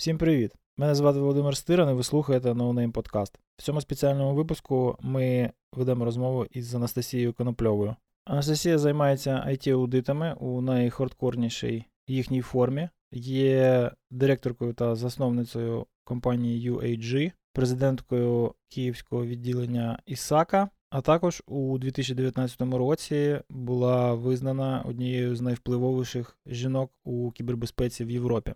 [0.00, 0.52] Всім привіт!
[0.76, 3.34] Мене звати Володимир Стиран і ви слухаєте NoName Podcast.
[3.56, 7.96] В цьому спеціальному випуску ми ведемо розмову із Анастасією Конопльовою.
[8.24, 19.26] Анастасія займається IT-аудитами у найхардкорнішій їхній формі, є директоркою та засновницею компанії UAG, президенткою київського
[19.26, 20.68] відділення Ісака.
[20.90, 28.54] А також у 2019 році була визнана однією з найвпливовіших жінок у кібербезпеці в Європі.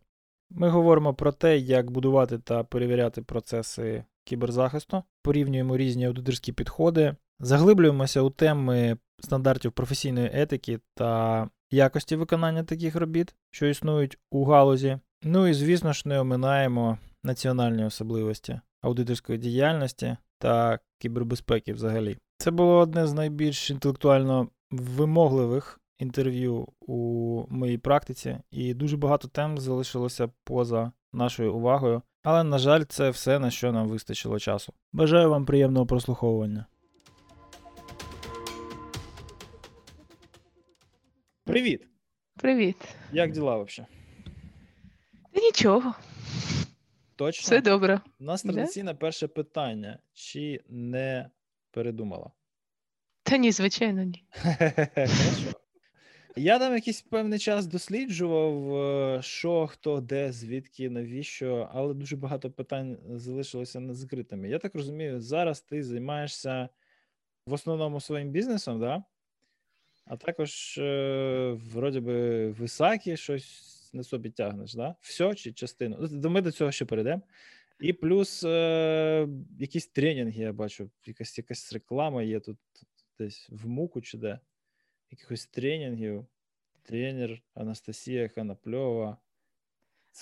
[0.50, 8.20] Ми говоримо про те, як будувати та перевіряти процеси кіберзахисту, порівнюємо різні аудиторські підходи, заглиблюємося
[8.20, 14.98] у теми стандартів професійної етики та якості виконання таких робіт, що існують у галузі.
[15.22, 22.18] Ну і, звісно ж, не оминаємо національні особливості аудиторської діяльності та кібербезпеки взагалі.
[22.38, 29.58] Це було одне з найбільш інтелектуально вимогливих інтерв'ю у моїй практиці, і дуже багато тем
[29.58, 32.02] залишилося поза нашою увагою.
[32.22, 34.72] Але, на жаль, це все, на що нам вистачило часу.
[34.92, 36.66] Бажаю вам приємного прослуховування.
[41.44, 41.88] Привіт!
[42.36, 42.76] Привіт.
[43.12, 43.90] Як діла взагалі?
[45.34, 45.94] Нічого,
[47.16, 47.42] Точно?
[47.42, 48.00] все добре.
[48.20, 48.52] У нас Да?
[48.52, 51.30] традиційне перше питання: чи не
[51.70, 52.30] передумала?
[53.22, 54.24] Та ні, звичайно, ні.
[54.94, 55.63] Хорошо.
[56.36, 62.50] Я там якийсь певний час досліджував, е, що, хто, де, звідки, навіщо, але дуже багато
[62.50, 64.48] питань залишилося незакритими.
[64.48, 66.68] Я так розумію, зараз ти займаєшся
[67.46, 69.04] в основному своїм бізнесом, да?
[70.06, 74.94] а також, е, вроді би, в Ісакі щось на собі тягнеш, да?
[75.00, 76.08] Все чи частину?
[76.12, 77.22] Ну, Ми до цього ще перейдемо.
[77.80, 79.28] І плюс е,
[79.58, 82.58] якісь тренінги я бачу, якась, якась реклама є тут
[83.18, 84.38] десь в муку чи де
[85.10, 86.26] якихось тренінгів.
[86.82, 89.18] Тренер Анастасія Ханапльова.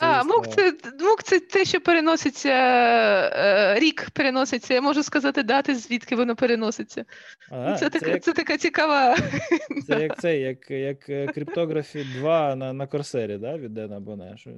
[0.01, 4.75] А, мук це, мук це те, що переноситься, е, рік переноситься.
[4.75, 7.05] Я можу сказати дати, звідки воно переноситься.
[7.51, 9.17] Ага, це, це, така, як, це така цікава.
[9.87, 13.57] це як це, як, як е, Cryptography 2 на, на Корсері, да?
[13.57, 14.51] від Дена що-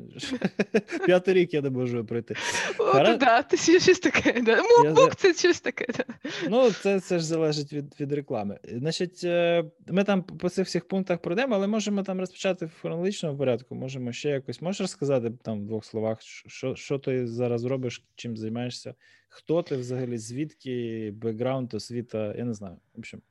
[1.07, 2.35] П'ятий рік я не можу пройти.
[2.79, 4.41] От, да, це щось таке.
[4.41, 4.57] Да.
[4.57, 5.87] Мук, мук це щось таке.
[5.97, 6.05] Да.
[6.49, 8.59] Ну, це, це ж залежить від, від реклами.
[8.73, 13.39] Значить, е, ми там по цих всіх пунктах пройдемо, але можемо там розпочати в хронологічному
[13.39, 13.75] порядку.
[13.75, 14.63] Можемо ще якось.
[14.63, 18.95] Можеш розказати там в двох словах, що, що ти зараз робиш, чим займаєшся?
[19.29, 22.77] Хто ти взагалі, звідки, бекграунд, освіта, я не знаю.
[22.95, 23.23] В общем,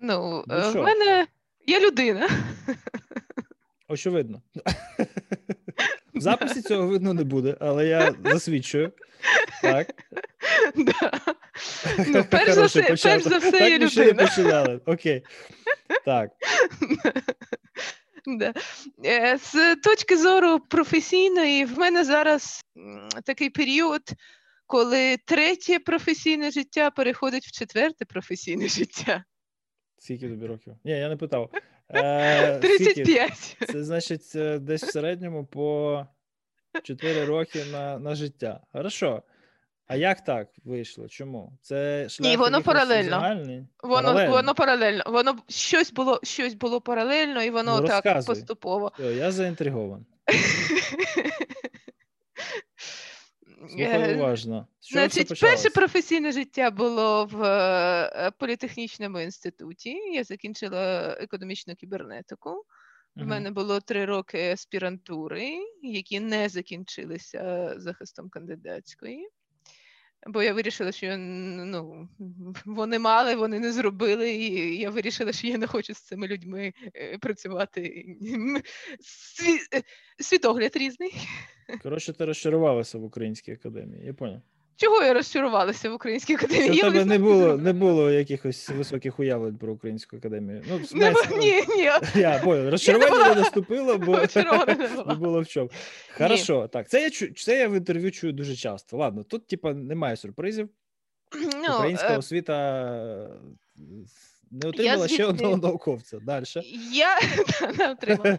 [0.00, 1.26] Ну, Ну в мене
[1.66, 2.28] я людина.
[3.88, 4.42] очевидно.
[6.14, 8.92] В записі цього видно не буде, але я засвідчую.
[9.62, 9.94] Так.
[10.76, 11.20] Да.
[12.08, 14.28] Ну, перш за все, перш за все, так я ми ще не людина.
[14.28, 14.80] починали.
[14.86, 15.22] Окей.
[16.04, 16.30] Так.
[18.38, 18.52] Да.
[19.04, 22.64] Е, З точки зору професійної, в мене зараз
[23.24, 24.02] такий період,
[24.66, 29.24] коли третє професійне життя переходить в четверте професійне життя.
[29.98, 30.74] Скільки тобі років?
[30.84, 31.50] Ні, я не питав.
[31.94, 32.94] Е, скільки?
[32.94, 33.56] 35.
[33.72, 34.32] Це значить
[34.64, 36.06] десь в середньому по
[36.82, 38.60] 4 роки на, на життя.
[38.72, 39.22] Хорошо.
[39.86, 41.08] А як так вийшло?
[41.08, 41.52] Чому?
[41.62, 43.20] Це шлях воно паралельно.
[43.82, 44.30] Воно, Паралельно?
[44.30, 45.04] воно паралельно.
[45.06, 48.26] Воно щось було, щось було паралельно, і воно Ну, так розказуй.
[48.34, 48.92] поступово.
[48.94, 50.06] Все, я заінтригован.
[53.64, 54.66] Е, Слухай уважно.
[54.80, 59.90] Все Значить, перше професійне життя було в е, політехнічному інституті.
[59.90, 62.64] Я закінчила економічну кібернетику.
[63.16, 65.50] В мене було три роки аспірантури,
[65.82, 69.28] які не закінчилися захистом кандидатської.
[70.26, 72.08] Бо я вирішила, що я, ну,
[72.64, 76.72] вони мали, вони не зробили, і я вирішила, що я не хочу з цими людьми
[76.94, 78.06] е, працювати.
[79.00, 79.58] Сві...
[79.74, 79.82] е,
[80.18, 81.14] Світогляд різний.
[81.82, 84.06] Коротше, ти розчарувалася в Українській академії.
[84.06, 84.42] Я поняв.
[84.76, 86.66] Чого я розчарувалася в Українській академії?
[86.66, 90.62] Це в Я тебе не було, не було якихось високих уявлень про Українську академію.
[90.70, 92.70] Ну, Не мається ні, ні, Я понял.
[92.70, 94.18] Розчарування не наступило, бо
[95.06, 95.70] не було в чому.
[96.18, 96.88] Хорошо, так.
[96.88, 98.96] Це я це я в інтерв'ю чую дуже часто.
[98.96, 100.68] Ладно, тут, типа, немає сюрпризів.
[101.34, 103.28] Ну, Українська е, освіта
[104.62, 106.18] Не отримала ще одного науковця.
[106.18, 106.44] Далі.
[106.92, 107.18] Я
[107.78, 108.38] не отримала.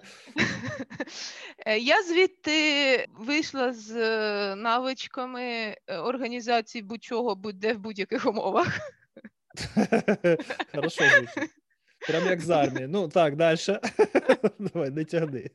[1.66, 8.80] Е, я звідти вийшла з е, навичками е, організації будь-чого, будь-де в будь-яких умовах.
[10.76, 11.04] Хорошо.
[12.08, 12.88] Прям як з армії.
[12.88, 13.58] Ну так, далі.
[14.60, 15.50] Давай, не тягни.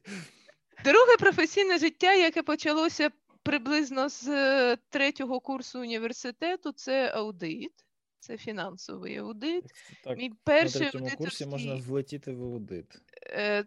[0.84, 3.11] Друге професійне життя, яке почалося
[3.43, 4.28] приблизно з
[4.76, 7.72] третього курсу університету, це аудит.
[8.18, 9.64] Це фінансовий аудит.
[10.04, 12.86] Так, Мій перший На третьому курсі можна влетіти в аудит.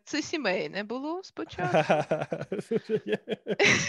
[0.04, 1.78] Це сімейне було спочатку.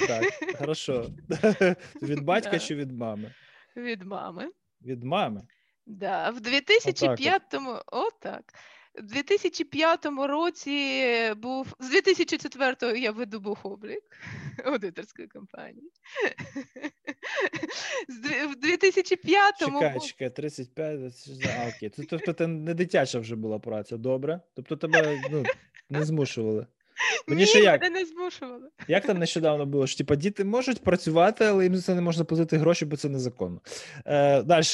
[0.09, 1.11] Так, хорошо.
[2.03, 3.35] Від батька чи від мами?
[3.77, 4.51] Від мами.
[4.83, 5.47] Від мами?
[5.87, 8.55] Да, в 2005-му, отак.
[8.95, 14.03] У 2005 році був з 2004-го я веду бухоблік
[14.65, 15.91] аудиторської компанії.
[18.09, 18.13] В
[18.77, 19.81] 2005-му...
[19.81, 21.01] Чекай, чекай, 35,
[21.45, 21.91] а, окей.
[22.11, 24.41] Тобто це не дитяча вже була праця, добре?
[24.55, 25.45] Тобто тебе ну,
[25.91, 26.67] не змушували.
[27.27, 27.83] Мені Ні, ще як?
[27.83, 28.69] мене не змушували.
[28.89, 29.87] Як там нещодавно було?
[29.87, 33.09] що типа діти можуть працювати, але їм за це не можна платити гроші, бо це
[33.09, 33.61] незаконно.
[34.07, 34.65] Е, Далі.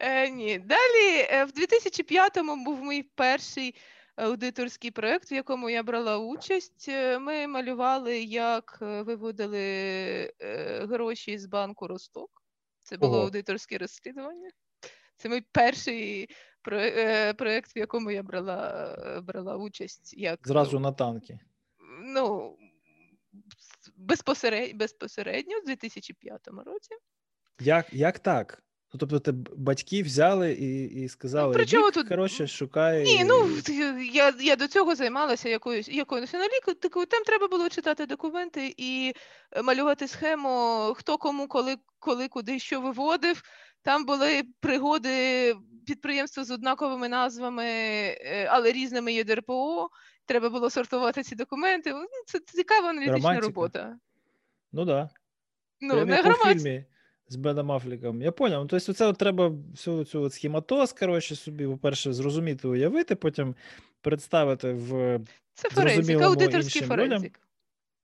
[0.00, 0.58] Е, Ні.
[0.58, 3.74] Далі, е, в 2005-му був мій перший
[4.16, 6.86] аудиторський проєкт, в якому я брала участь.
[6.88, 10.32] Е, ми малювали, як е, виводили
[10.80, 12.30] гроші з банку Росток.
[12.80, 13.24] Це було Ого.
[13.24, 14.50] аудиторське розслідування.
[15.16, 16.28] Це мій перший
[17.36, 20.14] проєкт, в якому я брала брала участь.
[20.14, 20.40] як...
[20.44, 21.38] Зразу на танки.
[22.02, 22.56] Ну,
[23.96, 26.94] безпосередньо, безпосередньо в 2005 році.
[27.60, 28.62] Як як так?
[28.96, 33.04] Ну, тобто, те батьки взяли і і сказали, ну, чому тут коротше, шукай.
[33.04, 33.48] Ні, ну
[34.12, 37.06] я я до цього займалася якоюсь якоюсь аналітикою.
[37.06, 39.12] Там треба було читати документи і
[39.52, 43.42] е, малювати схему, хто кому, коли, коли, куди що виводив.
[43.82, 45.54] Там були пригоди
[45.86, 49.88] підприємства з однаковими назвами, е, але різними ЄДРПО.
[50.26, 51.92] Треба було сортувати ці документи.
[51.92, 53.46] Ну, це цікава аналітична Романтика.
[53.46, 53.96] робота.
[54.72, 55.06] Ну так.
[55.06, 55.10] Да.
[55.80, 56.84] Ну, не громадська
[57.28, 58.22] з Беном Афліком.
[58.22, 58.62] Я поняв.
[58.62, 63.54] Ну, тобто, це от треба всю цю от схематоз, коротше, собі, по-перше, зрозуміти, уявити, потім
[64.00, 65.20] представити в
[65.54, 67.40] Це форензик, аудиторський форензик.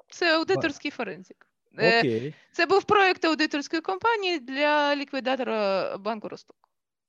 [0.08, 1.46] Це аудиторський форензик.
[1.74, 2.34] Окей.
[2.52, 6.56] Це був проєкт аудиторської компанії для ліквідатора банку Росток.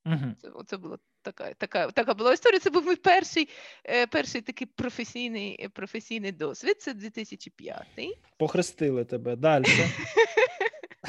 [0.06, 0.36] Угу.
[0.42, 2.60] Це це була така така, така була історія.
[2.60, 3.50] Це був мій перший
[3.86, 6.82] е, перший такий професійний професійний досвід.
[6.82, 7.86] Це 2005
[8.38, 9.66] Похрестили тебе далі.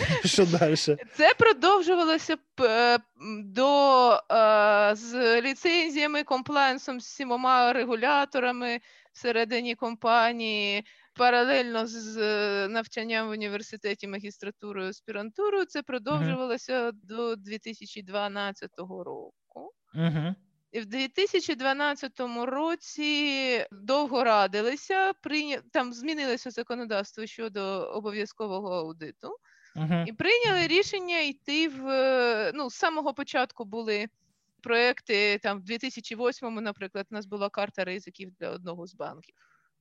[0.25, 0.77] Що далі?
[0.77, 2.99] Це продовжувалося е,
[3.45, 8.81] до е, з ліцензіями, комплайнсом з сімома регуляторами
[9.13, 10.85] всередині компанії.
[11.17, 12.19] Паралельно з
[12.69, 16.93] навчанням в університеті магістратурою аспірантурою це продовжувалося uh-huh.
[17.03, 19.73] до 2012 року.
[19.95, 20.35] Uh-huh.
[20.73, 25.63] І в 2012 році довго радилися, прийня...
[25.73, 27.63] там змінилося законодавство щодо
[27.95, 29.37] обов'язкового аудиту.
[30.07, 34.09] І прийняли рішення йти в ну, з самого початку були
[34.65, 39.35] проекти там в 2008-му, наприклад, у нас була карта ризиків для одного з банків.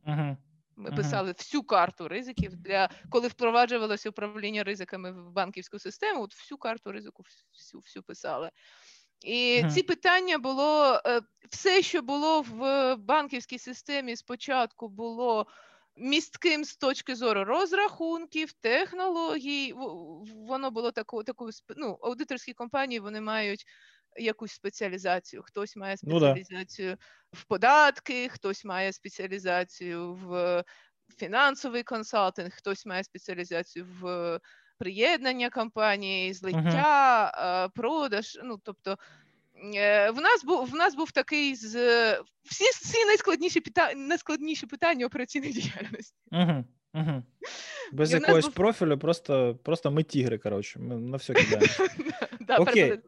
[0.07, 0.37] Uh-huh.
[0.75, 0.95] Ми uh-huh.
[0.95, 6.21] писали всю карту ризиків для коли впроваджувалося управління ризиками в банківську систему.
[6.21, 7.23] От всю карту ризику
[7.53, 8.49] всю всю писали.
[9.21, 9.71] І uh-huh.
[9.71, 15.47] ці питання було е, все, що було в банківській системі спочатку, було
[15.95, 19.73] містким з точки зору розрахунків, технологій.
[20.47, 23.65] Воно було таку, таку ну, аудиторські компанії вони мають
[24.17, 25.43] якусь спеціалізацію.
[25.43, 27.39] Хтось має спеціалізацію ну, да.
[27.39, 30.63] в податки, хтось має спеціалізацію в
[31.17, 34.39] фінансовий консалтинг, хтось має спеціалізацію в
[34.77, 37.69] приєднання компанії, злиття, uh-huh.
[37.75, 38.39] продаж.
[38.43, 38.97] Ну, тобто Е,
[40.13, 41.75] в нас був в нас був такий з
[42.43, 46.15] всі всі найскладніші питання найскладніші питання операційної діяльності.
[46.31, 47.23] Угу, угу.
[47.93, 48.53] Без І якогось був...
[48.53, 50.37] профілю, просто просто ми тігри.
[50.37, 51.67] Коротше, ми на все кидаємо.
[52.59, 52.99] Окей.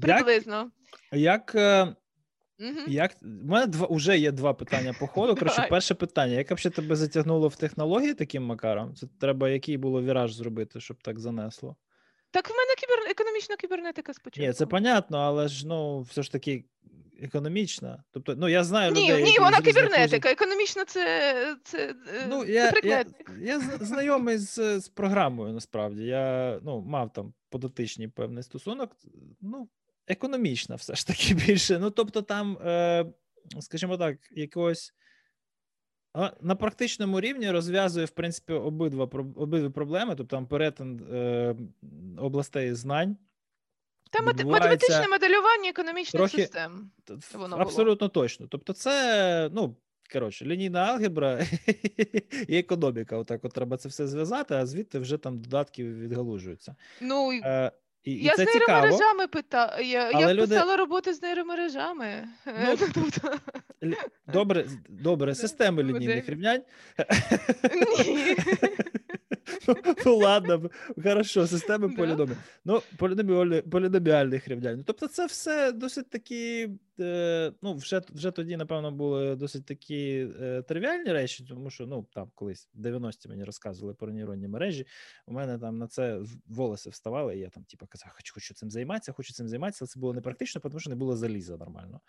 [0.00, 0.70] Приблизно.
[1.12, 1.54] Як
[2.86, 5.34] як у мене два вже є два питання по ходу.
[5.34, 8.94] Коротше, перше питання: як взагалі тебе затягнуло в технології таким макаром?
[8.94, 11.76] Це треба який було віраж зробити, щоб так занесло?
[12.30, 12.70] Так в мене.
[13.10, 14.46] Економічна кібернетика спочатку.
[14.46, 16.64] Ні, це понятно, але ж ну все ж таки
[17.22, 18.04] економічна.
[18.10, 19.24] Тобто, ну я знаю ні, людей.
[19.24, 20.30] Ні, вона кібернетика.
[20.30, 23.04] Економічна це це, е, ну, я, це я,
[23.40, 26.04] я знайомий з з програмою, насправді.
[26.04, 28.96] Я ну, мав там податичний певний стосунок.
[29.40, 29.68] Ну,
[30.06, 31.78] економічна все ж таки більше.
[31.78, 33.06] Ну, тобто, там, е,
[33.60, 34.92] скажімо так, якогось.
[36.40, 39.04] На практичному рівні розв'язує, в принципі, обидва
[39.36, 41.56] обидві проблеми, тобто там перетин е,
[42.18, 43.16] областей знань.
[44.10, 46.42] Та математичне моделювання економічних трохи...
[46.42, 46.90] систем.
[47.34, 48.08] Воно Абсолютно було.
[48.08, 48.46] точно.
[48.46, 49.76] Тобто, це, ну,
[50.12, 51.46] коротше, лінійна алгебра
[52.48, 53.16] і економіка.
[53.16, 56.76] Отак от треба це все зв'язати, а звідти вже там додатки відгалужуються.
[57.00, 57.72] Ну, е,
[58.04, 59.86] і, Я і це з нейромережами питаю.
[59.86, 60.46] Я я люди...
[60.46, 62.28] писала роботи з нейромережами.
[62.46, 63.38] Ну, тобто
[64.26, 66.62] Добре, добре, системи лінійних рівнянь.
[67.98, 68.36] Ні.
[70.06, 70.70] Ну, ладно,
[71.02, 72.32] хорошо, системи поліномі.
[72.64, 72.82] Ну,
[73.70, 74.84] поліноміальних рівнянь.
[74.86, 76.68] Тобто, це все досить такі.
[77.00, 82.06] Е, ну, вже вже тоді, напевно, були досить такі е, тривіальні речі, тому що ну,
[82.14, 84.86] там колись в 90-ті мені розказували про нейронні мережі.
[85.26, 88.70] У мене там на це волоси вставали, і я там, типу, казав, хочу, хочу цим
[88.70, 92.00] займатися, хочу цим займатися, але це було непрактично, тому що не було заліза нормально.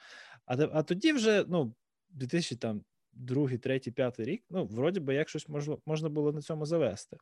[0.46, 1.74] А а тоді вже, ну,
[2.10, 6.42] 2000 там другий, третій, п'ятий рік, ну, вроді би, як щось можна, можна було на
[6.42, 7.18] цьому завести.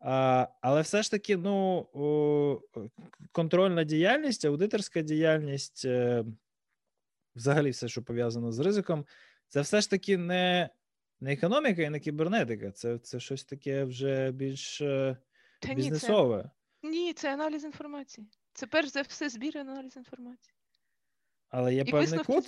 [0.00, 2.60] А, Але все ж таки, ну, о,
[3.32, 6.24] контрольна діяльність, аудиторська діяльність, е,
[7.34, 9.06] взагалі, все, що пов'язано з ризиком,
[9.48, 10.70] це все ж таки не
[11.20, 15.16] не економіка і не кібернетика, це це щось таке вже більш е,
[15.60, 16.50] Та бізнесове.
[16.82, 18.26] Ні, це, ні, це аналіз інформації.
[18.52, 20.54] Це перш за все збір і аналіз інформації.
[21.48, 22.44] Але є і певний код.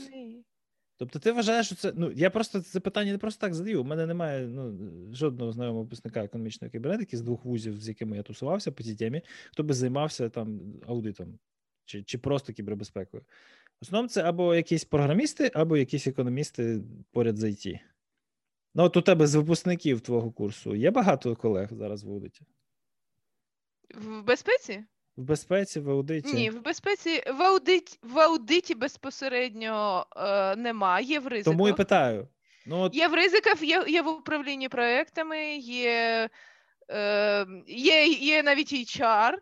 [0.97, 1.93] Тобто, ти вважаєш, що це.
[1.97, 3.81] Ну, я просто це питання не просто так задаю.
[3.81, 4.79] У мене немає ну,
[5.13, 9.23] жодного знайомого випускника економічної кібернетики з двох вузів, з якими я тусувався по цій темі,
[9.51, 11.39] хто би займався там аудитом
[11.85, 13.23] чи чи просто кібербезпекою.
[13.23, 16.81] В основному це або якісь програмісти, або якісь економісти
[17.11, 17.81] поряд з IT.
[18.75, 22.47] Ну, от у тебе з випускників твого курсу є багато колег зараз в аудиті?
[23.95, 24.85] В безпеці?
[25.17, 26.35] В безпеці, в аудиті?
[26.35, 31.19] Ні, в безпеці в аудиті в аудиті безпосередньо е, немає.
[31.19, 31.53] в ризиках.
[31.53, 32.29] Тому і питаю.
[32.67, 32.95] Ну, от...
[32.95, 36.29] Є в ризиках, є є в управлінні проектами, є
[36.91, 39.33] е, є, є навіть HR,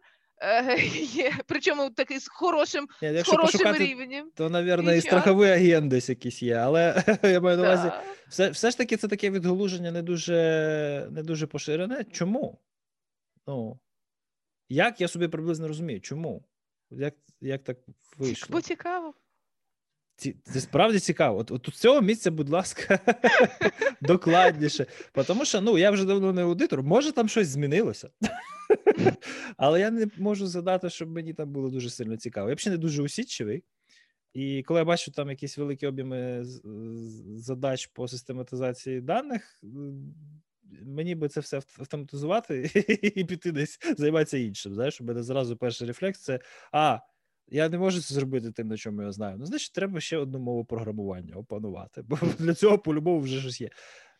[0.42, 4.30] е, є, причому такий з хорошим Ні, з хорошим пошукати, рівнем.
[4.34, 8.02] То, мабуть, і страховий агент десь якийсь є, але я маю на увазі, да.
[8.28, 12.04] все все ж таки це таке відгалуження не дуже не дуже поширене.
[12.12, 12.58] Чому?
[13.46, 13.78] Ну,
[14.70, 16.00] як я собі приблизно розумію?
[16.00, 16.44] Чому?
[16.90, 17.78] Як як так
[18.18, 18.48] вийшло?
[18.50, 19.14] Бо цікаво.
[20.16, 21.38] Ці, це справді цікаво.
[21.38, 22.98] От, от у цього місця, будь ласка,
[24.00, 24.86] докладніше.
[25.26, 28.10] Тому що ну, я вже давно не аудитор, може там щось змінилося.
[29.56, 32.48] Але я не можу задати, щоб мені там було дуже сильно цікаво.
[32.48, 33.64] Я взагалі не дуже усідчивий.
[34.32, 36.44] І коли я бачу там якісь великі об'єми
[37.36, 39.60] задач по систематизації даних,
[40.82, 42.70] мені би це все автоматизувати
[43.16, 44.74] і піти десь займатися іншим.
[44.74, 46.40] Знаєш, у мене зразу перший рефлекс це
[46.72, 46.98] а.
[47.52, 49.36] Я не можу це зробити тим, на чому я знаю.
[49.38, 53.70] Ну, значить, треба ще одну мову програмування опанувати, бо для цього по-любому вже щось є.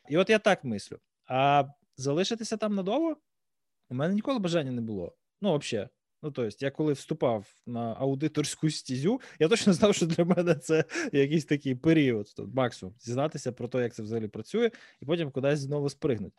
[0.09, 0.99] І от я так мислю.
[1.26, 1.64] А
[1.97, 3.16] залишитися там надовго
[3.90, 5.16] у мене ніколи бажання не було.
[5.40, 5.88] Ну, взагалі.
[6.23, 10.85] Ну, тобто, я коли вступав на аудиторську стізю, я точно знав, що для мене це
[11.12, 15.59] якийсь такий період, тобто, максимум дізнатися про те, як це взагалі працює, і потім кудись
[15.59, 16.37] знову спригнути.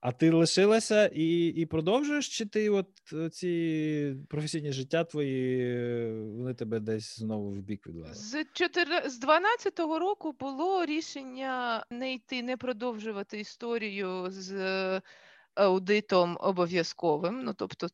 [0.00, 2.88] А ти лишилася і і продовжуєш, чи ти от
[3.32, 8.14] ці професійні життя твої вони тебе десь знову в бік відвели?
[8.14, 9.10] З 4...
[9.10, 15.00] з 12-го року було рішення не йти, не продовжувати історію з
[15.54, 17.42] аудитом обов'язковим.
[17.44, 17.86] Ну тобто,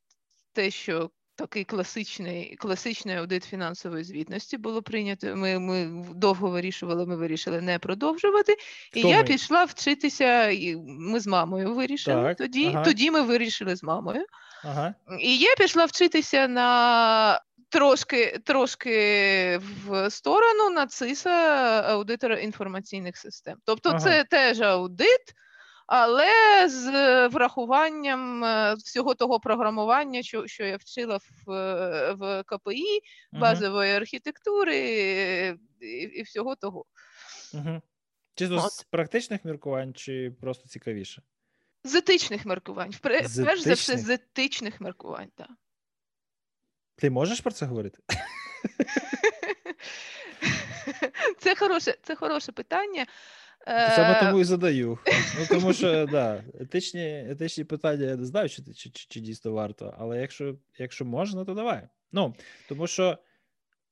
[0.53, 5.37] те, що такий класичний класичний аудит фінансової звітності було прийнято.
[5.37, 8.57] Ми ми довго вирішували, ми вирішили не продовжувати.
[8.93, 9.25] І Хто я ми?
[9.25, 10.49] пішла вчитися.
[10.49, 12.23] і Ми з мамою вирішили.
[12.23, 12.85] Так, тоді ага.
[12.85, 14.27] тоді ми вирішили з мамою.
[14.65, 14.95] Ага.
[15.21, 21.31] І я пішла вчитися на трошки трошки в сторону нациса
[21.89, 23.59] аудитора інформаційних систем.
[23.65, 23.99] Тобто, ага.
[23.99, 25.35] це теж аудит
[25.89, 26.89] але з
[27.29, 31.17] врахуванням е, всього того програмування, що що я вчила
[31.47, 33.01] в е, в КПІ,
[33.33, 34.79] базової архітектури
[35.81, 36.85] і, і всього того.
[37.55, 37.83] Угу.
[38.35, 38.73] Чи От.
[38.73, 41.23] з практичних міркувань, чи просто цікавіше?
[41.85, 42.95] З етичних міркувань.
[43.03, 45.51] Перш за все, з етичних міркувань, так.
[46.97, 47.99] Ти можеш про це говорити?
[51.39, 53.07] Це хороше, це хороше питання.
[53.69, 54.99] Саме е, тому і задаю.
[55.39, 59.53] Ну тому що да, етичні етичні питання я не знаю, чи чи, чи, чи дійсно
[59.53, 61.89] варто, але якщо якщо можна, то давай.
[62.13, 62.35] Ну
[62.69, 63.19] тому що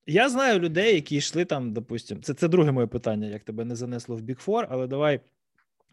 [0.07, 3.77] я знаю людей, які йшли там, допустимо, це це друге моє питання, як тебе не
[3.77, 5.21] занесло в Big Four, але давай,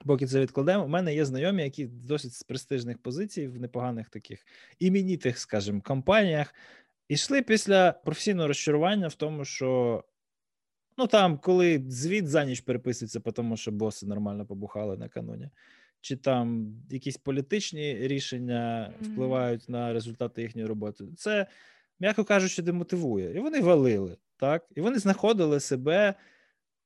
[0.06, 0.86] поки це відкладемо.
[0.86, 4.46] У мене є знайомі, які досить з престижних позицій в непоганих таких
[4.80, 6.56] іменітих, скажімо, компаніях.
[7.08, 10.04] Ішли після професійного розчарування в тому, що
[10.98, 15.50] Ну там, коли звіт за ніч переписується, тому що боси нормально побухали накануні,
[16.02, 21.06] чи там якісь політичні рішення впливають на результати їхньої роботи.
[21.18, 21.48] Це
[22.00, 23.36] м'яко кажучи, демотивує.
[23.36, 24.68] І вони валили, так?
[24.76, 26.16] І вони знаходили себе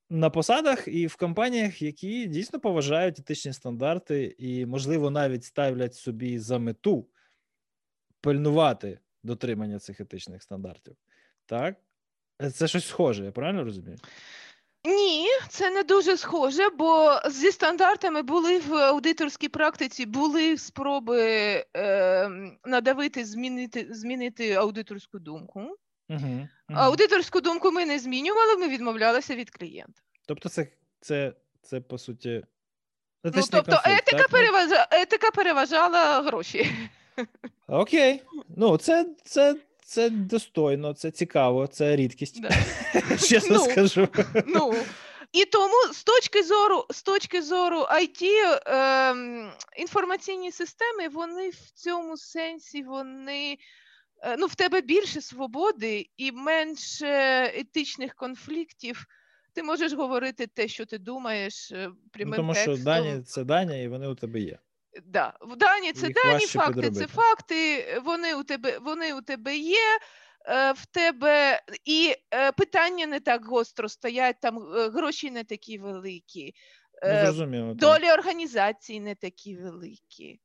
[0.10, 6.40] на посадах і в компаніях, які дійсно поважають етичні стандарти, і, можливо, навіть ставлять собі
[6.40, 7.08] за мету
[8.22, 10.96] пильнувати дотримання цих етичних стандартів.
[11.46, 11.76] Так?
[12.54, 13.98] Це щось схоже, я правильно розумію?
[14.86, 21.22] Ні, це не дуже схоже, бо зі стандартами були в аудиторській практиці були спроби
[21.78, 22.30] е,
[22.66, 25.60] надавити, змінити змінити аудиторську думку.
[26.10, 26.48] Угу, угу.
[26.80, 30.02] Аудиторську думку ми не змінювали, ми відмовлялися від клієнта.
[30.28, 30.68] Тобто, це
[31.02, 32.44] це, це по суті.
[33.24, 34.30] Ну, тобто конфлікт, етика так?
[34.30, 36.72] переважала етика переважала гроші.
[37.68, 38.24] Окей.
[38.58, 39.56] Ну, це це,
[39.88, 42.42] це достойно, це цікаво, це рідкість.
[42.42, 42.50] Да.
[43.30, 44.08] Чесно ну, скажу.
[44.48, 44.76] Ну,
[45.32, 51.72] І тому з точки зору з точки зору IT е, ем, інформаційні системи, вони в
[51.74, 53.58] цьому сенсі вони.
[54.22, 59.06] Е, ну, в тебе більше свободи і менше етичних конфліктів.
[59.54, 62.76] Ти можеш говорити те, що ти думаєш, е, прямим ну, Тому текстом.
[62.76, 64.60] що дані це дані, і вони у тебе є.
[65.06, 65.34] Да.
[65.42, 67.06] В дані це дані, факти підробити.
[67.06, 70.00] це факти, вони у тебе вони у тебе є.
[70.50, 72.14] Е, в тебе і
[72.58, 74.60] питання не так гостро стоять, там
[74.94, 76.54] гроші не такі великі,
[77.04, 80.40] ну, долі організації не такі великі.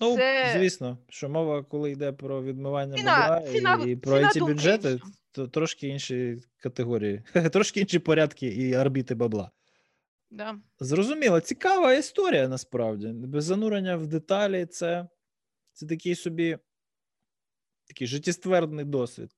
[0.00, 0.18] Ну,
[0.52, 5.00] звісно, що мова, коли йде про відмивання ціна, ціна, і про ці бюджети,
[5.32, 9.50] то трошки інші категорії, трошки інші порядки і орбіти бабла.
[10.34, 10.58] Да.
[10.80, 13.08] Зрозуміло, цікава історія насправді.
[13.08, 15.08] Без занурення в деталі, це
[15.72, 16.58] це такий собі
[17.86, 19.30] такий життєствердний досвід.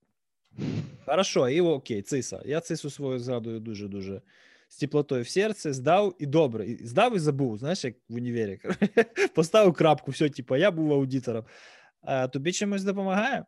[1.06, 2.42] Хорошо, і окей, циса.
[2.44, 4.22] Я цису свою згадую дуже-дуже
[4.68, 6.76] з теплотою в серці, здав і добре.
[6.80, 8.60] Здав і забув, знаєш, як в універі.
[9.34, 11.44] Поставив крапку, все, типу, я був аудитором.
[12.02, 13.44] А Тобі чимось допомагає?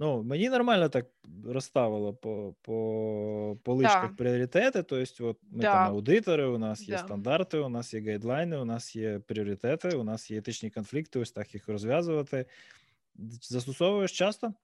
[0.00, 1.06] Ну, мені нормально так
[1.46, 4.16] розставило по по поличках да.
[4.16, 4.82] пріоритети.
[4.82, 5.72] Тобто, от ми да.
[5.72, 6.98] там аудитори, у нас є да.
[6.98, 11.32] стандарти, у нас є гайдлайни, у нас є пріоритети, у нас є етичні конфлікти, ось
[11.32, 12.46] так їх розв'язувати.
[13.42, 14.54] Застосовуєш часто?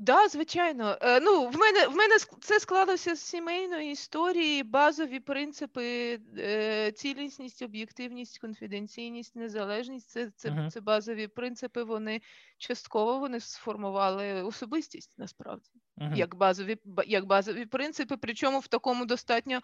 [0.00, 0.98] Да, звичайно.
[1.00, 7.62] Е, ну, в мене в мене це склалося з сімейної історії, базові принципи, е, цілісність,
[7.62, 10.10] об'єктивність, конфіденційність, незалежність.
[10.10, 10.70] Це це, uh-huh.
[10.70, 11.82] це базові принципи.
[11.82, 12.20] Вони
[12.60, 16.16] частково вони сформували особистість насправді, uh-huh.
[16.16, 18.16] як базові як базові принципи.
[18.16, 19.60] Причому в такому достатньо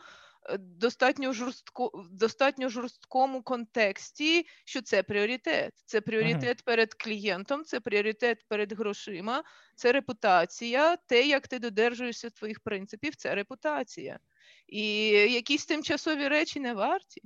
[0.59, 5.73] достатньо жорстко достатньо жорсткому контексті, що це пріоритет.
[5.87, 6.65] Це пріоритет uh-huh.
[6.65, 9.43] перед клієнтом, це пріоритет перед грошима,
[9.75, 10.97] це репутація.
[10.97, 14.19] Те, як ти додержуєшся твоїх принципів, це репутація.
[14.67, 17.23] І якісь тимчасові речі не варті.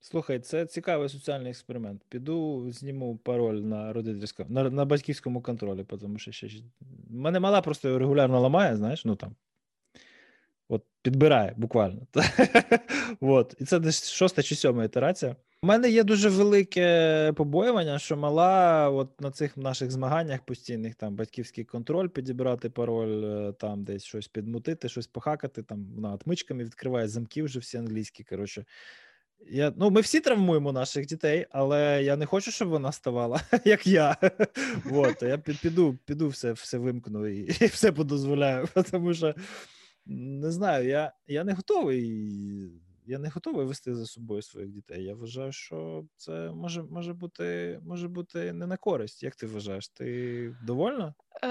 [0.00, 2.02] Слухай, це цікавий соціальний експеримент.
[2.08, 6.48] Піду, зніму пароль на родительському, на на батьківському контролі, тому що ще
[7.10, 9.34] мене мала просто регулярно ламає, знаєш, ну там
[10.68, 12.06] От підбирає буквально.
[13.20, 13.54] От.
[13.58, 15.36] І це десь шоста чи сьома ітерація.
[15.62, 21.16] У мене є дуже велике побоювання, що мала от на цих наших змаганнях постійних там
[21.16, 25.62] батьківський контроль, підібрати пароль, е, там десь щось підмутити, щось похакати.
[25.62, 28.24] Там вона отмичками відкриває замки вже всі англійські.
[28.24, 28.64] Коротше.
[29.48, 33.86] Я, Ну, Ми всі травмуємо наших дітей, але я не хочу, щоб вона ставала, як
[33.86, 34.16] я.
[34.92, 39.34] От, Я піду піду все все вимкну і, і все подозволяю, тому що
[40.06, 42.20] не знаю, я я не готовий.
[43.06, 45.04] Я не готовий вести за собою своїх дітей.
[45.04, 49.22] Я вважаю, що це може може бути може бути не на користь.
[49.22, 49.88] Як ти вважаєш?
[49.88, 51.14] Ти довольна?
[51.44, 51.48] Е,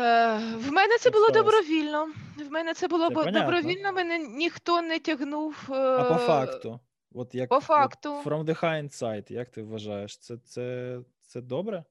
[0.58, 2.08] В мене це було добровільно.
[2.50, 3.92] В мене це було це добровільно.
[3.94, 5.56] Мене ніхто не тягнув.
[5.70, 5.74] Е...
[5.74, 6.80] А по факту,
[7.14, 8.14] от як по факту.
[8.14, 11.84] От from the hindsight, як ти вважаєш, це це, це добре?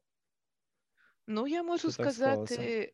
[1.26, 2.92] Ну, я можу це сказати.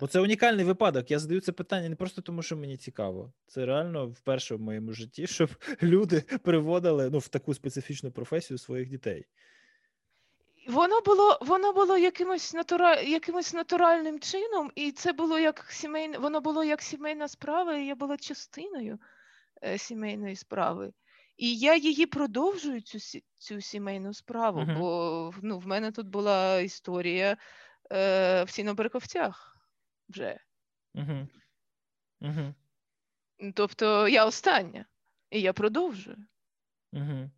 [0.00, 1.10] Бо це унікальний випадок.
[1.10, 3.32] Я задаю це питання не просто тому, що мені цікаво.
[3.46, 5.50] Це реально вперше в моєму житті, щоб
[5.82, 9.26] люди приводили ну, в таку специфічну професію своїх дітей.
[10.68, 13.00] Воно було воно було якимось натура...
[13.00, 17.94] якимось натуральним чином, і це було як сімейне, воно було як сімейна справа, і я
[17.94, 18.98] була частиною
[19.64, 20.92] е, сімейної справи.
[21.36, 22.98] І я її продовжую, цю
[23.34, 24.78] цю сімейну справу, uh-huh.
[24.78, 27.36] бо ну, в мене тут була історія
[27.92, 29.56] е, в Сіноберковцях
[30.08, 30.40] вже.
[30.94, 31.28] Угу.
[32.20, 32.54] Угу.
[33.54, 34.86] Тобто я остання,
[35.30, 36.26] і я продовжую.
[36.92, 37.30] Угу.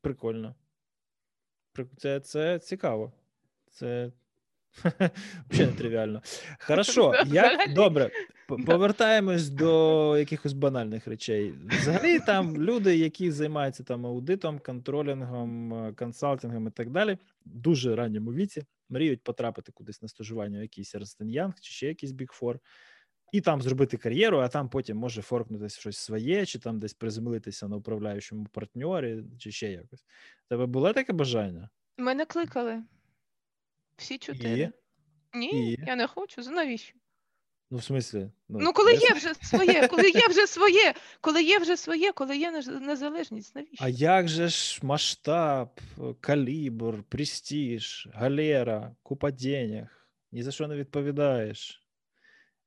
[0.00, 0.54] Прикольно.
[1.96, 3.12] Це це цікаво.
[3.70, 4.12] Це
[5.50, 6.22] взагалі не тривіально.
[6.58, 8.10] Хорошо, як добре.
[8.66, 11.54] Повертаємось до якихось банальних речей.
[11.80, 18.32] Взагалі, там люди, які займаються там аудитом, контролінгом, е, консалтингом і так далі, дуже ранньому
[18.32, 22.58] віці мріють потрапити кудись на стажування в якийсь Ernst Young чи ще якийсь Big Four,
[23.32, 27.68] і там зробити кар'єру, а там потім може форкнутися щось своє, чи там десь приземлитися
[27.68, 30.04] на управляючому партньорі, чи ще якось.
[30.48, 31.68] Тебе було таке бажання?
[31.98, 32.82] Мене кликали.
[34.02, 34.72] Всі чотири.
[35.34, 35.38] І?
[35.38, 35.78] Ні, І?
[35.86, 36.42] я не хочу.
[36.42, 36.94] Навіщо?
[37.70, 38.30] Ну, в смислі?
[38.48, 42.36] Ну, ну коли є вже своє, коли є вже своє, коли є вже своє, коли
[42.36, 43.84] є незалежність, навіщо?
[43.84, 45.80] А як же ж масштаб,
[46.20, 50.08] калібр, престиж, галера, купа денег?
[50.32, 51.82] Ні за що не відповідаєш.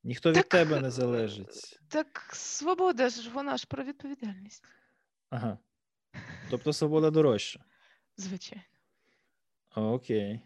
[0.04, 1.80] Ніхто так, від тебе не залежить.
[1.90, 4.64] Так свобода ж вона ж про відповідальність.
[5.30, 5.58] Ага.
[6.50, 7.60] Тобто свобода дорожча.
[8.18, 8.64] Звичайно.
[9.76, 10.40] Окей.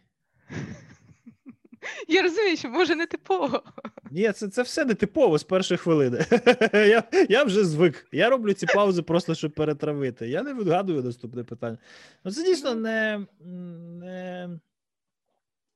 [2.08, 3.64] Я розумію, що може не типово.
[4.12, 6.26] Ні, це це все не типово з першої хвилини.
[6.74, 8.08] Я я вже звик.
[8.12, 10.28] Я роблю ці паузи просто, щоб перетравити.
[10.28, 11.78] Я не відгадую наступне питання.
[12.24, 14.50] Ну, Це дійсно не, не,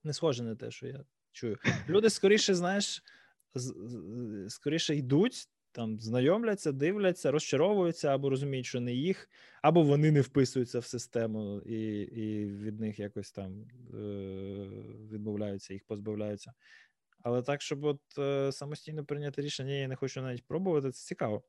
[0.04, 1.58] не схоже на те, що я чую.
[1.90, 3.04] Люди скоріше, знаєш,
[4.48, 9.30] скоріше йдуть там знайомляться, дивляться, розчаровуються або розуміють, що не їх,
[9.62, 13.98] або вони не вписуються в систему і і від них якось там е,
[15.12, 16.54] відмовляються, їх позбавляються.
[17.24, 21.44] Але так, щоб от е, самостійно прийняти рішення, я не хочу навіть пробувати, це цікаво.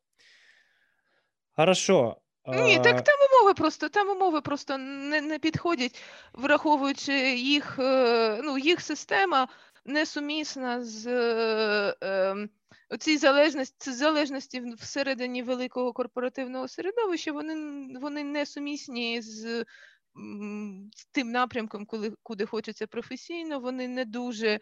[1.56, 2.16] Хорошо.
[2.46, 8.58] Ні, так там умови просто там умови просто не не підходять, враховуючи їх е, ну,
[8.58, 9.48] їх система
[9.84, 11.06] несумісна з
[12.02, 12.48] е,
[12.90, 17.54] ем, оцій залежності залежності всередині великого корпоративного середовища, вони
[18.00, 19.64] вони несумісні з.
[20.96, 24.60] З тим напрямком, коли куди хочеться професійно, вони не дуже.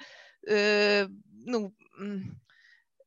[0.49, 1.09] Е,
[1.47, 1.73] ну,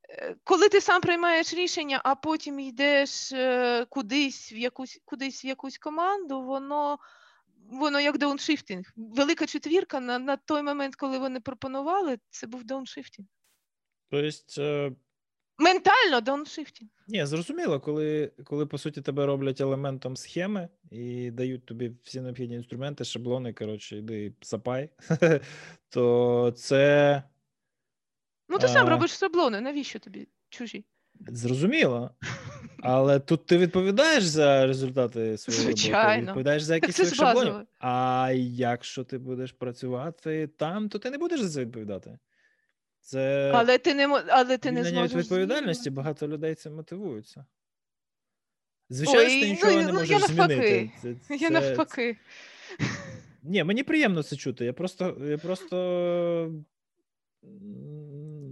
[0.09, 5.47] е, Коли ти сам приймаєш рішення, а потім йдеш е, кудись в якусь кудись в
[5.47, 6.99] якусь команду, воно
[7.71, 8.85] воно як дауншифтинг.
[8.95, 13.27] Велика четвірка на на той момент, коли вони пропонували, це був дауншифтинг.
[14.09, 14.95] Тобто,
[15.57, 16.89] Ментально дауншифтінг.
[17.07, 22.55] Ні, зрозуміло, коли, коли по суті тебе роблять елементом схеми і дають тобі всі необхідні
[22.55, 24.89] інструменти, шаблони, коротше, йди сапай,
[25.89, 27.23] то це.
[28.49, 28.69] Ну, ти а...
[28.69, 30.85] сам робиш шаблони, навіщо тобі чужі?
[31.27, 32.11] Зрозуміло.
[32.79, 36.05] Але тут ти відповідаєш за результати своєї Звичайно.
[36.05, 37.67] роботи, відповідаєш за якісь своїх шаблонів.
[37.79, 42.17] А якщо ти будеш працювати там, то ти не будеш за це відповідати.
[43.05, 45.15] Це Але ти не але ти не зможеш...
[45.15, 47.45] відповідальності, багато людей цим мотивуються.
[48.89, 50.91] Звичайно, Ой, ти нічого ну, не можеш я змінити.
[51.01, 51.35] Це, це...
[51.35, 52.17] Я навпаки.
[53.43, 54.65] Ні, мені приємно це чути.
[54.65, 56.53] Я просто, я просто.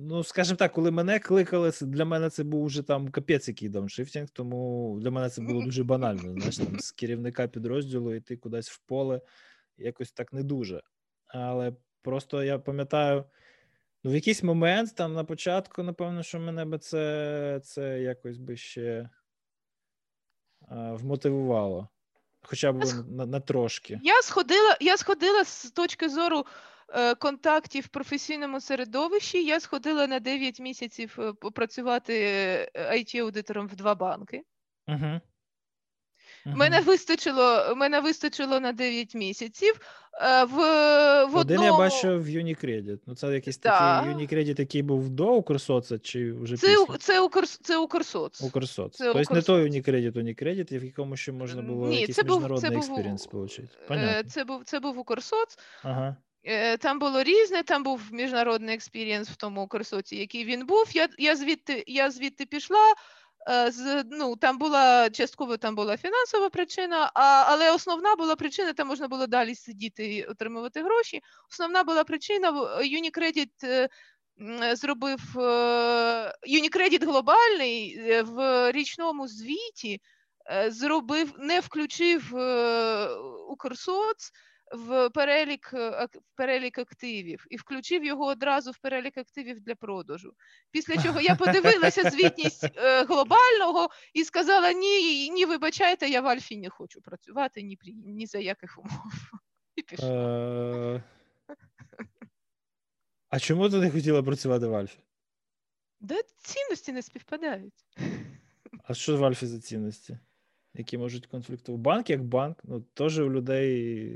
[0.07, 4.29] Ну, скажімо так, коли мене кликали, для мене це був вже там капець, який дауншифтінг,
[4.29, 6.33] тому для мене це було дуже банально.
[6.33, 9.21] Знаєш, там з керівника підрозділу йти кудись в поле,
[9.77, 10.81] якось так не дуже.
[11.27, 13.25] Але просто я пам'ятаю.
[14.03, 18.57] Ну, в якийсь момент там на початку, напевно, що мене би це це якось би
[18.57, 19.09] ще
[20.67, 21.89] а, вмотивувало.
[22.41, 23.99] Хоча б на, на трошки.
[24.03, 26.45] Я сходила я сходила з точки зору
[26.89, 29.45] е, контактів в професійному середовищі.
[29.45, 32.13] Я сходила на 9 місяців е, попрацювати
[32.75, 34.43] IT-аудитором в два банки.
[34.87, 35.21] Угу.
[36.45, 36.55] Угу.
[36.55, 39.79] Мене вистачило мене вистачило на 9 місяців.
[40.21, 40.55] Е, в,
[41.25, 41.63] в Один одному...
[41.63, 42.99] я бачу в Unicredit.
[43.05, 43.99] Ну, це якийсь да.
[43.99, 46.97] такий Unicredit, який був до Укрсоца, чи вже це, після?
[46.97, 48.41] Це, Укр, це Укрсоц.
[48.41, 48.97] Укрсоц.
[48.97, 49.35] Це тобто Укрсоц.
[49.35, 53.27] не той Unicredit, Unicredit, в якому ще можна було Ні, якийсь це міжнародний був, experience
[53.27, 53.67] отримати.
[53.87, 54.29] Понятно.
[54.29, 55.57] Це був, це був Укрсоц.
[55.83, 56.15] Ага.
[56.43, 60.85] Е, там було різне, там був міжнародний experience в тому Укрсоці, який він був.
[60.93, 62.93] Я я, звідти я звідти пішла.
[63.47, 68.87] Е, ну там була частково там була фінансова причина, а, але основна була причина, там
[68.87, 71.21] можна було далі сидіти і отримувати гроші.
[71.51, 72.51] Основна була причина
[72.81, 73.89] Unicredit е,
[74.75, 75.19] зробив
[76.47, 80.01] Unicredit глобальний в річному звіті.
[80.67, 82.35] Зробив, не включив
[83.49, 84.31] Укрсоц
[84.73, 90.33] в перелік е, в перелік активів і включив його одразу в перелік активів для продажу.
[90.71, 96.57] Після чого я подивилася звітність е, глобального і сказала: ні, ні, вибачайте, я в Альфі
[96.57, 99.13] не хочу працювати ні при ні за яких умов.
[99.75, 100.09] І пішла.
[100.09, 101.03] Е,
[103.29, 104.99] а чому ти не хотіла працювати в Альфі?
[105.99, 107.85] Да цінності не співпадають.
[108.83, 110.19] А що в Альфі за цінності?
[110.75, 111.81] Які можуть конфліктувати.
[111.81, 114.11] Банк як банк, ну теж у людей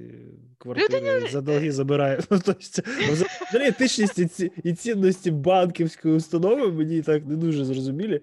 [0.58, 1.32] квартири Людині...
[1.32, 2.26] за долги забирають.
[2.32, 8.22] Ну, тобто, взагалі етичність і цінності банківської установи мені так не дуже зрозумілі.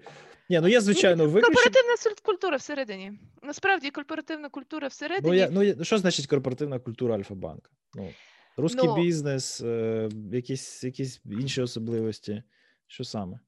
[0.49, 1.53] Ні, ну я звичайно виключу.
[1.53, 3.11] Корпоративна культура всередині.
[3.43, 5.49] Насправді корпоративна культура всередині.
[5.51, 7.69] Ну, я, ну, Що значить корпоративна культура Альфа-банка?
[7.93, 8.09] Ну,
[8.57, 12.43] Русський ну, бізнес, е, якісь якісь інші особливості.
[12.87, 13.39] Що саме?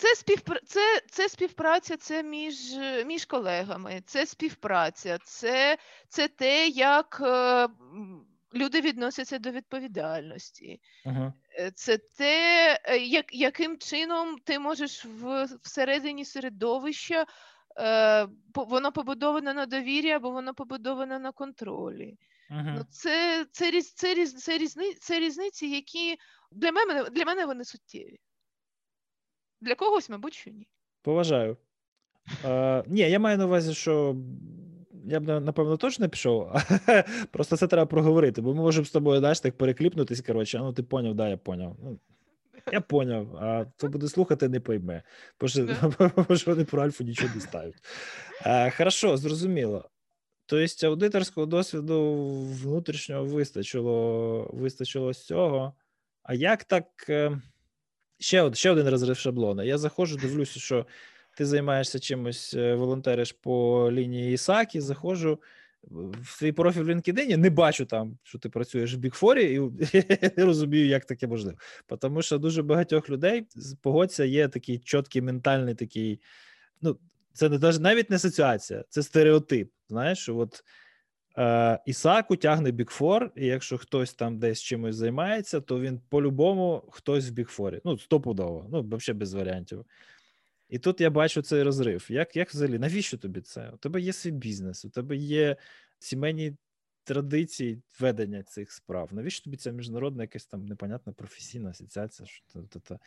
[0.00, 0.60] Це співпра...
[0.66, 2.56] це, це співпраця це між
[3.06, 7.68] між колегами, це співпраця, це це те, як е,
[8.54, 10.80] люди відносяться до відповідальності.
[11.58, 17.26] Е, це те, е, як, яким чином ти можеш в, всередині середовища,
[17.80, 22.16] е, воно побудоване на довір'ї або воно побудоване на контролі.
[22.50, 22.74] Ага.
[22.78, 26.16] Ну, Це це, це, це, це, різни, це різниці, які
[26.52, 28.20] для мене для мене вони суттєві.
[29.60, 30.66] Для когось, мабуть, що ні.
[31.02, 31.56] Поважаю.
[32.44, 34.16] Е, Ні, я маю на увазі, що
[35.06, 36.52] я б, напевно, точно не пішов,
[37.30, 40.20] просто це треба проговорити, бо ми можемо з тобою знаєш, так перекліпнутись.
[40.20, 41.76] Коротше, ну ти поняв, да, я поняв.
[41.82, 41.98] Ну,
[42.72, 45.02] Я поняв, а хто буде слухати, не пойме.
[45.40, 45.66] Бо що
[46.46, 47.82] вони про Альфу нічого не ставлять.
[48.76, 49.90] Хорошо, зрозуміло.
[50.46, 52.14] Тобто, аудиторського досвіду
[52.62, 55.74] внутрішнього вистачило вистачило з цього.
[56.22, 56.86] А як так.
[58.20, 59.64] Е, ще ще один розрив шаблона.
[59.64, 60.86] Я заходжу, дивлюся, що
[61.36, 65.38] ти займаєшся чимось, е, волонтериш по лінії Ісакі, заходжу
[66.22, 69.60] в твій профіль в LinkedIn, не бачу там, що ти працюєш в Бікфорі, і
[70.36, 71.58] не розумію, як таке можливо.
[72.00, 73.46] Тому що дуже багатьох людей
[73.82, 76.20] погодься, є такий чіткий ментальний такий.
[76.82, 76.98] Ну,
[77.32, 79.70] це не навіть не асоціація, це стереотип.
[79.88, 80.62] Знаєш, що от е,
[81.86, 87.32] Ісаку тягне Бікфор, і якщо хтось там десь чимось займається, то він по-любому хтось в
[87.32, 87.80] Бікфорі.
[87.84, 89.84] Ну, стопудово, ну, взагалі без варіантів.
[90.68, 92.06] І тут я бачу цей розрив.
[92.08, 93.70] Як як взагалі, навіщо тобі це?
[93.70, 95.56] У тебе є свій бізнес, у тебе є
[95.98, 96.56] сімейні
[97.04, 99.08] традиції ведення цих справ.
[99.12, 102.28] Навіщо тобі ця міжнародна якась там непонятна професійна асоціація?
[102.28, 102.98] що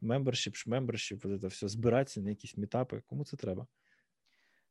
[0.00, 3.02] Membership, ш membership, це все збиратися на якісь мітапи.
[3.06, 3.66] Кому це треба?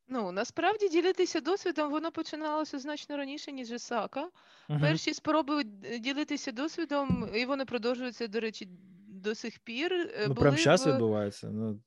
[0.08, 4.28] Ну, насправді ділитися досвідом воно починалося значно раніше, ніж ISACA.
[4.68, 4.80] Uh-huh.
[4.80, 5.64] Перші спроби
[6.00, 8.68] ділитися досвідом, і вони продовжуються, до речі,
[9.08, 9.92] до сих пір.
[9.92, 10.92] Е, ну, прямо зараз в...
[10.92, 11.48] відбувається.
[11.50, 11.80] Ну,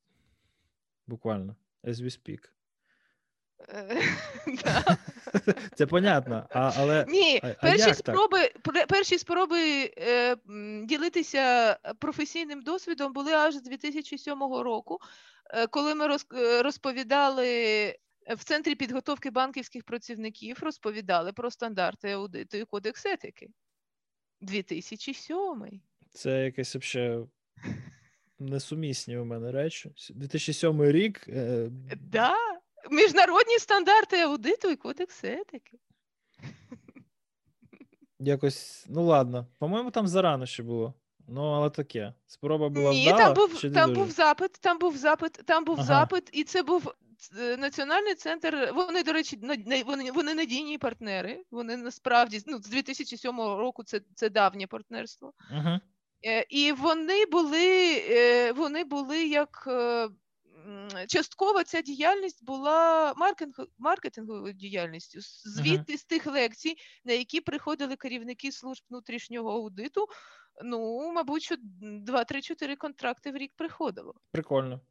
[1.07, 2.39] буквально, as we speak.
[5.75, 8.51] Це понятно, а, але ні, а, перші а спроби
[8.89, 10.35] перші спроби е,
[10.83, 14.99] ділитися професійним досвідом були аж з 2007 року,
[15.49, 17.95] е, коли ми роз, е, розповідали
[18.35, 23.47] в центрі підготовки банківських працівників, розповідали про стандарти аудиту і кодекс етики.
[24.41, 27.25] 2007 Це якесь взагалі
[28.39, 29.91] несумісні у мене речі.
[30.09, 31.25] 2007 рік.
[31.27, 31.69] Е...
[31.95, 32.35] Да.
[32.91, 35.79] Міжнародні стандарти аудиту і кодекс етики.
[38.19, 39.47] Якось, ну ладно.
[39.59, 40.93] По-моєму, там зарано ще було.
[41.27, 42.13] Ну, але таке.
[42.27, 45.87] Спроба була Ні, вдала, там був там був запит, там був запит, там був ага.
[45.87, 46.91] запит, і це був е,
[47.57, 48.71] національний центр.
[48.75, 49.39] Вони, до речі,
[49.85, 51.43] вони вони надійні партнери.
[51.51, 55.33] Вони насправді ну, з 2007 року це це давнє партнерство.
[56.25, 60.09] Е, і вони були е, вони були як е,
[61.07, 63.13] частково ця діяльність була
[63.77, 65.19] маркетинговою діяльністю.
[65.45, 70.07] Звідти з тих лекцій, на які приходили керівники служб внутрішнього аудиту.
[70.63, 74.13] Ну, мабуть, що 2-3-4 контракти в рік приходило.
[74.31, 74.81] Прикольно.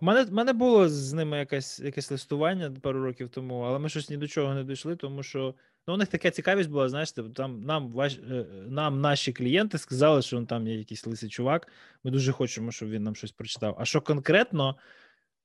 [0.00, 3.88] У мене в мене було з ними якесь якесь листування пару років тому, але ми
[3.88, 5.54] щось ні до чого не дійшли, тому що
[5.88, 10.22] ну, у них така цікавість була, знаєш, там нам ваш, е, нам наші клієнти сказали,
[10.22, 11.68] що там є якийсь лисий чувак.
[12.04, 13.76] Ми дуже хочемо, щоб він нам щось прочитав.
[13.78, 14.76] А що конкретно,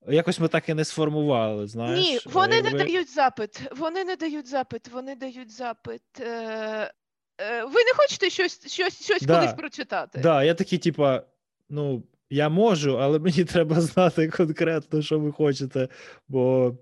[0.07, 1.67] якось ми так і не сформували.
[1.67, 1.99] знаєш.
[1.99, 2.71] Ні, вони Якби...
[2.71, 3.61] не дають запит.
[3.77, 6.01] Вони не дають запит, вони дають запит.
[6.19, 6.93] Е...
[7.41, 10.11] е ви не хочете щось щось, щось да, колись прочитати?
[10.13, 11.23] Так, да, я такий, типа,
[11.69, 12.03] ну.
[12.29, 15.87] Я можу, але мені треба знати конкретно, що ви хочете.
[16.27, 16.73] Бо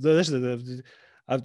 [0.00, 0.28] знаєш,
[1.26, 1.38] а,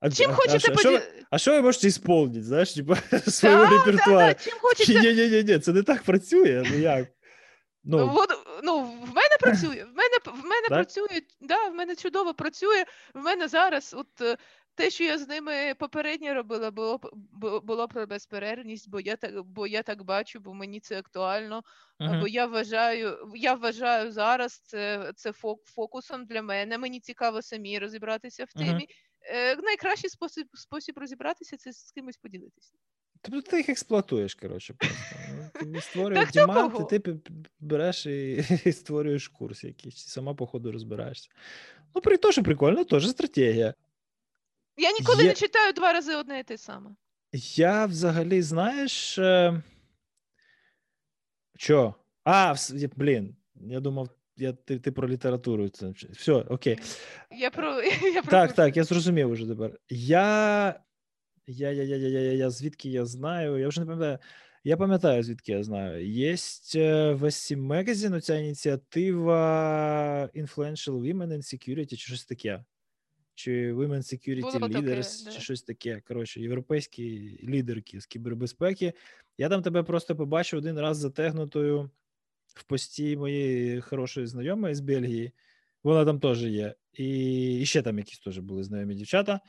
[0.00, 0.96] а, Чим хочете а, поді...
[0.96, 2.96] а, а що ви можете ісполнити, знаєш, типу,
[3.30, 4.34] свого репертуару?
[4.44, 5.00] Чим хочете...
[5.00, 6.64] Ні, ні, ні, ні, це не так працює.
[6.70, 7.08] Ну як?
[7.84, 8.28] Ну, Вод,
[8.62, 9.84] ну в мене працює.
[9.84, 12.84] В мене в мене працює, да, в мене чудово працює.
[13.14, 14.36] В мене зараз, от е,
[14.80, 17.00] те, що я з ними попередньо робила, було
[17.62, 21.62] було про безперервність, бо я так бо я так бачу, бо мені це актуально.
[22.00, 22.20] Uh-huh.
[22.20, 25.32] Бо я вважаю, я вважаю зараз це це
[25.64, 26.78] фокусом для мене.
[26.78, 28.82] Мені цікаво самі розібратися в темі.
[28.82, 29.34] Uh-huh.
[29.34, 32.72] Е, Найкращий спосіб спосіб розібратися це з кимось поділитися.
[33.22, 34.96] Тобто ти їх експлуатуєш, коротше, просто.
[35.66, 37.20] Ну, створюють дімант, і ти
[37.60, 41.30] береш і, і створюєш курс якийсь, сама, по ходу, розбираєшся.
[41.94, 43.74] Ну, при теж прикольно, теж стратегія.
[44.76, 46.90] Я ніколи Є- не читаю два рази одне і те саме.
[47.56, 49.18] Я взагалі, знаєш.
[49.18, 49.62] Е...
[51.56, 51.94] Що?
[52.24, 52.54] А,
[52.96, 55.68] блін, я думав, я, ти, ти про літературу.
[55.68, 55.90] Це...
[56.12, 56.78] Все, окей.
[57.30, 57.82] Я про
[58.14, 59.78] я про Так, так, я зрозумів уже тепер.
[59.88, 60.80] Я.
[61.46, 63.58] Я, я, я, я, я, я, я, звідки я знаю?
[63.58, 64.18] Я вже не пам'ятаю.
[64.64, 66.06] Я пам'ятаю, звідки я знаю.
[66.06, 66.32] Є
[67.14, 72.64] в SC Magazine ця ініціатива Influential Women in Security, чи щось таке.
[73.40, 75.30] Чи Women Security Було таке, Leaders, да.
[75.30, 76.02] чи щось таке.
[76.08, 78.92] Коротше, європейські лідерки з кібербезпеки.
[79.38, 81.90] Я там тебе просто побачив один раз затегнутою
[82.46, 85.32] в пості моєї хорошої знайомої з Бельгії.
[85.82, 86.74] Вона там теж є.
[86.92, 89.40] І, і ще там якісь теж були знайомі дівчата.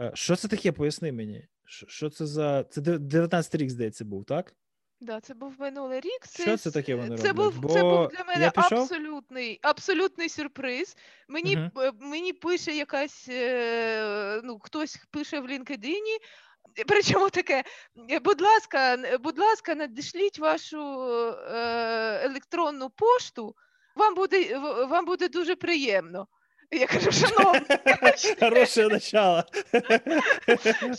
[0.00, 0.72] Е, Що це таке?
[0.72, 1.46] Поясни мені.
[1.66, 2.64] Що, це за.
[2.64, 4.56] Це дев- 19 рік, здається, був, так?
[5.00, 6.26] Да, це був минулий рік.
[6.30, 7.54] Що це таке вони це роблять?
[7.54, 10.96] був, це був для мене пішов- абсолютний, абсолютний сюрприз.
[11.28, 16.18] Мені, е, мені пише якась, е, ну, хтось пише в LinkedIn,
[16.86, 17.64] Причому таке,
[18.10, 21.02] е, будь ласка, будь ласка, надішліть вашу
[21.32, 23.56] е, електронну пошту,
[23.96, 26.28] вам буде, вам буде дуже приємно.
[26.70, 27.60] Я кажу, шановна,
[28.40, 29.44] Хороше начало.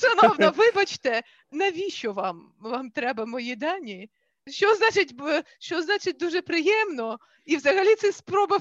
[0.02, 2.52] Шановна, вибачте, навіщо вам?
[2.60, 4.10] Вам треба мої дані?
[4.48, 5.14] Що значить,
[5.60, 7.20] що значить дуже приємно?
[7.46, 8.60] І взагалі це спроба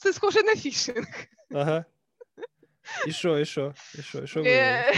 [0.00, 1.06] це схоже на фішинг.
[1.54, 1.84] Ага.
[3.06, 3.74] І що, і що?
[3.98, 4.48] І що, і що ви?
[4.50, 4.94] Е,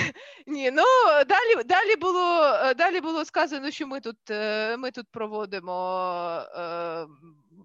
[0.46, 0.82] Ні, ну
[1.26, 6.42] далі, далі було далі було сказано, що ми тут е, ми тут проводимо.
[6.56, 7.06] е,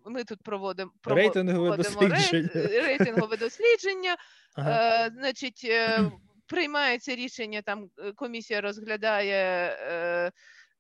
[0.10, 2.50] Ми тут проводимо прово- Рейтингове дослідження.
[2.88, 4.18] рейтингове дослідження.
[4.56, 5.06] Ага.
[5.06, 6.12] Е, значить, е,
[6.48, 9.36] приймається рішення, там е, комісія розглядає
[9.82, 10.32] е,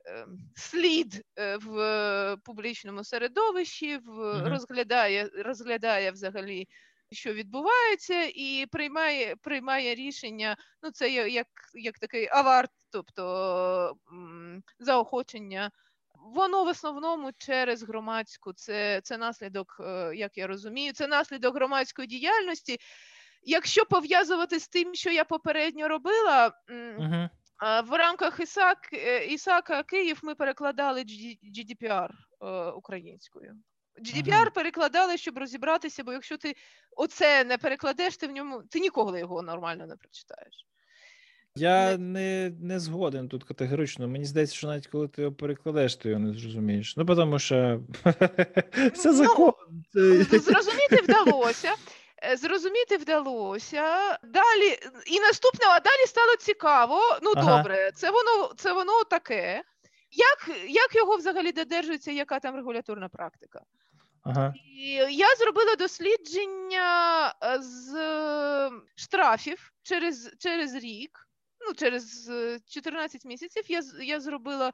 [0.08, 4.48] е, слід е, в е, публічному середовищі, в, Мгм.
[4.48, 6.68] розглядає, розглядає взагалі,
[7.12, 10.58] що відбувається, і приймає, приймає рішення.
[10.84, 13.96] Ну, це як, як такий аварт, тобто
[14.80, 15.72] заохочення.
[16.24, 22.08] Воно в основному через громадську, це, це наслідок, е, як я розумію, це наслідок громадської
[22.08, 22.78] діяльності.
[23.44, 26.52] Якщо пов'язувати з тим, що я попередньо робила,
[27.58, 32.10] а, в рамках ІСАК, е, ІСАКа Київ ми перекладали GDPR
[32.42, 33.56] е, українською.
[34.00, 34.52] GDPR Мгм.
[34.54, 36.56] перекладали, щоб розібратися, бо якщо ти
[36.92, 40.66] оце не перекладеш, ти в ньому ти ніколи його нормально не прочитаєш.
[41.56, 44.08] Я не, не згоден тут категорично.
[44.08, 46.94] Мені здається, що навіть коли ти його перекладеш, ти його не зрозумієш.
[46.98, 47.82] Ну, тому що
[48.96, 49.54] це Ну, закон.
[49.94, 51.74] Це- Зрозуміти вдалося.
[52.32, 54.18] е, Зрозуміти вдалося.
[54.24, 57.00] Далі і наступне, а далі стало цікаво.
[57.22, 57.58] Ну Ага.
[57.58, 59.64] добре, це воно, це воно таке.
[60.12, 63.62] Як, як його взагалі додержується, яка там регуляторна практика?
[64.24, 64.54] Ага.
[64.78, 71.29] І я зробила дослідження е, з е, штрафів через, через рік,
[71.68, 73.64] ну через е, 14 місяців.
[73.68, 74.72] Я, я зробила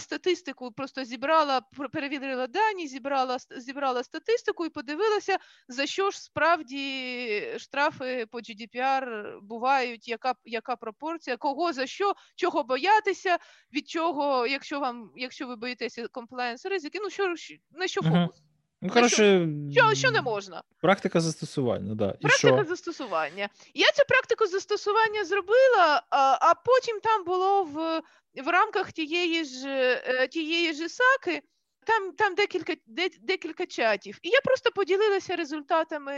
[0.00, 1.60] статистику, просто зібрала,
[1.92, 10.08] перевірила дані, зібрала, зібрала статистику і подивилася, за що ж справді штрафи по GDPR бувають,
[10.08, 13.38] яка, яка пропорція, кого за що, чого боятися,
[13.72, 17.34] від чого, якщо вам, якщо ви боїтеся комплаєнс ризики, ну що
[17.70, 18.42] на що фокус?
[18.82, 20.62] Ну, коротше, Що, що не можна?
[20.80, 22.16] практика застосування, да.
[22.20, 22.64] І Практика що?
[22.64, 23.48] застосування.
[23.74, 28.02] Я цю практику застосування зробила, а, а потім там було в,
[28.42, 29.68] в рамках тієї ж
[30.06, 31.42] е, тієї ж ІСАКи.
[31.86, 34.18] Там, там декілька, де, декілька чатів.
[34.22, 36.14] І я просто поділилася результатами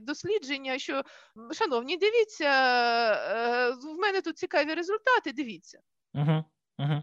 [0.00, 1.02] дослідження, що,
[1.52, 5.78] шановні, дивіться, е, в мене тут цікаві результати, дивіться.
[6.14, 6.44] Угу.
[6.78, 7.02] Угу.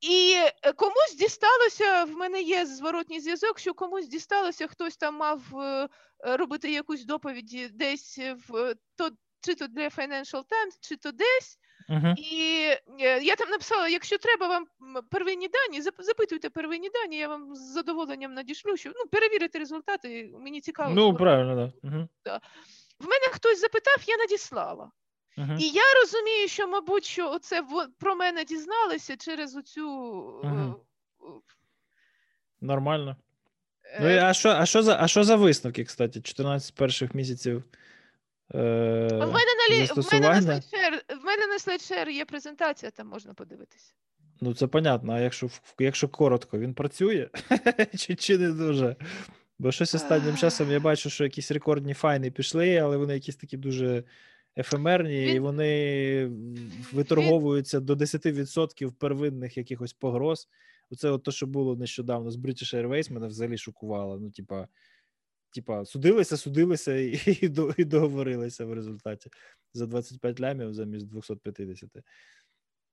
[0.00, 5.42] І е, комусь дісталося, в мене є зворотній зв'язок, що комусь дісталося, хтось там мав
[5.56, 5.88] е,
[6.26, 11.58] е, робити якусь доповідь десь в то, чи то для Financial Times, чи то десь.
[11.88, 12.14] Угу.
[12.16, 12.64] І
[13.00, 14.66] е, я там написала: якщо треба вам
[15.10, 20.30] первинні дані, запитуйте первинні дані, я вам з задоволенням надішлю, що ну перевірити результати.
[20.38, 20.94] Мені цікаво.
[20.94, 21.88] Ну, правильно, да.
[21.88, 22.08] Угу.
[23.00, 24.90] В мене хтось запитав, я надіслала.
[25.38, 25.52] Угу.
[25.58, 27.38] І я розумію, що, мабуть, що
[27.70, 30.40] во- про мене дізналися через оцю.
[30.44, 30.74] е,
[32.60, 33.16] Нормально.
[34.00, 37.14] Ну, е, і а що, а що за, а що за висновки, кстати, 14 перших
[37.14, 37.64] місяців?
[38.54, 38.58] Е,
[39.12, 39.74] В мене на лі...
[39.74, 40.42] в мене на застосування?
[40.42, 43.92] слайдшер, в мене на слайдшер є презентація, там можна подивитися.
[44.40, 45.48] Ну, це понятно, а якщо,
[45.78, 47.28] якщо коротко, він працює
[47.96, 48.96] чи, чи не дуже?
[49.58, 53.56] Бо щось останнім часом я бачу, що якісь рекордні файни пішли, але вони якісь такі
[53.56, 54.04] дуже
[54.58, 56.30] ефемерні, і вони
[56.92, 60.48] виторговуються до 10% первинних якихось погроз.
[60.90, 64.18] Оце от те, що було нещодавно з British Airways, мене взагалі шокувало.
[64.18, 64.68] Ну, типа,
[65.54, 69.30] типа, судилися, судилися і, і, і договорилися в результаті
[69.72, 71.90] за 25 лямів замість 250.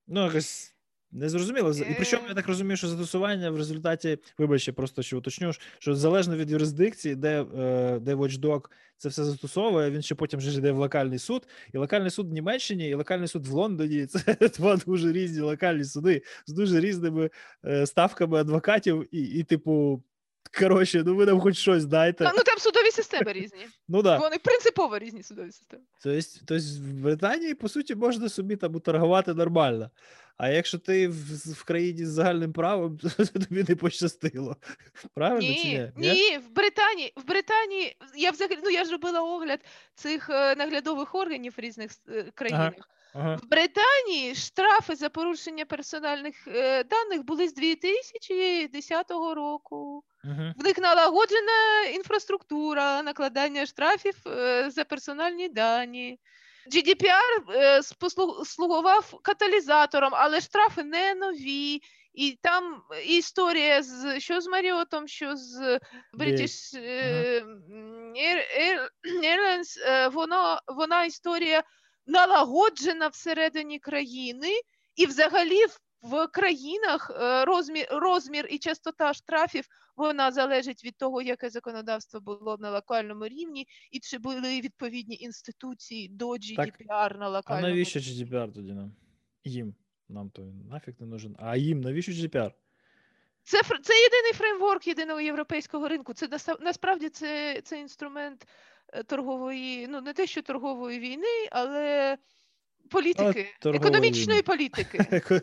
[0.08, 0.75] Ну, якось
[1.16, 1.72] Незрозуміло.
[1.72, 6.38] І причому я так розумію, що застосування в результаті, вибачте, просто що уточню, що залежно
[6.38, 8.62] від юрисдикції, де е, де Watchdog
[8.98, 11.48] це все застосовує, він ще потім вже йде в локальний суд.
[11.74, 15.84] І локальний суд в Німеччині, і локальний суд в Лондоні це два дуже різні локальні
[15.84, 17.30] суди з дуже різними
[17.66, 20.04] е, ставками адвокатів, і, і типу.
[20.60, 22.24] Коротше, ну ви нам хоч щось дайте.
[22.24, 23.60] Ну там судові системи різні.
[23.88, 24.18] Ну да.
[24.18, 25.84] Вони принципово різні судові системи.
[26.04, 29.90] Тобто, тобто в Британії, по суті, можна собі там торгувати нормально.
[30.38, 34.56] А якщо ти в, в країні з загальним правом, то тобі не пощастило.
[35.14, 36.12] Правильно ні, чи ні?
[36.14, 39.60] Ні, в Британії в Британії я взагалі ну я ж робила огляд
[39.96, 42.74] цих е, наглядових органів в різних е, країнах.
[43.14, 43.36] Ага, ага.
[43.36, 50.04] В Британії штрафи за порушення персональних е, даних були з 2010 року.
[50.24, 50.54] Угу.
[50.58, 56.20] В них налагоджена інфраструктура накладання штрафів е, за персональні дані.
[56.72, 57.82] GDPR е,
[58.46, 61.82] слугував каталізатором, але штрафи не нові.
[62.14, 65.80] І там історія з що з Маріотом, що з
[66.14, 67.46] British е,
[69.24, 71.64] Airlines, е, вона, вона історія
[72.08, 74.52] налагоджена всередині країни,
[74.96, 79.66] і взагалі в в країнах е, розмір розмір і частота штрафів
[79.96, 86.08] вона залежить від того, яке законодавство було на локальному рівні, і чи були відповідні інституції
[86.08, 88.96] до GDPR так, на локальному А навіщо GDPR тоді нам?
[89.44, 89.76] Їм
[90.10, 91.36] нам то нафіг не нужен.
[91.40, 92.52] А їм навіщо GDPR?
[93.44, 96.14] Це це єдиний фреймворк єдиного європейського ринку.
[96.14, 96.30] Це
[96.60, 98.48] насправді це, це інструмент
[98.94, 102.18] е, торгової, ну не те, що торгової війни, але
[102.90, 105.00] Політики, економічної політики.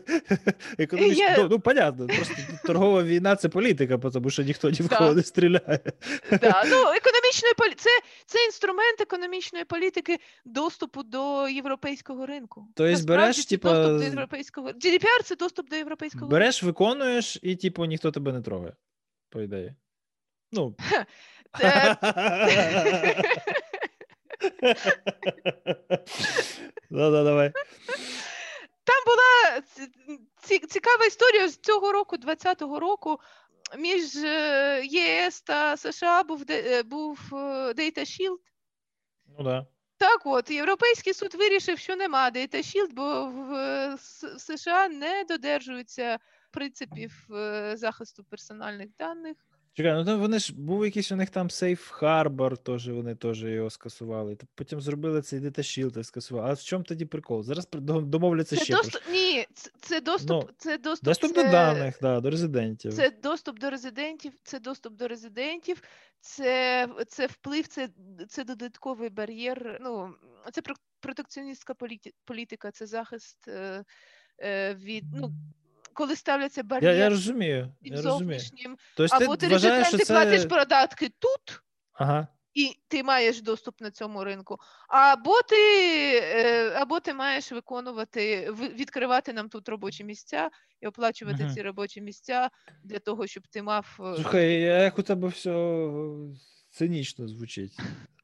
[0.77, 1.17] Економіч...
[1.17, 1.37] Я...
[1.37, 2.35] Ну, ну, понятно, просто
[2.65, 5.79] торгова війна це політика, тому що ніхто ні в кого не стріляє.
[6.31, 6.63] Да.
[6.69, 7.73] Ну, економічної полі...
[7.77, 7.89] це,
[8.25, 12.67] це інструмент економічної політики доступу до європейського ринку.
[12.75, 13.69] Тобто береш, типу...
[13.69, 14.69] доступ до європейського.
[14.69, 16.63] GDPR це доступ до європейського береш, ринку.
[16.63, 18.73] Береш, виконуєш, і типу ніхто тебе не трогає,
[19.29, 19.75] по ідеї.
[20.51, 20.75] Ну.
[24.59, 24.75] Це...
[26.89, 27.51] Ну, да, давай.
[28.83, 29.61] Там була
[30.69, 33.19] цікава історія з цього року, 20-го року.
[33.77, 37.35] Між е, ЄС та США був е, був е,
[37.73, 38.37] Data Shield.
[39.37, 39.65] Ну да.
[39.97, 43.97] Так от, Європейський суд вирішив, що нема Data Shield, бо в
[44.39, 46.19] США не додержуються
[46.51, 47.11] принципів
[47.73, 49.37] захисту персональних даних.
[49.75, 53.43] Чекай, ну там вони ж був якийсь у них там Safe Harbor, теж вони теж
[53.43, 54.37] його скасували.
[54.55, 56.49] Потім зробили цей Data Shield і скасували.
[56.49, 57.43] А в чому тоді прикол?
[57.43, 57.67] Зараз
[58.03, 58.73] домовляться це ще.
[58.73, 59.01] Доступ...
[59.11, 59.45] Ні,
[59.81, 61.43] це доступ, ну, це доступ, доступ це...
[61.43, 62.93] до даних, да, до резидентів.
[62.93, 65.81] Це доступ до резидентів, це доступ до резидентів,
[66.19, 67.89] це це вплив, це
[68.29, 69.79] це додатковий бар'єр.
[69.81, 70.15] Ну,
[70.51, 70.61] це
[70.99, 71.73] протекціоністська
[72.25, 73.83] політика, це захист е,
[74.39, 75.05] е, від.
[75.13, 75.31] ну,
[75.93, 78.39] коли ставляться бар'єри я, я розумію, я розумію.
[78.95, 80.13] Тобто або ти, ти вважаєш, що це...
[80.13, 81.61] платиш податки тут,
[81.93, 82.27] ага.
[82.53, 84.57] і ти маєш доступ на цьому ринку,
[84.89, 85.55] або ти
[86.23, 90.49] е, або ти маєш виконувати, відкривати нам тут робочі місця
[90.81, 91.53] і оплачувати угу.
[91.53, 92.49] ці робочі місця
[92.83, 93.99] для того, щоб ти мав.
[93.99, 95.51] Е, Слухай, як у тебе все
[96.73, 97.77] цинічно звучить.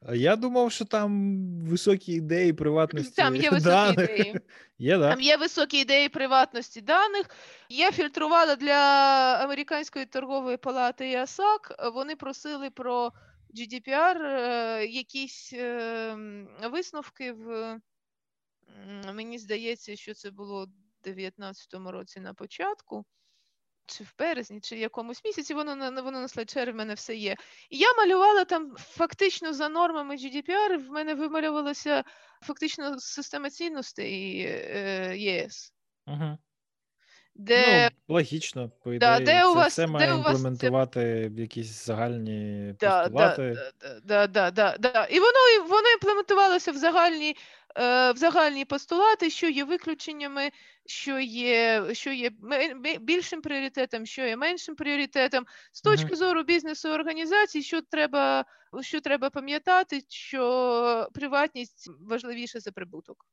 [0.06, 3.14] А я думав, що там високі ідеї приватності.
[3.14, 4.10] Там є високі даних.
[4.10, 4.40] ідеї.
[4.78, 5.10] Є, да?
[5.10, 7.30] Там є високі ідеї приватності даних.
[7.68, 8.74] Я фільтрувала для
[9.44, 11.92] Американської торгової палати і АСАК.
[11.94, 13.12] Вони просили про
[13.54, 16.16] GDPR е, якісь е,
[16.70, 17.78] висновки в.
[19.14, 23.04] Мені здається, що це було в 2019 році на початку
[23.96, 27.36] чи в березні, чи в якомусь місяці, воно воно на слайдшері в мене все є.
[27.70, 32.04] І я малювала там фактично за нормами GDPR, в мене вималювалася
[32.42, 35.72] фактично система цінностей е, ЄС.
[36.06, 36.38] Угу.
[37.34, 37.90] Де...
[38.08, 41.42] Ну, Логічно, по ідеї, да, де у вас, це має де імплементувати це...
[41.42, 43.56] якісь загальні да, постулати.
[44.04, 45.04] Да, да, да, да, да.
[45.04, 47.36] І воно воно імплементувалося в загальні Е,
[47.76, 50.50] в загальні постулати, що є виключеннями,
[50.86, 52.30] що є що є
[53.00, 55.46] більшим пріоритетом, що є меншим пріоритетом.
[55.72, 58.44] З точки зору бізнесу і організацій, що треба
[58.80, 63.26] що треба пам'ятати, що приватність важливіша за прибуток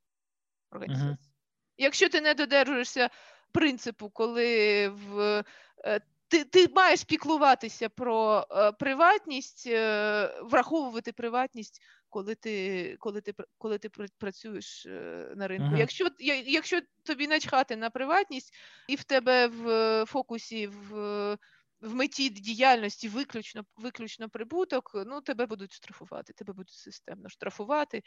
[0.72, 1.12] організації.
[1.12, 1.28] Uh-huh.
[1.78, 3.10] Якщо ти не додержуєшся
[3.52, 5.44] принципу, коли в
[5.86, 13.34] е, ти ти маєш піклуватися про е, приватність, е, враховувати приватність коли ти коли ти,
[13.58, 15.76] коли ти працюєш е, на ринку.
[15.76, 15.80] Uh-huh.
[15.80, 16.08] Якщо
[16.46, 18.54] якщо тобі начхати на приватність,
[18.88, 21.38] і в тебе в фокусі в
[21.82, 28.04] в меті діяльності виключно виключно прибуток, ну тебе будуть штрафувати, тебе будуть системно штрафувати,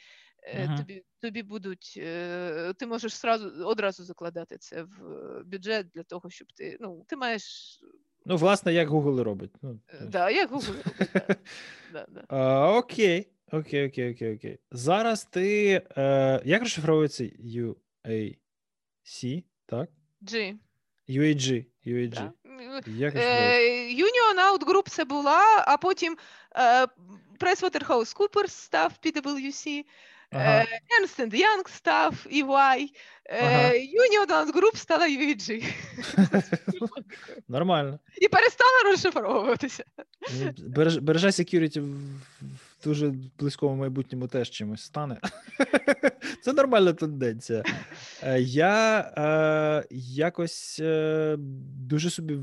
[0.56, 0.76] uh-huh.
[0.76, 4.98] тобі тобі будуть, е, ти можеш сразу, одразу закладати це в
[5.44, 7.78] бюджет для того, щоб ти ну, ти маєш.
[8.24, 9.50] Ну, власне, як Google робить.
[9.62, 11.38] Ну, да, як Google робить.
[11.92, 12.24] да, да.
[12.28, 14.58] А, Окей, окей, окей, окей, окей.
[14.70, 15.82] Зараз ти.
[15.96, 18.34] Е, Як розшифровується UAC,
[19.66, 19.88] так?
[20.22, 20.54] G.
[21.08, 21.64] UAG.
[21.86, 22.08] UAG.
[22.08, 22.32] Да.
[22.86, 23.58] Як е,
[23.94, 26.16] Union Out Group це була, а потім
[26.56, 26.86] е,
[27.38, 29.84] PricewaterhouseCoopers став PwC,
[30.30, 30.60] ага.
[30.60, 32.88] е, Ernst Young став EY,
[33.24, 33.70] е, ага.
[33.72, 35.64] Union Out Group стала UAG.
[37.48, 37.98] Нормально.
[38.20, 39.84] І перестала розшифровуватися.
[41.00, 42.20] Бережа security в
[42.84, 45.20] дуже близькому майбутньому теж чимось стане.
[46.42, 47.62] Це нормальна тенденція.
[48.22, 51.36] Е, я е, якось е,
[51.88, 52.38] дуже собі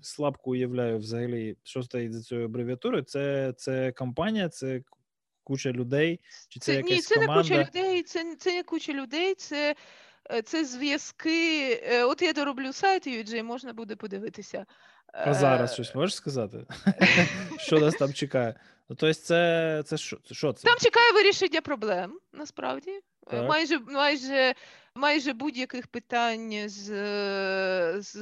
[0.00, 3.02] слабко уявляю взагалі, що стоїть за цією абревіатурою.
[3.02, 4.80] Це це компанія, це
[5.44, 6.20] куча людей.
[6.48, 7.34] Чи це, це якась Ні, це команда?
[7.34, 9.74] не куча людей, це це не куча людей, це
[10.44, 11.74] це зв'язки.
[12.04, 14.66] От я дороблю сайт UJ, можна буде подивитися.
[15.12, 16.66] А зараз щось можеш сказати?
[17.58, 18.54] Що нас там чекає?
[18.88, 20.34] Ну, тобто, це це що це?
[20.34, 20.68] що це?
[20.68, 23.00] Там чекає вирішення проблем, насправді.
[23.30, 23.48] Так.
[23.48, 24.54] Майже майже,
[24.94, 26.86] майже будь-яких питань з
[28.00, 28.14] з,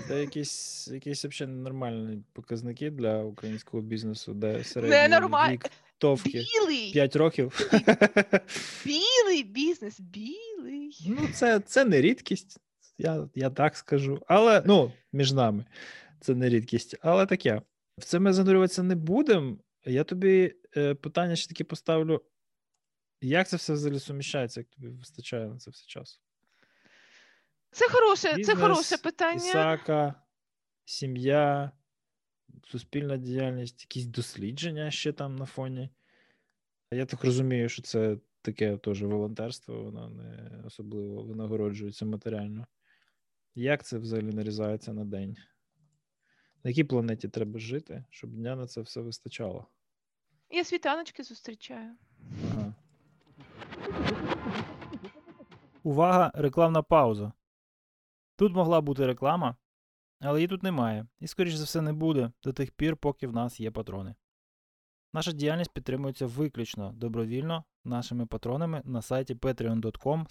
[0.08, 5.52] Це якісь якісь взагалі нормальні показники для українського бізнесу, де середній Ненормаль...
[5.52, 6.92] вік товки білий.
[6.92, 7.70] 5 років.
[8.84, 10.96] Білий бізнес, білий.
[11.06, 12.58] Ну, це це не рідкість,
[12.98, 14.22] я я так скажу.
[14.26, 15.64] Але ну, між нами
[16.20, 16.96] це не рідкість.
[17.00, 17.62] Але таке.
[17.98, 19.56] В це ми занурюватися не будемо.
[19.84, 22.22] Я тобі е, питання ще таки поставлю.
[23.20, 26.18] Як це все взагалі суміщається, як тобі вистачає на це все часу?
[27.76, 29.36] Це хороше Бізнес, це хороше питання.
[29.36, 30.14] Ісака,
[30.84, 31.70] сім'я,
[32.64, 35.90] суспільна діяльність, якісь дослідження ще там на фоні.
[36.90, 42.66] Я так розумію, що це таке теж волонтерство, воно не особливо винагороджується матеріально.
[43.54, 45.36] Як це взагалі нарізається на день?
[46.64, 49.66] На якій планеті треба жити, щоб дня на це все вистачало?
[50.50, 51.96] Я світаночки зустрічаю.
[52.50, 52.74] Ага.
[55.82, 57.32] Увага, рекламна пауза.
[58.36, 59.56] Тут могла бути реклама,
[60.20, 63.32] але її тут немає, і, скоріш за все, не буде до тих пір, поки в
[63.32, 64.14] нас є патрони.
[65.12, 70.26] Наша діяльність підтримується виключно добровільно нашими патронами на сайті patreon.com.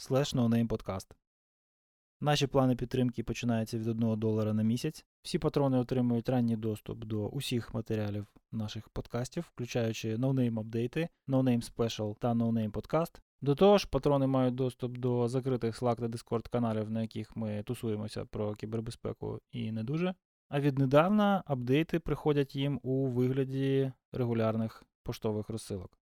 [2.22, 5.06] Наші плани підтримки починаються від 1 долара на місяць.
[5.22, 12.16] Всі патрони отримують ранній доступ до усіх матеріалів наших подкастів, включаючи NoName апдейти, NoName Special
[12.20, 16.92] та NoName Podcast, до того ж, патрони мають доступ до закритих Slack та Discord каналів,
[16.92, 20.16] на яких ми тусуємося про кібербезпеку і не дуже.
[20.50, 26.00] А віднедавна апдейти приходять їм у вигляді регулярних поштових розсилок.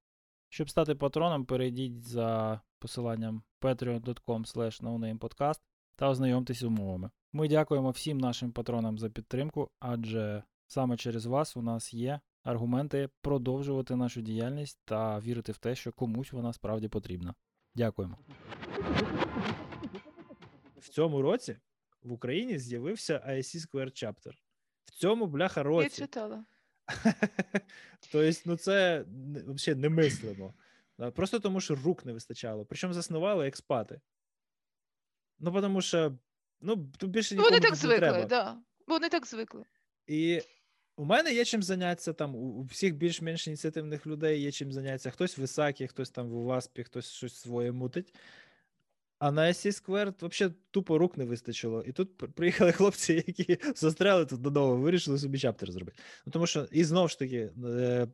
[0.48, 5.54] Щоб стати патроном, перейдіть за посиланням patreon.com
[5.96, 7.10] та ознайомтесь з умовами.
[7.32, 13.08] Ми дякуємо всім нашим патронам за підтримку, адже саме через вас у нас є аргументи
[13.20, 17.34] продовжувати нашу діяльність та вірити в те, що комусь вона справді потрібна.
[17.74, 18.18] Дякуємо.
[20.76, 21.56] В цьому році
[22.02, 24.32] в Україні з'явився IC Square Chapter.
[24.84, 26.00] В цьому бляха році.
[26.00, 26.44] Я читала.
[28.12, 29.04] Тобто, ну це
[29.46, 30.54] взагалі немислимо.
[31.14, 32.64] Просто тому, що рук не вистачало.
[32.64, 34.00] Причому заснували експати.
[35.38, 36.18] Ну, тому що
[36.60, 38.28] ну, тут більше нікому Вони так звикли, так.
[38.28, 38.58] Да.
[38.86, 39.64] Вони так звикли.
[40.06, 40.42] І
[41.02, 42.34] у мене є чим зайнятися там.
[42.34, 45.10] У всіх більш-менш ініціативних людей є чим зайнятися.
[45.10, 48.14] Хтось в Ісакі, хтось там в Уаспі, хтось щось своє мутить.
[49.18, 51.82] А на SC Square взагалі тупо рук не вистачило.
[51.82, 55.98] І тут приїхали хлопці, які застряли тут додому, вирішили собі чаптер зробити.
[56.26, 58.08] Ну тому що, і знову ж таки, е,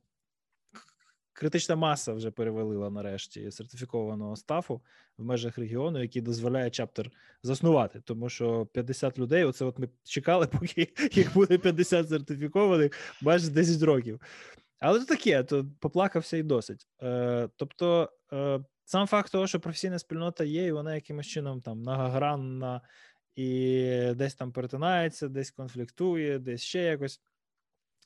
[1.39, 4.83] критична маса вже перевалила нарешті сертифікованого стафу
[5.19, 7.11] в межах регіону, який дозволяє чаптер
[7.43, 8.01] заснувати.
[8.05, 13.83] Тому що 50 людей, оце от ми чекали, поки їх буде 50 сертифікованих майже 10
[13.83, 14.21] років.
[14.81, 16.87] Але то таке, то поплакався і досить.
[17.03, 21.79] Е, Тобто, е, сам факт того, що професійна спільнота є, і вона якимось чином там
[21.79, 22.81] многогранна
[23.37, 27.21] і десь там перетинається, десь конфліктує, десь ще якось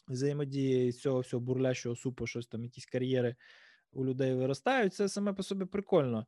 [0.09, 3.37] взаємодіє з цього всього бурлящого супу, щось там, якісь кар'єри
[3.93, 4.95] у людей виростають.
[4.95, 6.27] Це саме по собі прикольно.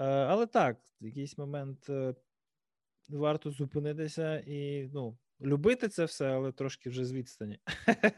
[0.00, 2.14] Е, але так, в якийсь момент е,
[3.08, 7.58] варто зупинитися і ну, любити це все, але трошки вже з відстані.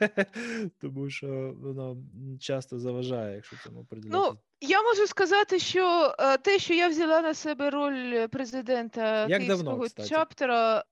[0.80, 1.96] Тому що воно
[2.40, 3.86] часто заважає, якщо цьому.
[3.90, 9.40] Ну, я можу сказати, що е, те, що я взяла на себе роль президента Як
[9.40, 10.84] київського давно, чаптера,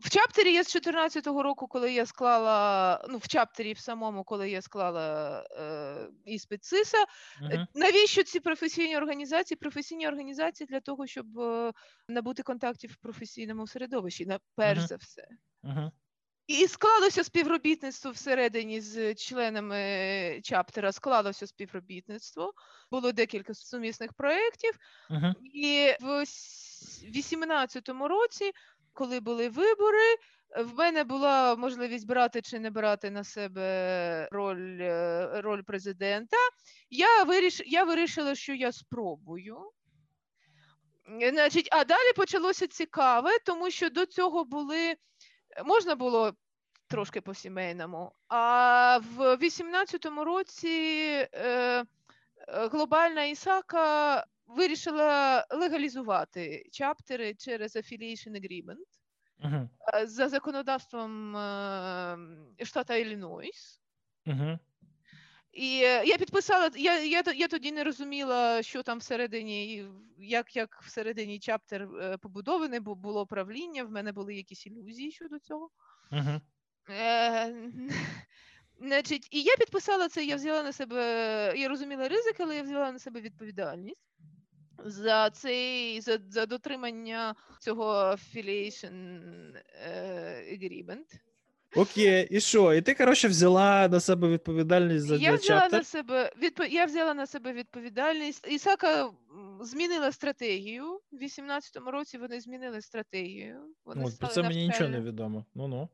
[0.00, 4.50] в чаптері я з 14-го року, коли я склала, ну в чаптері в самому, коли
[4.50, 7.04] я склала е, іспит СИСа,
[7.42, 7.66] uh-huh.
[7.74, 9.58] навіщо ці професійні організації?
[9.58, 11.72] Професійні організації для того, щоб е,
[12.08, 14.86] набути контактів в професійному середовищі, на перш uh-huh.
[14.86, 15.28] за все.
[15.64, 15.90] Uh-huh.
[16.46, 22.52] І склалося співробітництво всередині з членами чаптера, склалося співробітництво,
[22.90, 24.78] було декілька сумісних проєктів,
[25.54, 26.24] і в
[27.02, 28.52] 2018 році
[28.92, 30.16] коли були вибори,
[30.56, 36.36] в мене була можливість брати чи не брати на себе роль е, роль президента.
[36.90, 39.70] Я виріш, я вирішила, що я спробую.
[41.32, 44.94] Значить, А далі почалося цікаве, тому що до цього були
[45.64, 46.32] можна було
[46.88, 48.12] трошки по сімейному.
[48.28, 50.68] А в 18-му році
[51.34, 51.84] е,
[52.48, 54.24] глобальна Ісака
[54.56, 58.86] вирішила легалізувати чаптери через Affiliation Agreement
[59.44, 59.68] uh-huh.
[60.06, 61.32] за законодавством
[62.64, 63.80] штата Іллінойс.
[64.26, 64.58] Uh-huh.
[65.52, 69.86] І я підписала, я я, я тоді не розуміла, що там всередині,
[70.18, 75.38] як як всередині чаптер е, побудований, бо було правління, в мене були якісь ілюзії щодо
[75.38, 75.70] цього.
[76.12, 76.40] Uh-huh.
[76.90, 77.54] Е,
[78.82, 81.02] Значить, І я підписала це, я взяла на себе,
[81.56, 84.09] я розуміла ризик, але я взяла на себе відповідальність
[84.84, 89.20] за цей за, за дотримання цього affiliation
[89.88, 91.04] uh, agreement.
[91.76, 92.74] Окей, і що?
[92.74, 95.80] І ти, коротше, взяла на себе відповідальність за я взяла чаптер?
[95.80, 96.60] на себе відп...
[96.70, 98.46] Я взяла на себе відповідальність.
[98.50, 99.10] Ісака
[99.60, 101.00] змінила стратегію.
[101.12, 103.56] У 18-му році вони змінили стратегію.
[103.84, 105.44] Вони От, Про це мені нічого не відомо.
[105.54, 105.88] Ну-ну.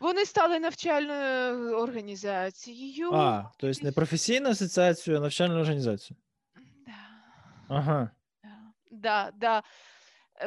[0.00, 3.10] Вони стали навчальною організацією.
[3.12, 6.16] А, тобто не професійна асоціація, а навчальну організацію.
[7.70, 8.10] Ага.
[8.90, 9.62] Да, да.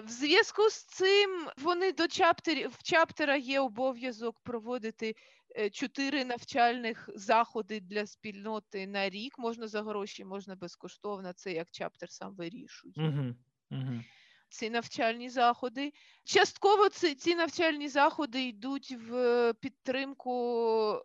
[0.03, 5.15] В зв'язку з цим вони до чаптерів в чаптера є обов'язок проводити
[5.57, 9.39] е, чотири навчальних заходи для спільноти на рік.
[9.39, 11.33] Можна за гроші, можна безкоштовно.
[11.33, 12.93] Це як чаптер сам вирішує.
[12.97, 13.35] Угу,
[13.71, 14.03] угу.
[14.49, 15.93] Ці навчальні заходи.
[16.23, 20.31] Частково ці ці навчальні заходи йдуть в підтримку.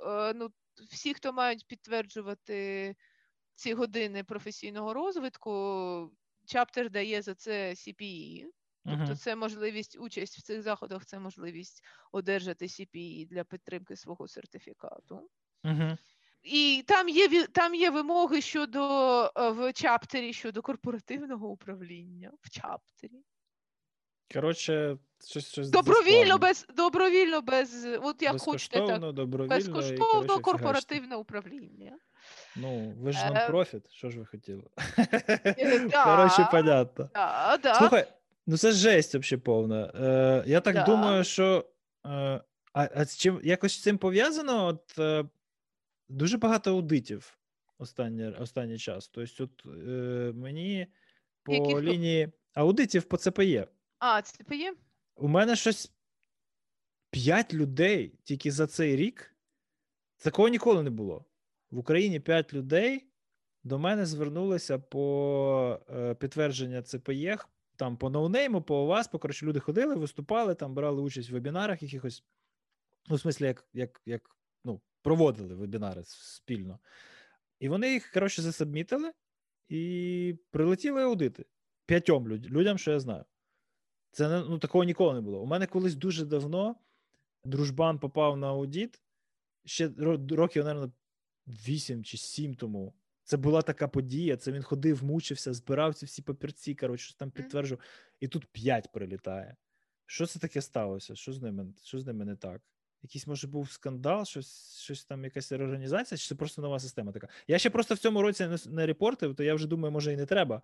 [0.07, 0.51] Е, ну,
[0.91, 2.95] всі, хто мають підтверджувати
[3.59, 6.13] ці години професійного розвитку,
[6.47, 8.45] чаптер дає за це CPE.
[8.85, 15.31] Тобто це можливість участь в цих заходах, це можливість одержати CPE для підтримки свого сертифікату.
[15.65, 15.97] Uh-huh.
[16.43, 18.81] І там є там є вимоги щодо
[19.37, 23.23] е, в чаптері щодо корпоративного управління в чаптері.
[24.33, 31.99] Коротше, щось щось добровільно без добровільно без от як хочете так, добровільно безкоштовно корпоративне управління.
[32.57, 34.63] Ну, ви ж нон-профіт, е, що ж ви хотіли?
[34.99, 37.11] Е, Коротше, понятно.
[37.79, 38.07] Слухай,
[38.47, 39.93] ну це жесть взагалі повна.
[39.95, 41.65] Е, Я так думаю, що
[42.03, 42.41] а,
[42.73, 44.67] а з чим якось з цим пов'язано?
[44.67, 44.99] От
[46.09, 47.39] дуже багато аудитів
[47.79, 49.09] останній останній час.
[49.09, 50.87] Тобто, от е, мені
[51.43, 51.83] по Яких...
[51.83, 53.67] лінії аудитів по ЦПЄ.
[53.99, 54.73] А, ЦПЄ?
[55.17, 55.93] У мене щось
[57.11, 59.35] 5 людей тільки за цей рік.
[60.17, 61.25] Такого ніколи не було
[61.71, 63.09] в Україні 5 людей
[63.65, 69.61] до мене звернулися по е, підтвердження ЦПЄХ, там по ноунейму, по ОВАС, по коротше, люди
[69.61, 72.25] ходили, виступали, там брали участь в вебінарах якихось.
[73.09, 76.79] Ну, в смислі, як як, як ну, проводили вебінари спільно.
[77.61, 79.13] І вони їх, коротше, засабмітили
[79.69, 81.45] і прилетіли аудити
[81.87, 83.25] п'ятьом люд, людям, що я знаю.
[84.11, 85.41] Це ну, такого ніколи не було.
[85.41, 86.77] У мене колись дуже давно
[87.45, 89.03] дружбан попав на аудіт.
[89.65, 89.91] Ще
[90.31, 90.93] років, мабуть,
[91.49, 92.95] вісім чи сім тому.
[93.25, 94.37] Це була така подія.
[94.37, 97.85] Це він ходив, мучився, збирав ці всі папірці, коротше, щось там підтверджував,
[98.21, 99.57] і тут п'ять прилітає.
[100.07, 101.15] Що це таке сталося?
[101.15, 102.63] Що з ними що з ними не так?
[103.03, 107.29] Якийсь, може, був скандал, щось щось там, якась реорганізація, чи це просто нова система така?
[107.49, 110.17] Я ще просто в цьому році не, не репортив, то я вже думаю, може і
[110.17, 110.63] не треба.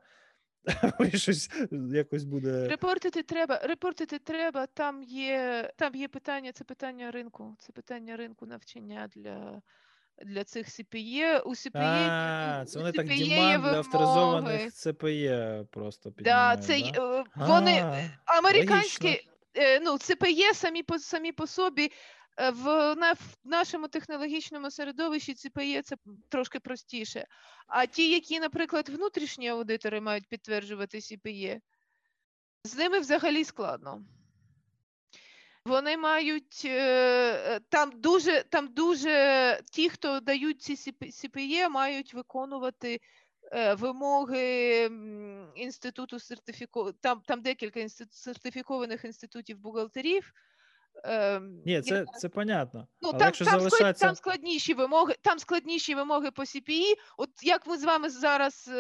[1.14, 1.50] Щось
[1.92, 2.68] якось буде.
[2.68, 4.66] Репортити треба, репортити треба.
[4.66, 9.62] Там є там є питання, це питання ринку, це питання ринку навчання для
[10.22, 11.40] для цих CPE.
[11.40, 16.80] У CPE, А, це вони так CPE є діманд для авторизованих CPE просто Да, це
[16.80, 17.20] да?
[17.20, 17.80] е, вони
[18.24, 21.92] А, американські, е, ну, CPE самі по самі по собі.
[22.38, 25.96] е, В, на, в нашому технологічному середовищі CPE це
[26.28, 27.26] трошки простіше.
[27.66, 31.60] А ті, які, наприклад, внутрішні аудитори мають підтверджувати CPE,
[32.64, 34.04] з ними взагалі складно.
[35.66, 43.00] Вони мають е, е, там дуже, там дуже ті, хто дають ці CPE, мають виконувати
[43.52, 44.90] е, вимоги
[45.54, 46.92] інституту сертифіку...
[46.92, 48.10] Там, там декілька інститу...
[48.12, 50.32] сертифікованих інститутів бухгалтерів.
[51.04, 52.88] Ем, Ні, це, це понятно.
[53.02, 54.06] Ну, Але там, якщо там, склад, залишається.
[54.06, 56.94] там складніші вимоги, там складніші вимоги по CPI.
[57.16, 58.70] От як ми з вами зараз,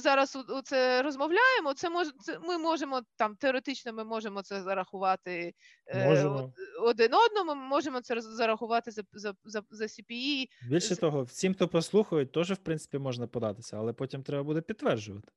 [0.00, 5.54] зараз у- це розмовляємо, це мож, це ми можемо там теоретично ми можемо це зарахувати
[5.86, 6.34] е, Можемо.
[6.34, 6.52] од-
[6.82, 10.46] один одному, ми можемо це зарахувати за, за, за, за CPI.
[10.68, 14.60] Більше з- того, всім, хто послухають, теж, в принципі, можна податися, але потім треба буде
[14.60, 15.28] підтверджувати.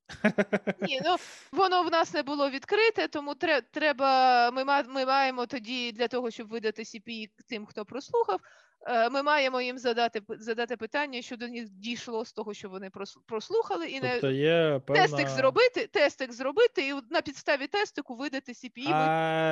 [0.81, 1.15] Ні, ну
[1.51, 3.35] воно в нас не було відкрите, тому
[3.71, 4.51] треба.
[4.51, 8.39] Ми ми маємо тоді для того, щоб видати CPI тим, хто прослухав.
[8.87, 12.89] Е, Ми маємо їм задати задати питання, що до них дійшло з того, що вони
[12.89, 18.51] прос- прослухали, і не Тобто є тестик зробити, тестик зробити, і на підставі тестику видати
[18.51, 18.89] CPI.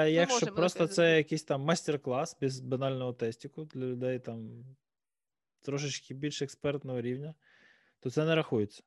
[0.04, 4.50] ми- якщо просто таке це якийсь там майстер-клас без банального тестику для людей там
[5.62, 7.34] трошечки більш експертного рівня,
[8.00, 8.84] то це не рахується.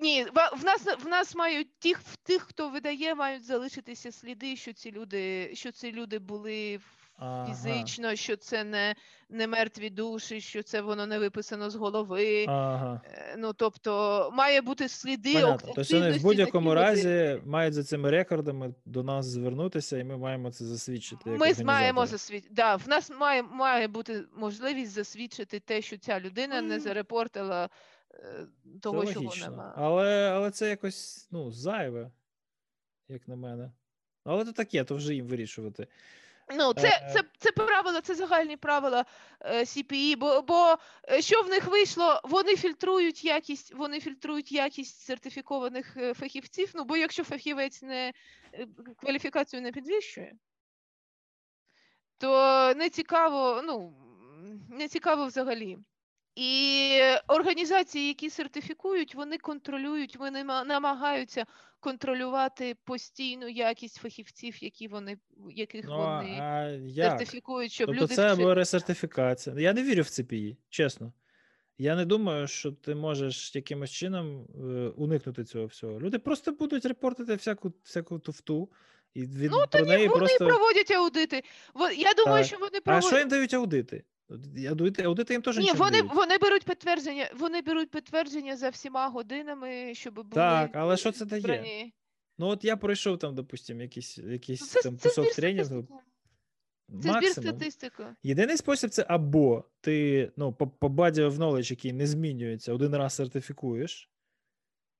[0.00, 0.24] Ні,
[0.56, 4.90] в нас в нас мають тих, в тих, хто видає, мають залишитися сліди, що ці
[4.92, 6.80] люди, що ці люди були
[7.16, 7.46] Ага.
[7.46, 8.94] фізично, що це не,
[9.28, 12.44] не мертві душі, що це воно не виписано з голови.
[12.48, 13.00] Ага.
[13.04, 15.72] Е, Ну тобто має бути сліди Понятно.
[15.74, 20.50] Тобто вони в будь-якому разі мають за цими рекордами до нас звернутися, і ми маємо
[20.50, 21.30] це засвідчити.
[21.30, 22.54] Як Ми маємо засвідчити.
[22.54, 27.68] Да, в нас має, має бути можливість засвідчити те, що ця людина не зарепортила
[28.10, 28.46] е,
[28.82, 29.72] того, це що вона має.
[29.76, 32.10] Але, але це якось ну, зайве,
[33.08, 33.72] як на мене.
[34.24, 35.86] Але то таке, то вже їм вирішувати.
[36.48, 39.04] Ну, це, Е, це, це правила, це загальні правила
[39.40, 40.76] е, CPE, бо, бо
[41.10, 46.70] е, що в них вийшло, вони фільтрують якість, вони фільтрують якість сертифікованих е, фахівців.
[46.74, 48.12] Ну, бо якщо фахівець не
[48.52, 48.66] е,
[48.96, 50.32] кваліфікацію не підвищує,
[52.18, 52.28] то
[52.76, 53.94] не цікаво, ну,
[54.68, 55.78] не цікаво взагалі.
[56.36, 61.44] І організації, які сертифікують, вони контролюють, вони ма- намагаються
[61.80, 65.18] контролювати постійну якість фахівців, які вони,
[65.50, 67.10] яких Ну, вони а як?
[67.10, 69.56] сертифікують, щоб Тобто люди це або ресертифікація.
[69.58, 71.12] Я не вірю в CPI, чесно.
[71.78, 76.00] Я не думаю, що ти можеш якимось чином е, уникнути цього всього.
[76.00, 78.68] Люди просто будуть репортити всяку, всяку туфту,
[79.14, 80.46] і від, Ну, про тоді неї вони просто.
[80.46, 81.42] проводять аудити.
[81.96, 82.46] Я думаю, Так.
[82.46, 84.04] що вони А що їм дають аудити?
[85.04, 86.14] Аудити, їм теж Ні, не вони, дають.
[86.14, 91.24] вони беруть підтвердження, вони беруть підтвердження за всіма годинами, щоб були Так, але що це
[91.24, 91.42] дає?
[91.42, 91.94] збрані.
[92.38, 95.82] Ну, от я пройшов там, допустим, якийсь, якийсь Це, там це кусок тренінгу.
[95.82, 95.94] Це
[96.88, 97.48] збір Максимум.
[97.50, 98.04] статистики.
[98.22, 102.96] Єдиний спосіб це або ти ну, по, по body of knowledge, який не змінюється, один
[102.96, 104.10] раз сертифікуєш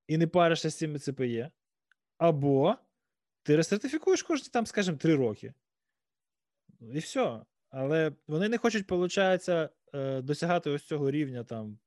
[0.06, 1.50] і не паришся з цими ЦПЄ,
[2.18, 2.76] або
[3.42, 5.54] ти ресертифікуєш кожні, там, скажімо, три роки.
[6.80, 7.40] І все.
[7.76, 9.70] Але вони не хочуть, виходить,
[10.24, 11.78] досягати ось цього рівня там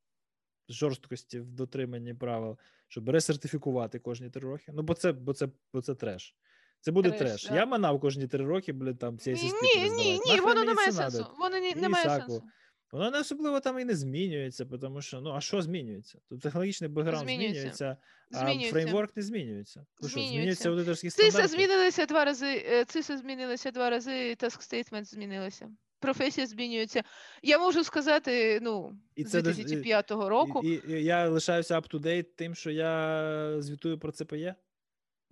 [0.70, 2.58] жорсткості в дотриманні правил,
[2.88, 4.72] щоб ресертифікувати кожні три роки.
[4.74, 6.36] Ну, бо це, бо це, бо це треш.
[6.82, 7.48] Це буде Треш, треш.
[7.48, 7.56] да.
[7.56, 10.92] Я манав кожні три роки, блін, там Ні, CSSP ні, ні, ні, воно не має
[10.92, 11.26] сенсу.
[11.40, 12.44] Воно не, не має сенсу.
[12.92, 16.20] Воно не особливо там і не змінюється, тому що ну а що змінюється?
[16.30, 17.54] Тут технологічний бекграунд Змінюється.
[17.60, 17.98] змінюється,
[18.34, 18.72] а Змінюється.
[18.72, 19.86] фреймворк не змінюється.
[20.02, 20.70] Ну що, Змінюється.
[20.70, 21.56] аудиторські ЦИСа стандарти?
[21.56, 22.66] змінилися два рази.
[22.72, 25.70] е, ЦИСа змінилися два рази, Task Statement змінилися.
[26.00, 27.04] Професія змінюється.
[27.44, 30.62] Я можу сказати, ну, І це дос- 2005 року.
[30.64, 34.56] І, і, і я лишаюся up-to-date тим, що я звітую про ЦПЄ.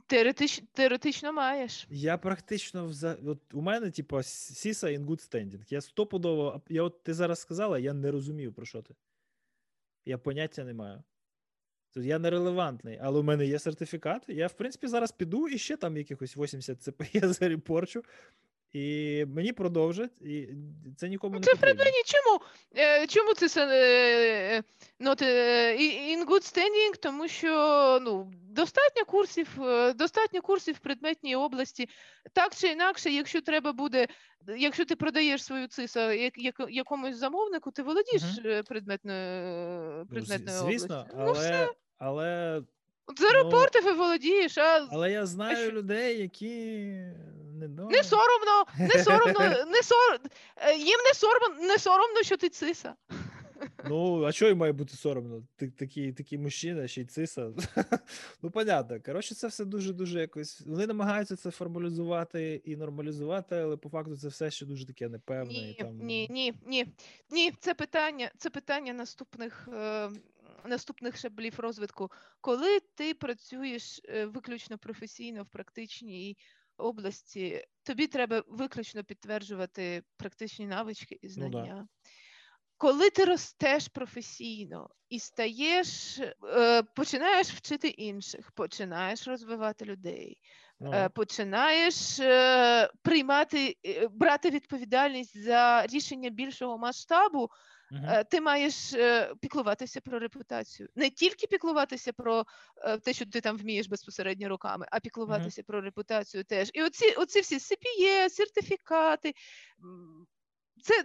[0.08, 1.88] Теоретич, теоретично маєш.
[1.90, 3.18] Я практично вза...
[3.26, 5.62] от у мене, типу, сіса in good standing.
[5.70, 6.62] Я стопудово.
[6.70, 8.96] Я от ти зараз сказала, я не розумію, про що ти.
[10.06, 11.04] Я поняття не маю.
[11.96, 14.24] Тобто я нерелевантний, але у мене є сертифікат.
[14.28, 18.04] Я, в принципі, зараз піду і ще там якихось 80 ЦПЄ зарепорчу,
[18.76, 20.48] і мені продовжать, і
[20.98, 21.84] це нікому не Це в потрібно.
[21.84, 22.40] принципі чому?
[22.76, 24.64] Е, чому це е,
[25.00, 25.78] not е,
[26.16, 27.00] in good standing?
[27.02, 29.48] Тому що ну, достатньо курсів,
[29.96, 31.90] достатньо курсів в предметній області.
[32.34, 34.08] Так чи інакше, якщо треба буде,
[34.58, 40.60] якщо ти продаєш свою циса як, як, якомусь замовнику, ти володієш е, предметною, Ну, предметною
[40.60, 41.26] звісно, областю.
[41.26, 41.68] Ну, все.
[41.98, 42.62] але, але,
[43.08, 45.72] От Зарепортив і володієш, а але я знаю що?
[45.72, 46.96] людей, які
[47.56, 50.20] не не соромно, не соромно, не сор...
[50.58, 52.96] е, їм не соромно, не соромно, що ти циса.
[53.90, 55.44] Ну, а чого й має бути соромно?
[55.56, 57.52] Ти такий такий мужчина, ще й циса.
[58.42, 59.02] Ну, понятно.
[59.06, 60.62] Коротше, це все дуже-дуже якось.
[60.62, 65.54] Вони намагаються це формалізувати і нормалізувати, але по факту це все ще дуже таке непевне.
[65.54, 65.98] Ні, і там...
[65.98, 66.86] ні, ні, ні.
[67.32, 69.68] Ні, це питання, це питання наступних.
[69.74, 70.10] Е...
[70.68, 76.38] Наступних шаблів розвитку, коли ти працюєш е, виключно професійно в практичній
[76.78, 81.76] області, тобі треба виключно підтверджувати практичні навички і знання.
[81.76, 81.88] Ну, да.
[82.78, 90.42] Коли ти ростеш професійно і стаєш, е, починаєш вчити інших, починаєш розвивати людей,
[90.82, 91.10] mm.
[91.10, 93.78] починаєш е, приймати,
[94.12, 97.50] брати відповідальність за рішення більшого масштабу.
[98.32, 98.94] Ти маєш
[99.42, 100.90] піклуватися про репутацію.
[100.96, 102.46] Не тільки піклуватися про
[103.04, 106.72] те, що ти там вмієш безпосередньо руками, а піклуватися про репутацію теж.
[106.74, 109.34] І оці, оці всі CPE, сертифікати.
[110.84, 111.04] Це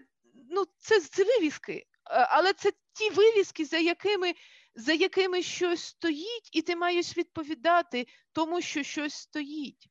[0.50, 4.34] ну, це, це вивіски, е, але це ті вивіски, за якими
[4.74, 9.88] за якими щось стоїть, і ти маєш відповідати тому, що щось стоїть.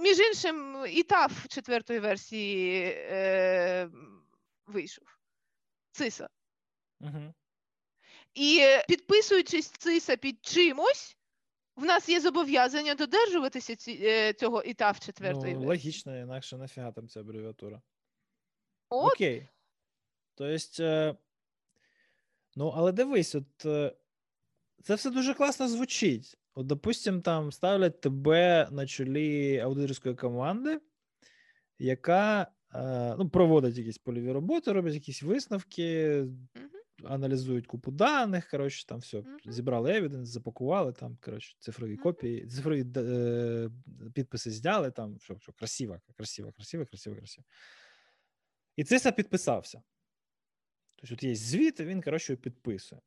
[0.00, 3.90] Між іншим, і ТАФ четвертої версії е,
[4.66, 5.17] вийшов.
[5.98, 6.28] Циса.
[7.00, 7.34] Угу.
[8.34, 11.16] І підписуючись циса під чимось,
[11.76, 15.66] в нас є зобов'язання додержуватися ці, е, цього ІТАФ четвертої ну.
[15.66, 17.82] Логічно, інакше нафіга там ця абревіатура.
[18.88, 19.12] От.
[19.12, 19.48] Окей.
[20.34, 21.16] Тобто, е,
[22.56, 23.96] ну, але дивись, от е,
[24.82, 26.38] це все дуже класно звучить.
[26.54, 30.80] От, допустим, там ставлять тебе на чолі аудиторської команди,
[31.78, 32.46] яка е,
[33.18, 37.04] ну, проводить якісь польові роботи, робить якісь висновки, mm-hmm.
[37.04, 38.50] аналізують купу даних.
[38.50, 39.52] Коротше, там все, mm-hmm.
[39.52, 42.02] зібрали евіденс, запакували там, коротше, цифрові mm-hmm.
[42.02, 43.70] копії, цифрові е,
[44.14, 47.44] підписи зняли, там, все, все красиво, красиво, красиво, красиво, красиво.
[48.76, 49.82] І це підписався.
[50.96, 53.00] Тобто, от є звіт, він, коротше, підписує.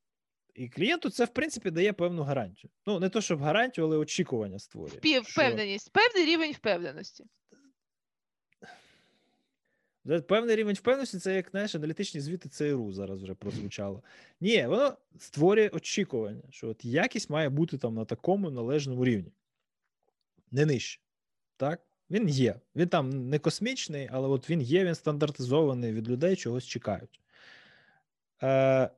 [0.54, 2.72] І клієнту це, в принципі, дає певну гарантію.
[2.86, 4.98] Ну, не то, щоб гарантію, але очікування створює.
[4.98, 5.42] Впів, що...
[5.92, 7.26] Певний рівень впевненості.
[10.28, 14.04] Певний рівень впевненості це як знаєш, аналітичні звіти ЦРУ зараз вже прозвучало.
[14.42, 19.32] Ні, воно створює очікування, що от якість має бути там на такому належному рівні.
[20.52, 21.02] Не нижче.
[21.58, 21.82] Так?
[22.10, 22.60] Він є.
[22.76, 27.22] Він там не космічний, але от він є, він стандартизований від людей, чогось чекають.
[28.44, 28.90] Е,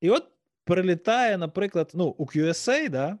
[0.00, 0.28] І от
[0.64, 3.18] прилітає, наприклад, ну, у QSA, да,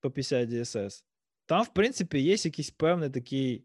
[0.00, 1.04] по 50 DSS,
[1.46, 3.64] там, в принципі, є якийсь певний такий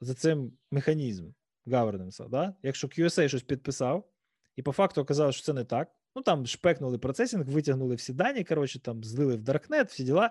[0.00, 1.30] за цим механізм
[1.66, 2.54] governance, да?
[2.62, 4.08] Якщо QSA щось підписав,
[4.56, 5.88] і по факту оказалось, що це не так.
[6.16, 10.30] Ну там шпекнули процесінг, витягнули всі дані, коротше, там злили в Darknet, всі діла.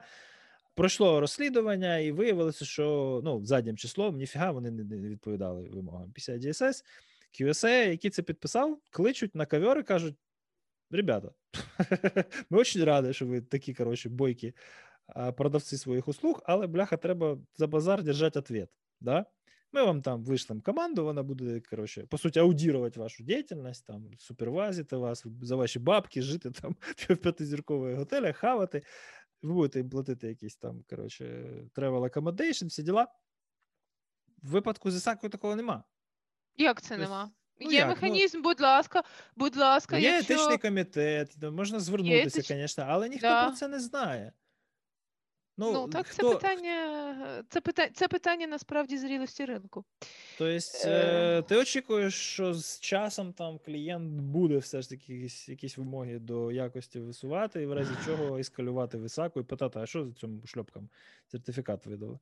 [0.75, 6.83] Пройшло розслідування, і виявилося, що ну, заднім числом ніфіга вони не відповідали вимогам 50 DSS.
[7.39, 10.15] QSA, який це підписав, кличуть на ковер і кажуть:
[10.91, 11.31] ребята,
[12.49, 14.53] ми очень раді, що ви такі, коротше, бойкі
[15.37, 18.69] продавці своїх услуг, але, бляха, треба за базар держати ответ.
[19.01, 19.25] Да?
[19.73, 24.95] Ми вам там вишлем команду, вона буде, коротше, по суті, аудірувати вашу діяльність, там, супервазити
[24.95, 26.75] вас за ваші бабки, жити там
[27.09, 28.83] в п'ятизіркових готелях, хавати.
[29.41, 31.25] Ви будете їм платити якісь там, коротше,
[31.75, 33.07] travel accommodation, всі діла.
[34.43, 35.83] В випадку з ісакою такого нема.
[36.57, 37.31] Як це тобто, нема?
[37.59, 37.87] Ну, Є як?
[37.87, 39.03] Ну, механізм, будь ласка,
[39.35, 40.33] будь ласка, Є якщо...
[40.33, 43.47] етичний комітет, можна звернутися, звісно, але ніхто да.
[43.47, 44.33] про це не знає.
[45.61, 46.29] Ну, ну так, хто...
[46.29, 49.83] це питання це питання, це питання насправді зрілості ринку.
[50.37, 51.41] Тобто, е...
[51.41, 56.51] ти очікуєш, що з часом там клієнт буде все ж таки якісь якісь вимоги до
[56.51, 60.89] якості висувати, і в разі чого ескалювати висаку і питати, а що за цим шльопкам
[61.27, 62.19] сертифікат видали?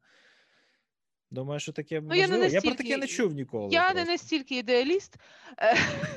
[1.31, 2.67] Думаю, що таке ну, я, не настільки...
[2.67, 3.69] я про таке не чув ніколи.
[3.71, 3.99] Я просто.
[3.99, 5.17] не настільки ідеаліст.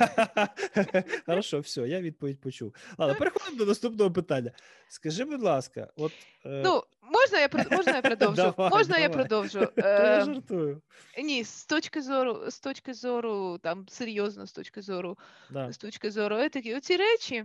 [1.26, 2.74] Хорошо, все, я відповідь почув.
[2.96, 4.50] Але переходимо до наступного питання.
[4.88, 6.12] Скажи, будь ласка, от.
[6.44, 6.62] Е...
[6.64, 8.36] Ну, можна я можна я продовжу?
[8.36, 9.02] давай, можна давай.
[9.02, 9.68] я продовжу?
[9.76, 10.82] я ем, жартую.
[11.22, 15.18] Ні, з точки зору, з точки зору, там серйозно, з точки зору,
[15.50, 15.72] да.
[15.72, 17.44] з точки зору етики, оці речі.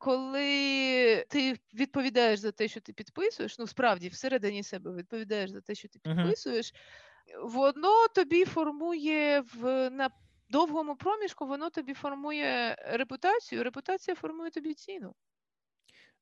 [0.00, 5.74] Коли ти відповідаєш за те, що ти підписуєш, ну справді всередині себе відповідаєш за те,
[5.74, 7.48] що ти підписуєш, uh-huh.
[7.48, 10.10] воно тобі формує в на
[10.48, 15.14] довгому проміжку, воно тобі формує репутацію, репутація формує тобі ціну.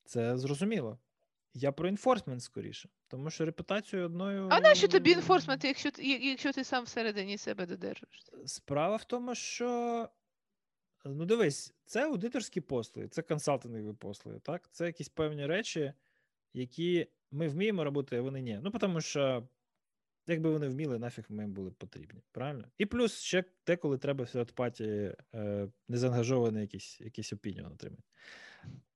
[0.04, 0.98] Це зрозуміло.
[1.54, 4.48] Я про enforcement скоріше, тому що репутація одною.
[4.50, 8.32] А нащо тобі enforcement, якщо якщо ти сам всередині себе додержуєшся?
[8.46, 10.08] Справа в тому, що
[11.04, 14.68] Ну, дивись, це аудиторські послуги, це консалтингові послуги, так?
[14.70, 15.92] Це якісь певні речі,
[16.54, 18.60] які ми вміємо робити, а вони ні.
[18.62, 19.48] Ну, тому що,
[20.26, 22.22] якби вони вміли, нафіг ми їм були потрібні.
[22.32, 22.68] Правильно?
[22.78, 28.02] І плюс ще те, коли треба в паті е, незаангажований якийсь якийсь опініон отримати.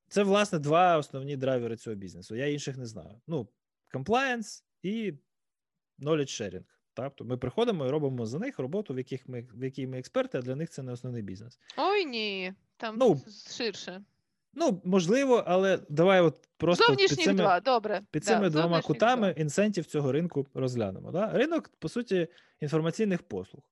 [0.09, 2.37] це, власне, два основні драйвери цього бізнесу.
[2.37, 3.21] Я інших не знаю.
[3.27, 3.49] Ну,
[3.95, 5.13] compliance і
[5.99, 6.65] knowledge sharing.
[6.95, 10.39] Тобто ми приходимо і робимо за них роботу, в яких ми в якій ми експерти,
[10.39, 11.59] а для них це не основний бізнес.
[11.77, 13.21] Ой ні, там ну,
[13.51, 14.03] ширше.
[14.55, 18.03] Ну, можливо, але давай от просто Зовнішніх під цими, два, добре.
[18.11, 19.43] Під цими да, двома кутами два.
[19.43, 21.11] інсентів цього ринку розглянемо.
[21.11, 21.31] Да?
[21.33, 22.29] Ринок, по суті,
[22.61, 23.63] інформаційних послуг.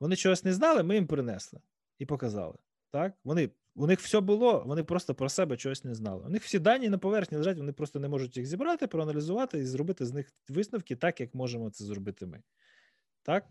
[0.00, 1.60] Вони чогось не знали, ми їм принесли
[1.98, 2.54] і показали.
[2.90, 3.12] Так?
[3.24, 6.24] Вони, У них все було, вони просто про себе чогось не знали.
[6.26, 9.66] У них всі дані на поверхні лежать, вони просто не можуть їх зібрати, проаналізувати і
[9.66, 12.42] зробити з них висновки так, як можемо це зробити ми.
[13.22, 13.48] Так?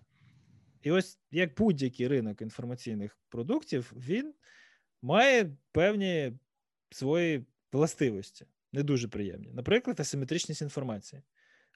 [0.81, 4.33] І ось як будь-який ринок інформаційних продуктів, він
[5.01, 6.33] має певні
[6.89, 9.51] свої властивості, не дуже приємні.
[9.53, 11.21] Наприклад, асиметричність інформації.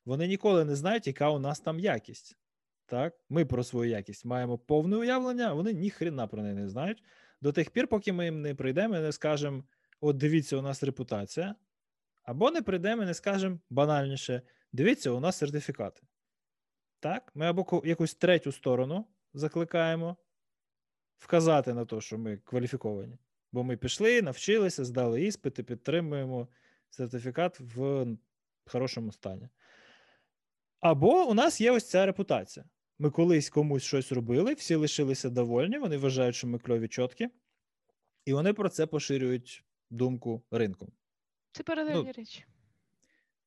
[0.05, 2.37] Вони ніколи не знають, яка у нас там якість.
[2.85, 7.03] Так, Ми про свою якість маємо повне уявлення, а вони ніхрена про неї не знають.
[7.41, 9.63] До тих пір, поки ми їм не прийдемо і не скажемо:
[10.01, 11.55] от дивіться, у нас репутація.
[12.23, 14.41] Або не прийдемо і не скажемо банальніше:
[14.73, 16.01] дивіться, у нас сертифікати.
[16.99, 20.17] Так, ми або якусь третю сторону закликаємо
[21.17, 23.17] вказати на те, що ми кваліфіковані.
[23.51, 26.47] Бо ми пішли, навчилися, здали іспити, підтримуємо
[26.89, 28.05] сертифікат в
[28.65, 29.49] хорошому стані.
[30.79, 32.65] Або у нас є ось ця репутація.
[33.01, 37.29] Ми колись комусь щось робили, всі лишилися довольні, вони вважають, що ми кльові чіткі,
[38.25, 40.91] і вони про це поширюють думку ринку.
[41.51, 42.45] Це паралельні ну, речі.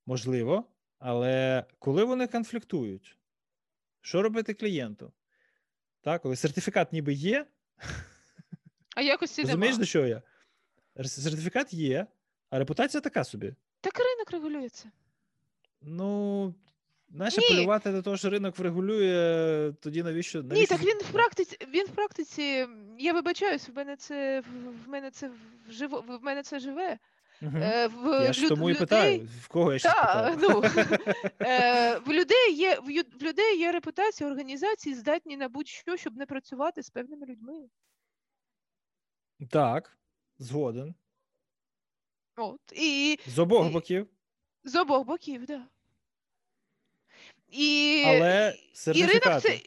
[0.06, 0.64] Можливо,
[0.98, 3.18] але коли вони конфліктують,
[4.00, 5.12] що робити клієнту?
[6.00, 7.46] Так, коли сертифікат ніби є.
[8.96, 10.22] А якості Розумієш, до чого я?
[11.04, 12.06] Сертифікат є,
[12.50, 13.54] а репутація така собі.
[13.80, 14.90] Так ринок регулюється.
[15.80, 16.54] Ну,
[17.08, 20.42] Знаєш, апелювати до того, що ринок врегулює, тоді навіщо?
[20.42, 22.66] навіщо Ні, так він в практиці, він в практиці,
[22.98, 24.42] я вибачаюсь, в мене це
[24.86, 25.30] в мене це
[25.68, 26.98] вживо, в мене це живе.
[27.42, 27.58] Угу.
[28.02, 30.36] В Я ж тому і питаю, в кого я ще питаю?
[30.40, 30.62] Ну,
[31.40, 36.26] е, в людей є в, в людей є репутація організації, здатні на будь-що, щоб не
[36.26, 37.68] працювати з певними людьми.
[39.50, 39.98] Так,
[40.38, 40.94] згоден.
[42.36, 43.18] От, і...
[43.26, 44.08] З обох боків.
[44.64, 45.58] З обох боків, так.
[45.58, 45.66] Да.
[47.54, 49.16] І Але сертифікати.
[49.16, 49.60] І ринок це.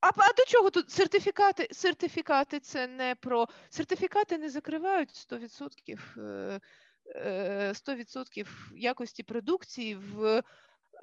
[0.00, 1.68] А, а до чого тут сертифікати?
[1.72, 5.98] Сертифікати це не про сертифікати не закривають 100%,
[7.74, 8.44] 100% е, е,
[8.76, 10.42] якості продукції в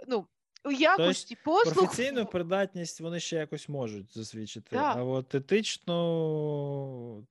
[0.08, 0.28] ну,
[0.66, 1.86] у якості тобто, послуг.
[1.86, 4.96] Професійну придатність вони ще якось можуть засвідчити, да.
[4.98, 5.94] а от етично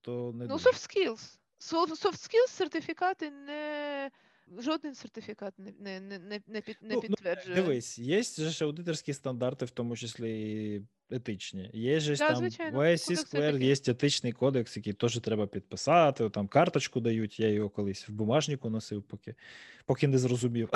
[0.01, 1.39] то не Ну, soft skills.
[1.61, 4.11] Soft skills сертифікати не
[4.59, 7.55] Жоден сертифікат не не, не, не, не ну, ну, підтверджує.
[7.55, 11.71] Дивись, є ж аудиторські стандарти, в тому числі етичні.
[11.75, 16.31] Є ж да, там в Square є етичний кодекс, який теж треба підписати.
[16.31, 19.35] Там карточку дають, я його колись в бумажнику носив, поки
[19.87, 20.71] поки не зрозумів,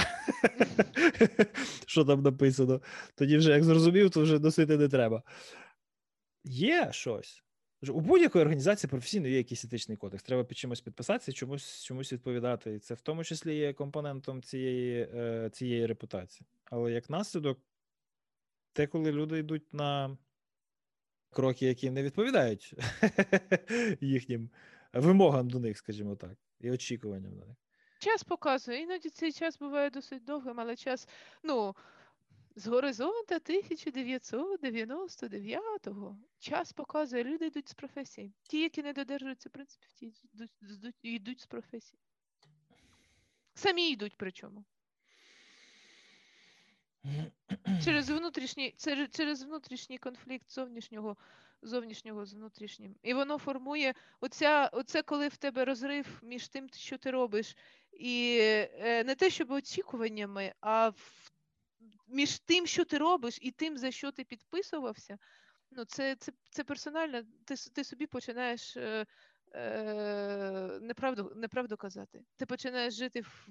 [1.87, 2.81] що там написано.
[3.14, 5.23] Тоді вже як зрозумів, то вже носити не треба.
[6.45, 7.43] Є щось.
[7.87, 10.22] У будь-якої організації професійно є якийсь етичний кодекс.
[10.22, 12.74] Треба під чимось підписатися, чомусь чомусь відповідати.
[12.74, 16.47] І це в тому числі є компонентом цієї е, цієї репутації.
[16.64, 17.59] Але як наслідок,
[18.72, 20.18] те, коли люди йдуть на
[21.31, 22.74] кроки, які не відповідають
[24.01, 24.51] їхнім
[24.93, 27.57] вимогам до них, скажімо так, і очікуванням до них.
[27.99, 28.83] Час показує.
[28.83, 31.09] Іноді цей час буває досить довгим, але час,
[31.43, 31.74] ну.
[32.59, 38.32] З горизонта 1999-го час показує, люди йдуть з професії.
[38.42, 40.12] Ті, які не додержуються принципів, ті
[40.62, 42.00] йдуть, йдуть з професії.
[43.54, 44.64] Самі йдуть причому.
[47.84, 48.74] Через внутрішній
[49.11, 51.16] через внутрішній конфлікт зовнішнього
[51.62, 52.96] зовнішнього з внутрішнім.
[53.02, 57.56] І воно формує оця, оце, коли в тебе розрив між тим, що ти робиш,
[57.92, 61.30] і е, не те, щоб очікуваннями, а в
[62.09, 65.18] між тим, що ти робиш, і тим, за що ти підписувався,
[65.70, 69.06] ну, це це, це персонально, ти ти собі починаєш е,
[69.54, 72.24] е, неправду неправду казати.
[72.36, 73.48] Ти починаєш жити в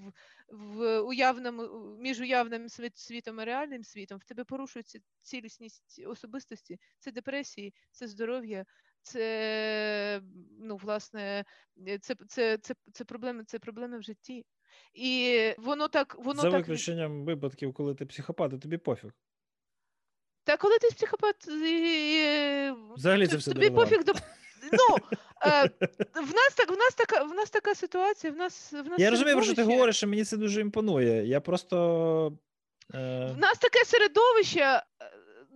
[0.47, 1.67] в уявному,
[1.99, 8.65] між уявним світом і реальним світом, в тебе порушується цілісність особистості, це депресії, це здоров'я.
[9.01, 10.21] Це
[10.59, 11.45] ну, власне,
[12.01, 14.45] це це, це, це, проблеми це проблеми в житті.
[14.93, 16.15] І воно так.
[16.19, 16.59] воно За так...
[16.59, 19.11] виключенням випадків, коли ти психопат, і тобі пофіг.
[20.43, 21.35] Та коли ти психопат,
[22.97, 24.13] Взагалі це все тобі пофіг до.
[24.73, 24.97] Ну,
[25.45, 25.63] е,
[26.15, 28.33] в нас так, в нас така в нас така ситуація.
[28.33, 31.27] В нас, в нас Я розумію, про що ти говориш, що мені це дуже імпонує.
[31.27, 32.37] Я просто.
[32.93, 33.31] Е...
[33.35, 34.59] В нас таке середовище.
[34.59, 34.83] Е,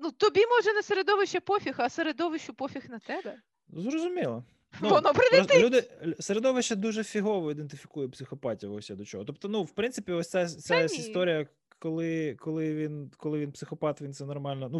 [0.01, 3.35] ну, тобі може на середовище пофіг, а середовищу пофіг на тебе.
[3.69, 4.43] Зрозуміло.
[4.81, 5.63] Ну, Воно прилетить.
[5.63, 5.83] Люди
[6.19, 9.25] середовище дуже фігово ідентифікує психопатію ось до чого.
[9.25, 11.47] Тобто, ну, в принципі, ось ця, ця історія,
[11.79, 14.79] коли коли, він коли він психопат, він це нормально, ну,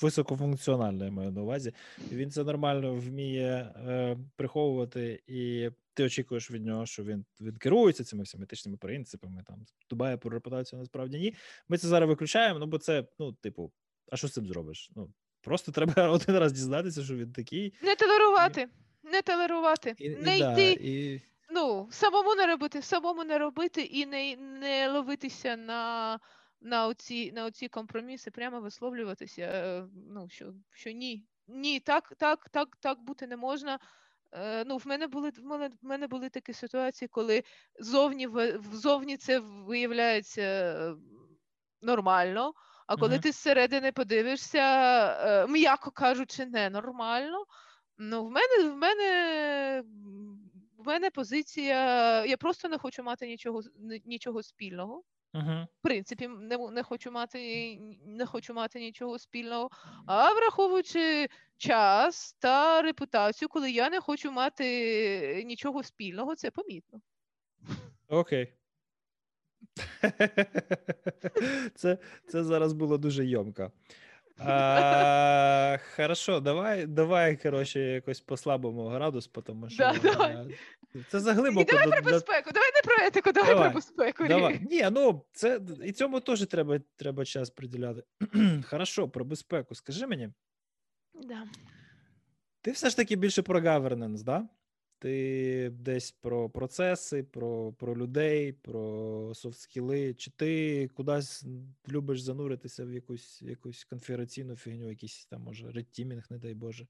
[0.00, 1.72] високофункціонально, я маю на увазі.
[2.12, 8.04] Він це нормально вміє е, приховувати, і ти очікуєш від нього, що він він керується
[8.04, 11.34] цими всіми етичними принципами, там дбає про репутацію, насправді ні.
[11.68, 13.72] Ми це зараз виключаємо, ну бо це, ну, типу,
[14.12, 14.90] а що з цим зробиш?
[14.96, 15.12] Ну,
[15.42, 17.74] Просто треба один раз дізнатися, що він такий.
[17.82, 18.68] Не толерувати,
[19.02, 20.74] не толерувати, і, не і, йти.
[20.74, 21.22] Да, і...
[21.50, 26.20] Ну, самому не робити, самому не робити і не не ловитися на
[26.60, 29.42] на оці на оці компроміси, прямо висловлюватися.
[29.42, 33.78] Е, ну, що що ні, ні, так, так, так, так бути не можна.
[34.32, 37.44] Е, ну, В мене були в мене, в мене були такі ситуації, коли
[37.78, 38.28] зовні
[38.72, 40.96] зовні це виявляється
[41.82, 42.52] нормально.
[42.86, 43.22] А коли uh-huh.
[43.22, 47.44] ти зсередини подивишся, е, м'яко кажучи, ненормально,
[48.02, 49.82] ну в мене в мене
[50.78, 51.76] в мене позиція.
[52.24, 53.62] Я просто не хочу мати нічого
[54.04, 55.02] нічого спільного.
[55.34, 55.64] Uh-huh.
[55.64, 59.70] В принципі, не не хочу мати не хочу мати нічого спільного.
[60.06, 67.00] А враховуючи час та репутацію, коли я не хочу мати нічого спільного, це помітно.
[68.08, 68.44] Окей.
[68.44, 68.52] Okay.
[71.74, 71.98] Це
[72.28, 73.72] це зараз було дуже йомко.
[74.38, 80.58] А, Хорошо, давай, давай, коротше, якось послабимо градус, тому що да, давай.
[81.08, 81.72] це заглибоко.
[81.72, 83.70] Давай про безпеку, давай не про етику, давай, давай.
[83.70, 84.28] про безпеку.
[84.28, 84.60] Давай.
[84.70, 88.02] Ні, ну це і цьому теж треба треба час приділяти.
[88.66, 89.74] Хорошо, про безпеку.
[89.74, 90.32] Скажи мені.
[91.14, 91.44] Да.
[92.62, 94.48] Ти все ж таки більше про governance, да?
[95.02, 101.44] Ти десь про процеси, про про людей, про софт-скіли, чи ти кудись
[101.88, 106.86] любиш зануритися в якусь якусь конфігураційну фігню, якийсь там, може, редтімінг, не дай Боже.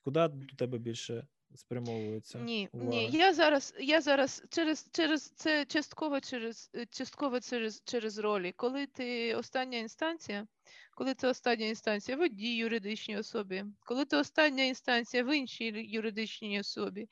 [0.00, 2.38] Куди до тебе більше спрямовується?
[2.38, 2.90] Ні, увага?
[2.90, 3.10] ні.
[3.12, 8.52] Я зараз я зараз через через це частково через частково через через ролі.
[8.56, 10.46] Коли ти остання інстанція,
[10.94, 16.60] коли це остання інстанція в одній юридичній особі, коли це остання інстанція в іншій юридичній
[16.60, 17.08] особі,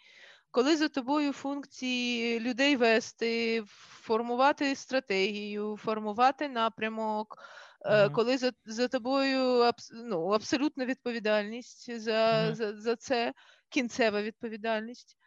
[0.50, 3.62] коли за тобою функції людей вести,
[4.00, 7.38] формувати стратегію, формувати напрямок,
[7.84, 8.12] uh-huh.
[8.12, 12.54] коли за за тобою ну, абсолютна відповідальність за, uh-huh.
[12.54, 13.32] за, за це,
[13.74, 15.18] кінцева відповідальність.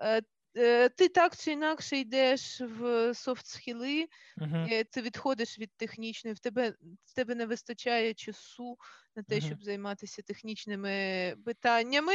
[0.00, 0.22] Е,
[0.56, 4.06] Е, ти так чи інакше йдеш в софт-схіли,
[4.38, 4.84] uh-huh.
[4.90, 6.74] ти відходиш від технічної, в тебе
[7.04, 8.78] в тебе не вистачає часу
[9.16, 9.46] на те, uh-huh.
[9.46, 12.12] щоб займатися технічними питаннями.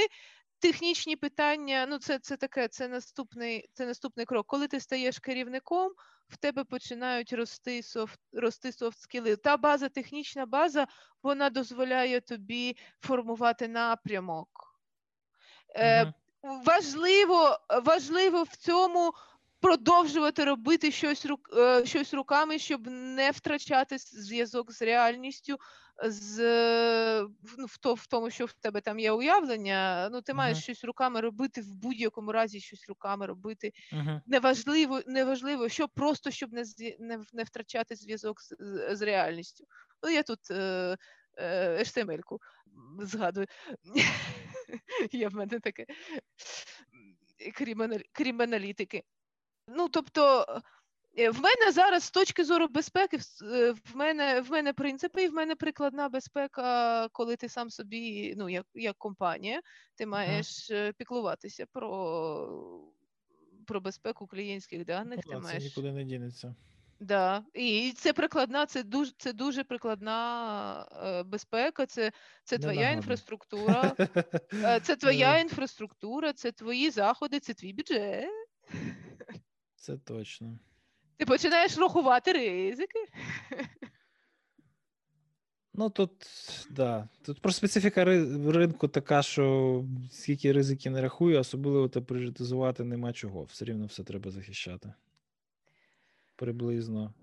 [0.59, 4.47] Технічні питання, ну це це таке, це наступний це наступний крок.
[4.47, 5.91] Коли ти стаєш керівником,
[6.27, 9.35] в тебе починають рости софт рости софт-скіли.
[9.35, 10.87] Та база, технічна база,
[11.23, 14.68] вона дозволяє тобі формувати напрямок.
[15.75, 16.13] Uh-huh
[16.43, 19.13] важливо важливо в цьому
[19.61, 25.57] продовжувати робити щось рук, е, щось руками, щоб не втрачати зв'язок з реальністю,
[26.03, 26.39] з
[27.57, 30.09] ну, в, то, в тому, що в тебе там є уявлення.
[30.11, 30.35] Ну, ти uh-huh.
[30.35, 33.71] маєш щось руками робити в будь-якому разі щось руками робити.
[33.93, 34.21] Uh-huh.
[34.25, 36.63] Неважливо, неважливо, що просто щоб не
[36.99, 38.55] не, не втрачати зв'язок з,
[38.95, 39.65] з реальністю.
[40.03, 40.51] Ну, я тут.
[40.51, 40.97] Е,
[41.79, 42.39] HTML-ку
[43.01, 43.47] е, згадую.
[45.11, 45.85] Є в мене таке
[48.13, 49.03] крім аналітики.
[49.67, 50.45] Ну, тобто,
[51.17, 55.27] е, в мене зараз з точки зору безпеки, е, в мене в мене принципи і
[55.27, 59.61] в мене прикладна безпека, коли ти сам собі, ну, як як компанія,
[59.95, 60.93] ти маєш uh-huh.
[60.93, 61.89] піклуватися про
[63.67, 65.19] про безпеку клієнтських даних.
[65.25, 65.63] Ну, ти маєш...
[65.63, 66.55] Нікуди не дінеться.
[66.99, 67.43] Да.
[67.53, 72.11] І це прикладна, це дуже це дуже прикладна е, безпека, це
[72.43, 72.97] це твоя нагодно.
[72.97, 73.95] інфраструктура,
[74.53, 78.29] е, це твоя інфраструктура, це твої заходи, це твій бюджет.
[79.75, 80.59] Це точно.
[81.17, 83.05] Ти починаєш рахувати ризики.
[85.73, 86.11] Ну тут
[86.69, 87.09] да.
[87.25, 93.43] Тут про специфіка ринку така, що скільки ризиків не рахую, особливо та прижитизувати нема чого.
[93.43, 94.93] Все рівно все треба захищати
[96.39, 97.13] приблизно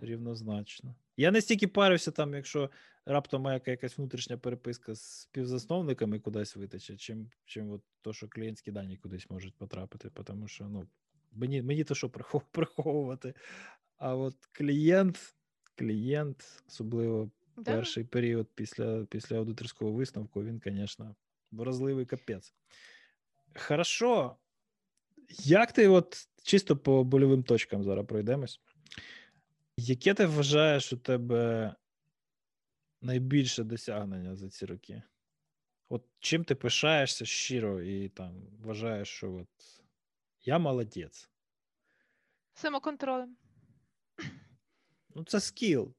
[0.00, 0.94] рівнозначно.
[1.16, 2.70] Я не стільки парився там, якщо
[3.06, 8.70] раптом має якась внутрішня переписка з співзасновниками кудись витече, чим чим от то, що клієнтські
[8.70, 10.88] дані кудись можуть потрапити, тому що ну,
[11.32, 12.10] мені мені то що
[12.52, 13.34] приховувати.
[13.96, 15.34] А от клієнт,
[15.74, 17.62] клієнт, особливо да.
[17.62, 21.14] перший період після після аудиторського висновку, він, звісно,
[21.50, 22.54] вразливий капець.
[23.54, 24.36] Хорошо.
[25.28, 28.60] Як ти от чисто по больовим точкам зараз пройдемось?
[29.76, 31.74] Яке ти вважаєш у тебе
[33.02, 35.02] найбільше досягнення за ці роки?
[35.88, 39.48] От чим ти пишаєшся щиро і там вважаєш, що от
[40.44, 41.30] я молодець.
[42.54, 43.36] Самоконтролем.
[45.14, 45.94] Ну, це скіл.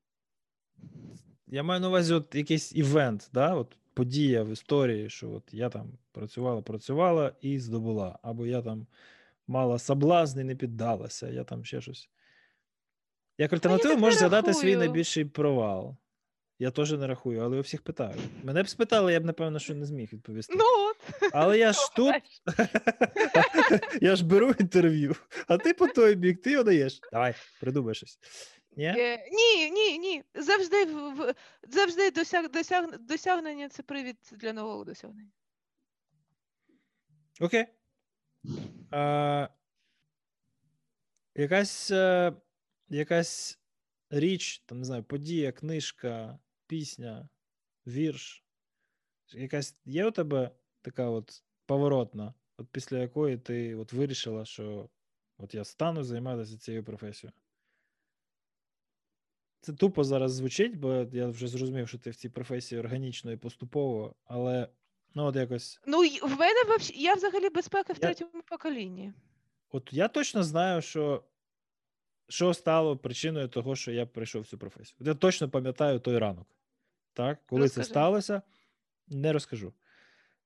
[1.48, 3.54] Я маю на увазі от якийсь івент, да?
[3.54, 8.20] от подія в історії, що от я там працювала, працювала і здобула.
[8.22, 8.88] Або я там
[9.48, 12.10] мала соблазн і не піддалася, я там ще щось.
[13.38, 15.98] Як альтернативу можеш згадати свій найбільший провал.
[16.60, 18.16] Я теж не рахую, але у всіх питаю.
[18.44, 20.54] Мене б спитали, я б, напевно, що не зміг відповісти.
[20.58, 21.30] Ну от.
[21.34, 22.16] Але я ж тут
[24.02, 25.16] я ж беру інтерв'ю,
[25.48, 27.00] а ти по той бік, ти його даєш.
[27.12, 28.20] Давай, придумай щось.
[28.78, 30.00] Ні, е, ні, ні.
[30.00, 30.24] ні.
[30.34, 35.32] Завжди в, завжди досяг, досяг, досягнення це привід для нового досягнення.
[37.42, 37.66] Окей.
[38.92, 39.50] А,
[41.36, 41.92] Якась
[42.90, 43.60] якась
[44.10, 47.30] річ, там, не знаю, подія, книжка, пісня,
[47.88, 48.46] вірш.
[49.28, 50.52] Якась є у тебе
[50.82, 54.90] така от поворотна, от після якої ти от вирішила, що
[55.38, 57.34] от я стану займатися цією професією.
[59.64, 63.38] Це тупо зараз звучить, бо я вже зрозумів, що ти в цій професії органічно і
[63.38, 64.68] поступово, але
[65.16, 65.80] ну от якось.
[65.88, 68.02] Ну, в мене взагалі, я взагалі безпека в я...
[68.02, 69.14] третьому поколінні.
[69.72, 71.24] От я точно знаю, що
[72.28, 74.98] що стало причиною того, що я прийшов в цю професію.
[75.00, 76.48] От я точно пам'ятаю той ранок.
[77.14, 77.86] Так, коли Розкажи.
[77.86, 78.42] це сталося,
[79.08, 79.74] не розкажу.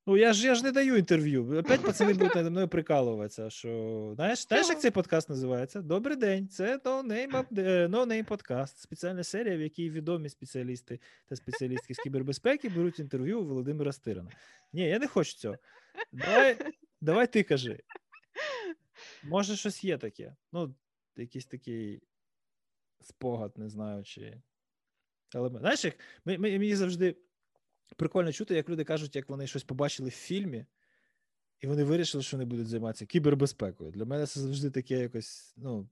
[0.09, 1.59] Ну, я ж я ж не даю інтерв'ю.
[1.59, 3.49] Опять пацани будуть над мною прикалуватися.
[3.49, 5.81] що, Знаєш, знаєш, як цей подкаст називається?
[5.81, 7.53] Добрий день, це No Name,
[7.89, 8.77] no Name подкаст.
[8.77, 14.31] Спеціальна серія, в якій відомі спеціалісти та спеціалістки з кібербезпеки беруть інтерв'ю у Володимира Стирана.
[14.73, 15.57] Ні, я не хочу цього.
[16.11, 16.57] Давай
[17.01, 17.79] давай ти кажи.
[19.23, 20.35] Може, щось є таке.
[20.51, 20.75] Ну,
[21.17, 22.01] якийсь такий
[23.01, 24.41] спогад, не знаю, чи.
[25.33, 27.15] Але знаєш, як мені завжди
[27.95, 30.65] прикольно чути, як люди кажуть, як вони щось побачили в фільмі,
[31.59, 33.91] і вони вирішили, що вони будуть займатися кібербезпекою.
[33.91, 35.89] Для мене це завжди таке якось, ну.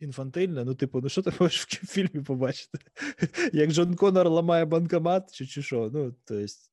[0.00, 2.78] Інфантильне, ну, типу, ну що ти можеш в фільмі побачити?
[3.52, 5.90] Як Джон Конор ламає банкомат, чи чи що?
[5.92, 6.72] Ну, то есть...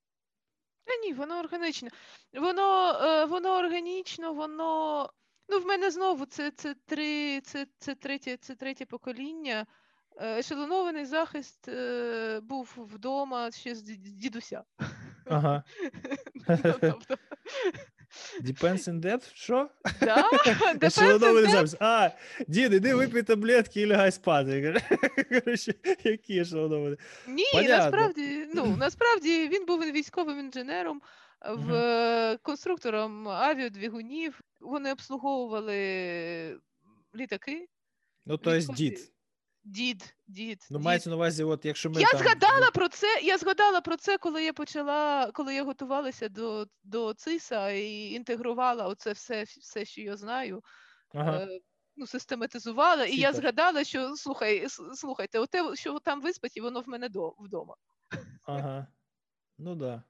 [0.83, 1.89] Та ні, воно органічно.
[2.33, 5.09] Воно е, воно органічно, воно.
[5.49, 9.65] Ну, в мене знову це це, три, це, це, третє це третє покоління.
[10.17, 14.63] Е, ешелонований захист е, був вдома ще з дідуся.
[15.25, 15.63] Ага.
[16.81, 17.17] Тобто
[18.41, 19.33] Depends in depth?
[19.33, 19.69] Що?
[20.01, 20.29] Да,
[20.83, 21.77] Ешелонований захист.
[21.79, 22.09] А,
[22.47, 24.81] дід, іди випий таблетки і лягай спати.
[25.29, 25.73] Коротше,
[26.03, 26.97] які ешелоновані?
[27.27, 27.77] Ні, Понятно.
[27.77, 31.01] насправді, ну, насправді він був військовим інженером,
[31.49, 34.41] в uh конструктором авіадвігунів.
[34.61, 36.59] Вони обслуговували
[37.15, 37.67] літаки.
[38.25, 39.14] Ну, то є дід.
[39.67, 40.67] Дід, дід.
[40.71, 42.01] Ну, мається на увазі, от якщо ми.
[42.01, 42.19] Я там...
[42.19, 43.21] згадала про це.
[43.23, 48.87] Я згадала про це, коли я почала, коли я готувалася до до ЦИСа і інтегрувала
[48.87, 50.63] оце все, все, що я знаю.
[51.13, 51.37] Ага.
[51.37, 51.59] Е,
[51.95, 53.13] ну, систематизувала, Супер.
[53.13, 57.35] і я згадала, що слухай, слухайте, оте, що там виспать, і воно в мене до,
[57.39, 57.75] вдома.
[58.43, 58.87] Ага.
[59.57, 60.03] Ну да.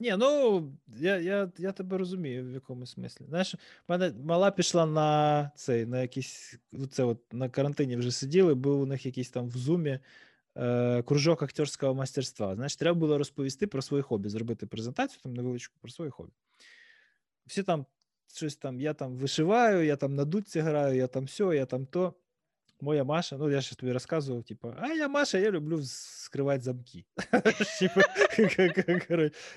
[0.00, 3.24] Ні, ну я я, я тебе розумію в якомусь смислі.
[3.28, 8.10] Знаєш, в мене мала пішла на цей, на якийсь, ну, це от на карантині вже
[8.10, 9.98] сиділи, був у них якийсь там в зумі
[10.56, 12.54] е, кружок актерського майстерства.
[12.54, 16.32] Знаєш, треба було розповісти про своє хобі, зробити презентацію там невеличку про своє хобі.
[17.46, 17.86] Всі там
[18.34, 21.86] щось там, я там вишиваю, я там на дудці граю, я там все, я там
[21.86, 22.14] то.
[22.84, 27.04] Моя Маша, ну я ще тобі розказував, типу, а я Маша, я люблю скривати замки.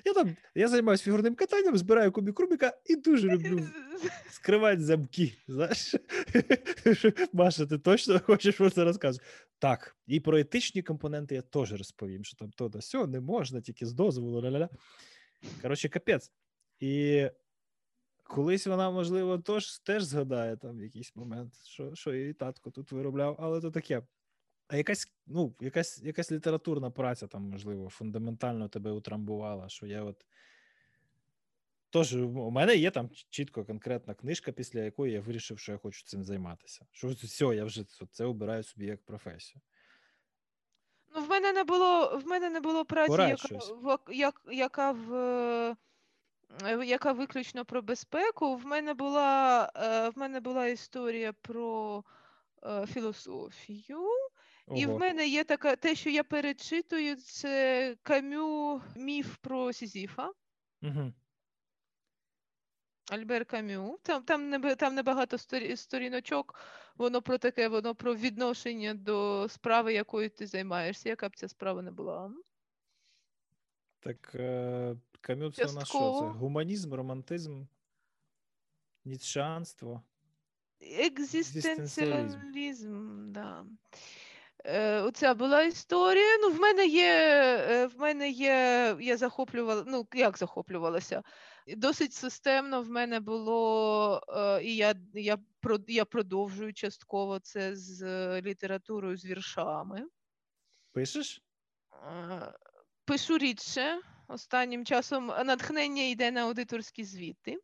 [0.05, 3.67] Я там, я займаюся фігурним катанням, збираю кубик Рубіка і дуже люблю
[4.31, 5.33] скривати замки.
[5.47, 5.95] Знаєш?
[7.33, 9.25] Маша, ти точно хочеш про це розказувати?
[9.59, 13.61] Так, і про етичні компоненти я теж розповім, що там то да сьо, не можна,
[13.61, 14.41] тільки з дозволу.
[14.41, 14.69] ля-ля-ля.
[15.61, 16.31] Коротше, капець.
[16.79, 17.25] І
[18.27, 22.91] Колись вона, можливо, тож, теж згадає там в якийсь момент, що що її татко тут
[22.91, 24.01] виробляв, але то таке.
[24.67, 30.25] А якась ну, якась якась літературна праця там, можливо, фундаментально тебе утрамбувала, що я от.
[31.89, 36.05] Тож, у мене є там чітко конкретна книжка, після якої я вирішив, що я хочу
[36.05, 36.85] цим займатися.
[36.91, 39.61] Що все, я вже це обираю собі як професію.
[41.15, 45.75] Ну, в мене не було в мене не було праці, яка, в, як, яка в
[46.85, 48.55] яка виключно про безпеку.
[48.55, 52.03] В мене була е, в мене була історія про
[52.63, 53.99] е, філософію,
[54.67, 54.79] Ого.
[54.79, 60.31] і в мене є така те, що я перечитую, це Камю міф про Сізіфа.
[60.81, 61.13] Угу.
[63.11, 63.99] Альбер Камю.
[64.03, 65.37] Там там, не там небагато
[65.75, 66.55] сторіночок,
[66.97, 71.81] воно про таке, воно про відношення до справи, якою ти займаєшся, яка б ця справа
[71.81, 72.31] не була.
[73.99, 76.17] Так е, Камю це у нас що?
[76.19, 77.63] Це гуманізм, романтизм,
[79.05, 80.03] ніцшанство.
[80.81, 83.65] Екзистенціалізм, да.
[84.65, 86.37] Е, Оця була історія.
[86.41, 87.13] Ну, в мене є,
[87.69, 91.23] е, в мене є, я захоплювала, ну як захоплювалася?
[91.67, 95.37] Досить системно в мене було, е, і я я,
[95.87, 98.01] я продовжую частково це з
[98.41, 100.07] літературою з віршами.
[100.91, 101.41] Пишеш?
[103.05, 103.99] Пишу рідше.
[104.27, 107.57] Останнім часом натхнення йде на аудиторські звіти.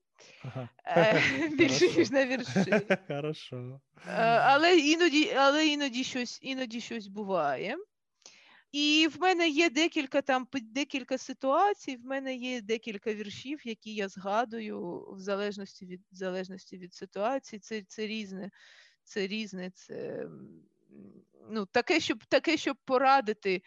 [0.43, 0.69] Ага.
[0.85, 2.81] Е, більше ніж на вірші.
[3.07, 3.81] Хорошо.
[4.07, 7.77] Е, але іноді але іноді щось іноді щось буває.
[8.71, 14.07] І в мене є декілька там декілька ситуацій, в мене є декілька віршів, які я
[14.07, 17.59] згадую в залежності від в залежності від ситуації.
[17.59, 18.51] Це це різне,
[19.03, 20.27] це різне, це
[21.49, 23.61] ну, таке, щоб таке, щоб порадити.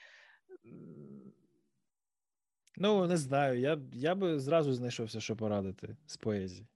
[2.77, 3.61] Ну, не знаю.
[3.61, 6.67] Я я би зразу знайшовся, що порадити з поезії.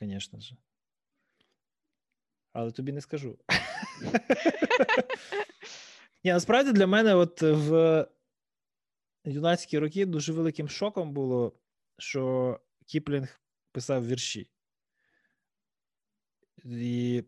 [0.00, 0.56] Звісно ж.
[2.52, 3.38] Але тобі не скажу.
[6.24, 8.06] Ні, насправді для мене, от в
[9.24, 11.52] юнацькі роки дуже великим шоком було,
[11.98, 13.40] що Кіплінг
[13.72, 14.48] писав вірші.
[16.64, 17.24] І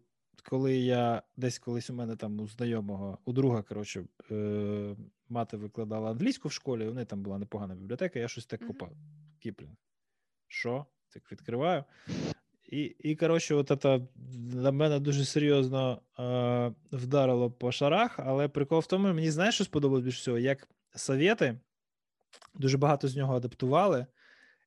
[0.49, 4.97] коли я десь колись у мене там у знайомого, у друга, коротше, е,
[5.29, 8.93] мати викладала англійську в школі, у неї там була непогана бібліотека, я щось так копав.
[9.39, 9.77] Кіплінг.
[10.47, 10.87] Що?
[11.09, 11.85] Так відкриваю.
[12.65, 14.01] І, і коротше, от це
[14.55, 19.65] на мене дуже серйозно е, вдарило по шарах, але прикол в тому, мені знаєш, що
[19.65, 21.61] сподобалось більше всього, як совєти
[22.55, 24.07] дуже багато з нього адаптували,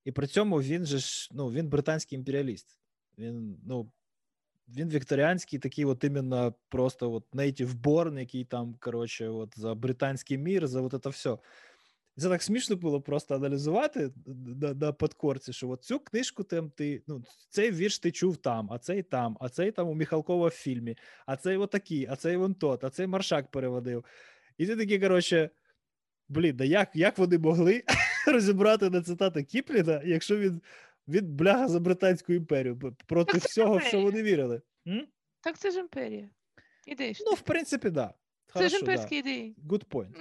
[0.05, 2.79] і при цьому він же ж ну, він британський імперіаліст.
[3.17, 3.91] Він ну,
[4.77, 10.37] він вікторіанський, такий, от іменно просто от native born, який там, коротше, от за британський
[10.37, 11.37] мір, за от це все.
[12.17, 14.11] Це так смішно було просто аналізувати
[14.61, 18.69] на на подкорці, що от цю книжку там ти, ну, цей вірш ти чув там,
[18.71, 22.37] а цей там, а цей там у Міхалкова в фільмі, а цей отакий, а цей
[22.37, 24.05] вон тот, а цей маршак переводив.
[24.57, 25.49] І ти такий, коротше,
[26.29, 27.83] блін, да як як вони могли
[28.27, 30.61] розібрати на цитати Кіпліна, якщо він
[31.09, 34.61] він бляга за Британську імперію проти всього, в що вони вірили.
[34.87, 35.07] М?
[35.41, 36.29] Так це ж імперія.
[36.85, 37.13] Ідея.
[37.25, 37.93] Ну, в принципі, так.
[37.93, 38.13] Да.
[38.53, 39.29] Це ж імперські да.
[39.29, 39.55] ідеї.
[39.67, 40.15] Good point.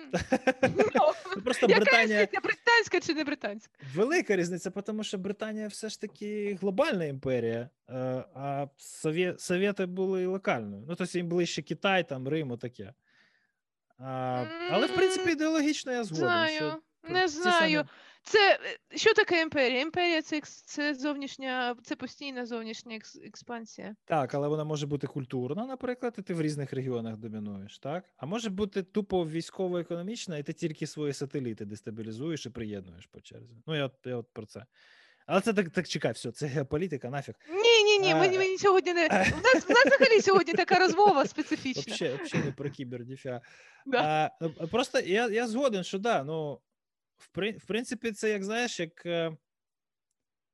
[1.37, 2.21] Ну, просто Яка Британія...
[2.21, 3.73] різниця, британська чи не британська?
[3.95, 7.95] Велика різниця, тому що Британія все ж таки глобальна імперія, е,
[8.35, 8.67] а
[9.39, 10.85] Совєти були локальною.
[10.89, 12.95] Ну, тобто їм ближче Китай, там, Рим, таке.
[13.99, 16.27] А, Але, в принципі, ідеологічно я згоден.
[16.27, 17.77] Знаю, що не знаю.
[17.77, 17.89] Самі...
[18.29, 18.59] Це
[18.93, 19.81] е, що таке імперія?
[19.81, 23.97] Імперія це це зовнішня, це постійна зовнішня експансія.
[24.05, 28.05] Так, але вона може бути культурна, наприклад, і ти в різних регіонах домінуєш, так?
[28.17, 33.55] А може бути тупо військово-економічна, і ти тільки свої сателіти дестабілізуєш і приєднуєш по черзі.
[33.67, 34.67] Ну, я, я от про це.
[35.27, 37.35] Але це так так чекай, все, це геополітика, нафіг.
[37.51, 39.07] Ні, ні, ні, мені мені сьогодні не.
[39.09, 41.95] У нас у нас взагалі сьогодні така розмова специфічна.
[41.95, 43.41] Взагалі не про кібердіфя.
[43.87, 44.31] Да.
[44.41, 46.61] А, Просто я я згоден, що да, ну
[47.19, 49.37] в принципі, це як знаєш, як е,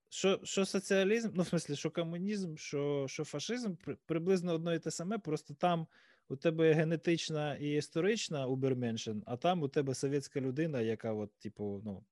[0.09, 3.74] що що соціалізм, ну, в смислі, що комунізм, що що фашизм
[4.07, 5.86] приблизно одно і те саме, просто там
[6.28, 11.82] у тебе генетична і історична уберменшин, а там у тебе совєтська людина, яка, от, типу,
[11.85, 12.05] ну,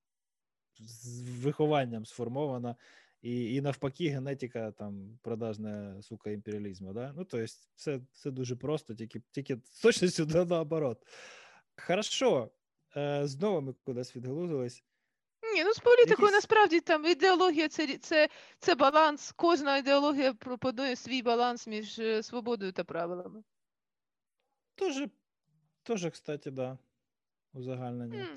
[0.81, 2.77] з вихованням сформована,
[3.23, 6.93] і і навпаки, генетика там продажна сука імперіалізму.
[6.93, 7.13] Да?
[7.17, 7.47] Ну, тобто,
[7.77, 11.07] все все дуже просто, тільки тільки точно сюди наоборот.
[11.77, 12.51] Хорошо.
[12.97, 14.83] Е, знову ми кудись відгалузились.
[15.55, 16.33] Ні, ну з політикою Якісь...
[16.35, 18.29] насправді там ідеологія це це,
[18.59, 19.33] це баланс.
[19.37, 23.43] Кожна ідеологія пропонує свій баланс між е, свободою та правилами.
[24.75, 25.11] Тоже,
[25.83, 26.79] тоже кстати, да.
[27.53, 28.29] Узагальнення.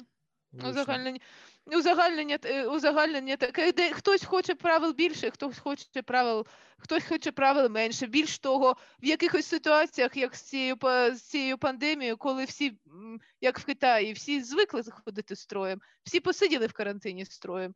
[0.54, 0.70] Mm.
[0.70, 1.20] Узагальнення
[1.66, 6.46] узагальнення, е, узагальнення таке, де хтось хоче правил більше, хтось хоче правил,
[6.78, 8.08] хтось хоче правил менше.
[8.08, 10.78] Більш того, в якихось ситуаціях, як з цією
[11.14, 12.78] з цією пандемією, коли всі,
[13.42, 17.76] як в Китаї, всі звикли заходити строєм, всі посиділи в карантині строєм.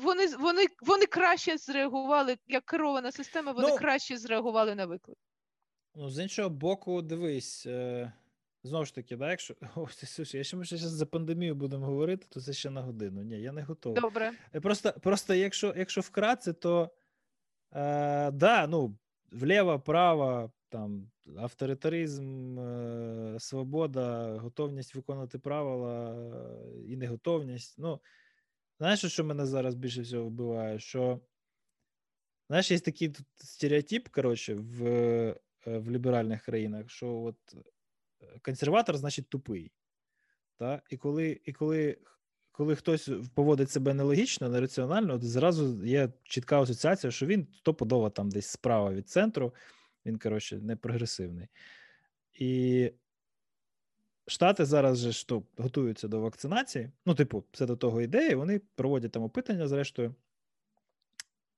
[0.00, 5.18] Вони вони, вони краще зреагували, як керована система, вони ну, краще зреагували на виклик.
[5.94, 7.66] Ну, з іншого боку, дивись.
[7.66, 8.12] Е...
[8.64, 12.26] Знову ж таки, да, якщо О, слушай, якщо ми ще зараз за пандемію будемо говорити,
[12.28, 13.22] то це ще на годину.
[13.22, 14.00] Ні, я не готовий.
[14.00, 14.32] Добре.
[14.54, 16.90] Е, просто просто якщо якщо вкратце, то
[17.72, 18.98] е, да, ну,
[19.32, 27.74] вліво, право, там, авторитаризм, е, свобода, готовність виконувати правила е, і неготовність.
[27.78, 28.00] Ну,
[28.78, 30.78] знаєш, що мене зараз більше всього вбиває?
[30.78, 31.20] Що
[32.48, 35.36] знаєш, є такий тут стереотип, коротше, в, е,
[35.66, 37.36] в ліберальних країнах, що от
[38.42, 39.72] консерватор значить тупий.
[40.56, 40.82] Та?
[40.90, 41.98] І коли і коли
[42.52, 48.30] коли хтось поводить себе нелогічно, нераціонально, то зразу є чітка асоціація, що він стопудово там
[48.30, 49.54] десь справа від центру,
[50.06, 51.48] він, коротше, не прогресивний.
[52.32, 52.92] І
[54.26, 56.90] Штати зараз же що, готуються до вакцинації.
[57.06, 60.14] Ну, типу, все до того йде, і вони проводять там опитання, зрештою.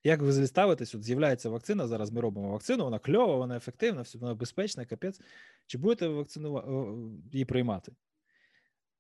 [0.04, 4.34] Як ви ставитесь, от з'являється вакцина, зараз ми робимо вакцину, вона кльова, вона ефективна, вона
[4.34, 5.20] безпечна, капець.
[5.66, 7.92] Чи будете ви вакцину її приймати?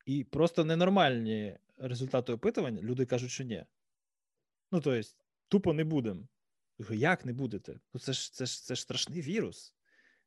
[0.06, 3.64] І просто ненормальні результати опитувань, люди кажуть, що ні.
[4.72, 5.08] Ну, тобто,
[5.48, 6.28] тупо не будемо.
[6.90, 7.80] Як не будете?
[7.94, 9.74] Ну, це ж це ж, це ж страшний вірус.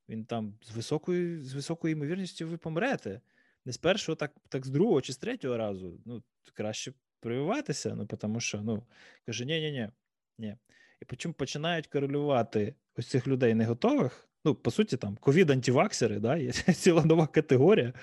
[0.10, 3.22] Він там з високою з високою ймовірністю ви помрете.
[3.66, 6.02] Не з першого, так так з другого чи з третього разу.
[6.06, 8.88] Ну, краще прививатися, ну, тому що, ну,
[9.26, 9.90] каже, ні-ні-ні.
[10.38, 10.58] ні.
[11.02, 14.29] І потім починають корелювати ось цих людей не готових.
[14.46, 17.94] Ну, по суті, там ковід-антиваксери, да, є ціла нова категорія.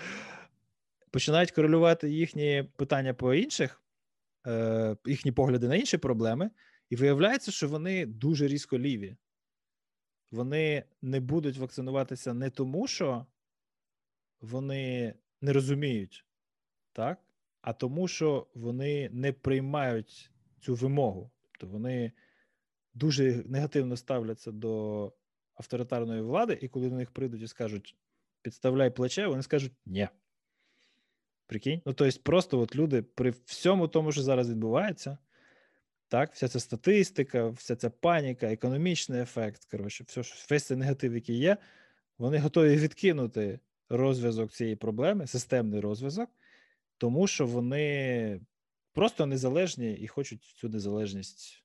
[1.11, 3.83] Починають корелювати їхні питання по інших,
[4.47, 6.51] е, їхні погляди на інші проблеми,
[6.91, 9.17] і виявляється, що вони дуже різко ліві
[10.31, 13.27] вони не будуть вакцинуватися не тому, що
[14.41, 16.25] вони не розуміють,
[16.93, 17.19] так?
[17.61, 20.31] а тому, що вони не приймають
[20.61, 21.31] цю вимогу.
[21.43, 22.13] Тобто вони
[22.95, 25.13] дуже негативно ставляться до
[25.57, 27.97] авторитарної влади, і коли до них прийдуть і скажуть
[28.43, 30.09] підставляй плече, вони скажуть ні.
[31.47, 31.83] Прикинь?
[31.87, 35.19] Ну, тобто, просто от люди при всьому тому, що зараз відбувається,
[36.09, 39.65] так, вся ця статистика, вся ця паніка, економічний ефект.
[39.65, 41.57] Коротше, все, весь цей негатив, який є,
[42.19, 46.31] вони готові відкинути розв'язок цієї проблеми, системний розв'язок,
[46.99, 48.41] тому що вони
[48.93, 51.65] просто незалежні і хочуть цю незалежність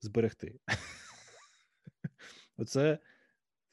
[0.00, 0.60] зберегти.
[2.56, 2.98] Оце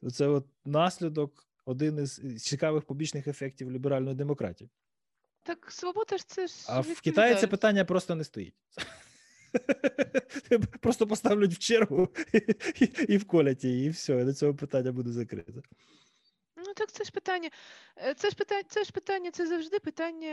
[0.02, 4.70] оце от наслідок один із цікавих побічних ефектів ліберальної демократії.
[5.44, 6.54] Так свобода ж це ж.
[6.68, 8.56] А в Китаї це питання просто не стоїть.
[10.82, 12.10] Просто поставлять в чергу
[12.80, 15.54] і, і вколять її, і все, і до цього питання буде закрите.
[16.56, 17.50] Ну так це ж питання.
[17.98, 20.28] Е, це ж питання, це ж питання, це завжди питання,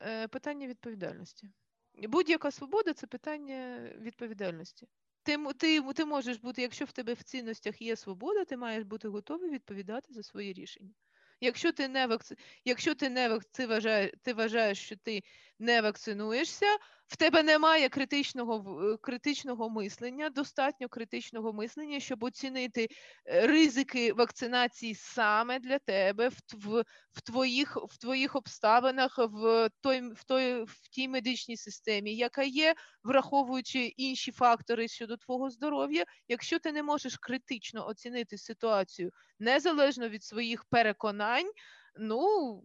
[0.00, 1.48] е, питання відповідальності.
[1.94, 4.86] Будь-яка свобода це питання відповідальності.
[5.24, 9.08] Ти ти, ти можеш бути, якщо в тебе в цінностях є свобода, ти маєш бути
[9.08, 10.94] готовий відповідати за свої рішення.
[11.40, 12.36] Якщо ти не вакци...
[12.64, 13.66] якщо ти не вакци...
[13.66, 15.22] вважаєш, ти вважаєш, що ти
[15.58, 16.66] не вакцинуєшся,
[17.06, 22.88] в тебе немає критичного е, критичного мислення, достатньо критичного мислення, щоб оцінити
[23.26, 30.12] е, ризики вакцинації саме для тебе в в, в твоїх в твоїх обставинах, в той
[30.12, 36.04] в той в тій медичній системі, яка є, враховуючи інші фактори щодо твого здоров'я.
[36.28, 41.50] Якщо ти не можеш критично оцінити ситуацію незалежно від своїх переконань,
[41.98, 42.62] ну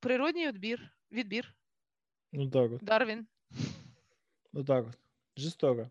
[0.00, 1.54] природній відбір відбір.
[2.32, 2.84] Ну так от.
[2.84, 3.26] Дарвін.
[4.52, 4.98] Ну так от.
[5.36, 5.90] Жестоко.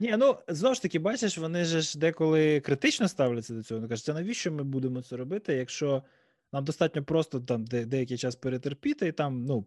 [0.00, 3.80] Ні, ну знову ж таки, бачиш, вони ж деколи критично ставляться до цього.
[3.80, 6.02] Вони кажуть, а навіщо ми будемо це робити, якщо
[6.52, 9.66] нам достатньо просто там де, деякий час перетерпіти, і там ну,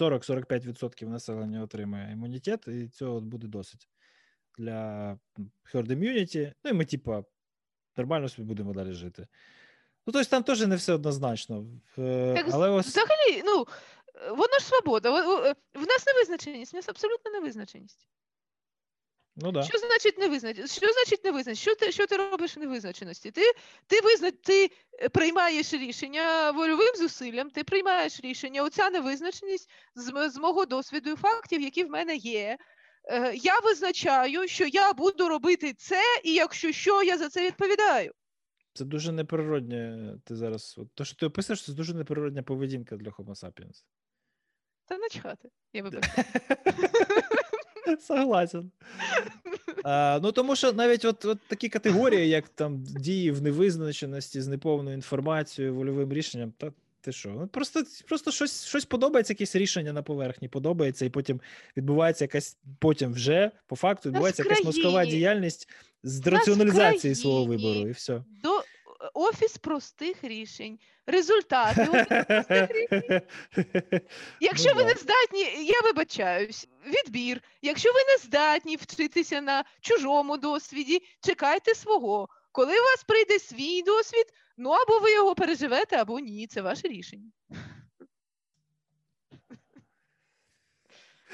[0.00, 3.88] 40-45% населення отримує імунітет, і цього буде досить
[4.58, 5.18] для
[5.74, 6.52] herd immunity.
[6.64, 7.24] Ну і ми, типа,
[7.96, 9.26] нормально собі будемо далі жити.
[10.06, 11.64] Ну, тобто там теж не все однозначно.
[11.96, 12.86] Так, Але ось...
[12.86, 13.66] Взагалі, ну,
[14.28, 15.10] воно ж свобода.
[15.74, 18.08] В нас невизначеність, в нас абсолютно невизначеність.
[19.36, 19.62] Ну, да.
[19.62, 20.76] Що значить невизначеність?
[20.76, 21.62] Що значить невизначеність?
[21.62, 23.30] Що ти що ти робиш в невизначеності?
[23.30, 23.52] Ти
[23.86, 24.30] ти, визна...
[24.30, 24.70] ти
[25.12, 28.62] приймаєш рішення вольовим зусиллям, ти приймаєш рішення.
[28.62, 32.58] Оця невизначеність з, з мого досвіду і фактів, які в мене є.
[33.04, 38.12] Е, я визначаю, що я буду робити це, і якщо що, я за це відповідаю.
[38.74, 40.14] Це дуже неприродне.
[40.24, 40.74] Ти зараз.
[40.78, 43.84] От, то, що ти описуєш, це дуже неприродня поведінка для Homo sapiens.
[44.84, 46.24] Та начхати, я вибачаю.
[48.00, 48.70] Согласен.
[49.84, 54.46] А, Ну тому що навіть от от такі категорії, як там дії в невизначеності з
[54.48, 56.72] неповною інформацією, вольовим рішенням, та
[57.02, 57.28] ти що?
[57.28, 61.40] Ну, просто просто щось щось подобається, якесь рішення на поверхні подобається, і потім
[61.76, 65.68] відбувається якась потім вже по факту відбувається якась мозкова діяльність
[66.02, 68.24] з раціоналізації свого вибору, і все.
[68.42, 68.62] До
[69.14, 73.20] Офіс простих рішень, результати простих рішень.
[74.40, 77.42] Якщо ну, ви не здатні, я вибачаюсь, відбір.
[77.62, 82.28] Якщо ви не здатні вчитися на чужому досвіді, чекайте свого.
[82.52, 84.26] Коли у вас прийде свій досвід,
[84.56, 86.46] ну або ви його переживете, або ні.
[86.46, 87.30] Це ваше рішення.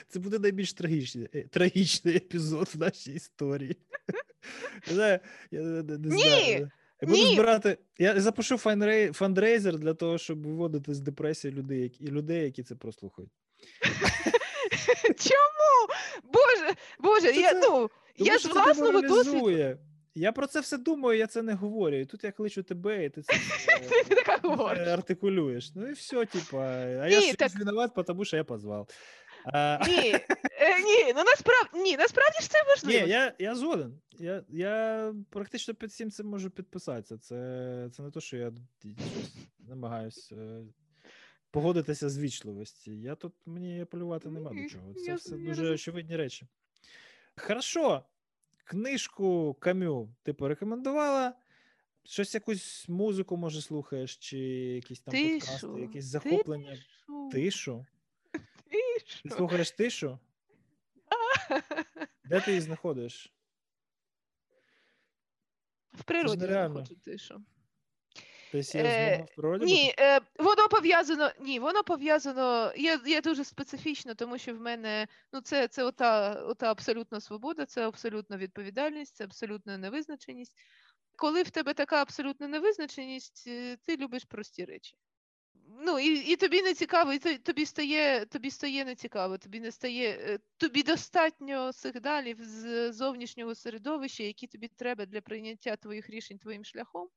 [0.09, 3.77] Це буде найбільш трагічний е, трагічний епізод в нашій історії.
[4.91, 5.21] Не,
[5.53, 6.67] не, не Ні!
[7.03, 7.79] Я буду збирати.
[7.99, 8.59] Я запишу
[9.13, 13.31] фандрейзер для того, щоб виводити з депресії людей, які, і людей, які це прослухають.
[15.19, 15.93] Чому?
[16.23, 19.79] Боже, Боже, я ну, я з власного досвіду.
[20.19, 21.97] Я про це все думаю, я це не говорю.
[21.97, 23.35] І тут я кличу тебе, і ти це
[24.93, 25.73] артикулюєш.
[25.75, 26.59] Ну і все, типа.
[27.03, 27.55] А я так...
[27.55, 28.89] виноват, тому що я позвав.
[29.89, 30.11] Ні,
[30.61, 33.07] е, ні, ну насправді ні, насправді ж це важливо.
[33.07, 34.01] Ні, я я згоден.
[34.19, 37.19] Я я практично під всім цим можу підписатися.
[37.19, 38.53] Це це не те, що я
[39.59, 40.63] намагаюся е,
[41.51, 43.01] погодитися з вічливості.
[43.01, 44.95] Я тут мені полювати нема до чого.
[44.95, 46.47] Це я, все я дуже очевидні речі.
[47.37, 48.05] Хорошо,
[48.69, 51.35] книжку Камю ти порекомендувала.
[52.05, 56.71] Щось якусь музику, може, слухаєш, чи якісь там тишу, подкасти, якісь захоплення.
[56.71, 57.31] Тишу.
[57.33, 57.87] тишу.
[58.71, 59.23] Тишу.
[59.23, 60.19] Ти слухаєш тишу?
[62.25, 63.33] Де ти її знаходиш?
[65.93, 67.45] В природі знаходжу тишу.
[69.33, 69.65] В природі?
[69.65, 71.31] Ні, е, воно пов'язано.
[71.41, 72.73] Ні, воно пов'язано.
[72.77, 77.67] Я я дуже специфічно, тому що в мене ну це це ота, ота абсолютна свобода,
[77.67, 80.55] це абсолютна відповідальність, це абсолютна невизначеність.
[81.17, 84.97] Коли в тебе така абсолютна невизначеність, е, ти любиш прості речі.
[85.81, 90.11] Ну, і і тобі не цікаво, і тобі стає тобі стає нецікаво, тобі не стає,
[90.11, 96.65] е, тобі достатньо сигналів з зовнішнього середовища, які тобі треба для прийняття твоїх рішень твоїм
[96.65, 97.09] шляхом,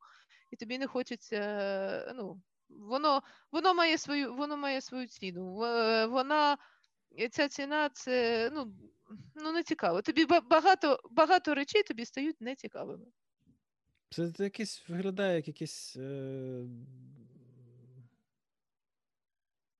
[0.52, 2.14] і тобі не хочеться.
[2.18, 3.22] ну, Воно
[3.52, 5.64] воно має свою воно має свою ціну.
[5.64, 6.58] Е, вона,
[7.32, 8.74] Ця ціна це ну,
[9.36, 10.02] ну не цікаво.
[10.02, 13.06] Тобі багато багато речей тобі стають нецікавими.
[14.10, 15.96] Це якесь виглядає як якесь.
[15.98, 16.66] Е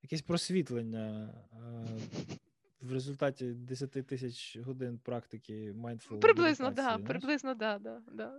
[0.02, 1.34] якесь просвітлення
[2.80, 8.32] в результаті 10 тисяч годин практики mindful Приблизно, так, да, приблизно, да, да, да.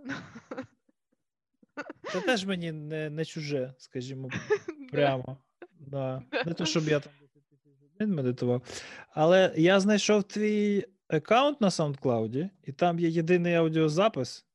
[2.12, 4.28] Це теж мені не не чуже, скажімо,
[4.92, 5.38] прямо.
[5.86, 6.22] Да.
[6.46, 8.62] Не то, щоб я там 10 тисяч годин медитував.
[9.10, 14.46] Але я знайшов твій аккаунт на SoundCloud, і там є єдиний аудіозапис.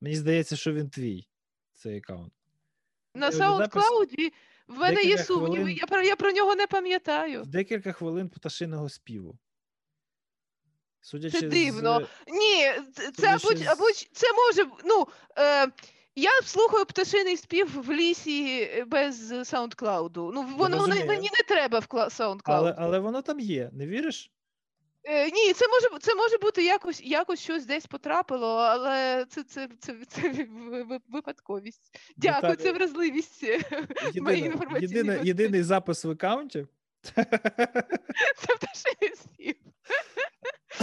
[0.00, 1.28] Мені здається, що він твій,
[1.74, 2.32] цей аккаунт.
[3.14, 4.32] На SoundCloud
[4.68, 5.76] в мене є сумніви, хвилин...
[5.76, 7.42] я про я про нього не пам'ятаю.
[7.46, 9.38] Декілька хвилин пташиного співу.
[11.00, 12.00] Судячи Це дивно.
[12.00, 12.32] З...
[12.32, 12.72] Ні,
[13.14, 13.66] це або, з...
[13.66, 14.70] або це може.
[14.84, 15.06] ну,
[15.38, 15.66] е,
[16.18, 20.30] Я слухаю пташиний спів в лісі без SoundCloud.
[20.34, 22.40] Ну, воно мені не треба в SoundCloud.
[22.44, 24.30] Але але воно там є, не віриш?
[25.04, 29.68] Е, Ні, це може це може бути якось якось щось десь потрапило, але це це,
[29.80, 30.46] це, це
[31.08, 31.98] випадковість.
[32.16, 32.66] Дякую, Деталі.
[32.66, 33.42] це вразливість.
[34.14, 36.66] Єдина, єдина, єдиний запис в аккаунті.
[38.36, 39.54] Це спів.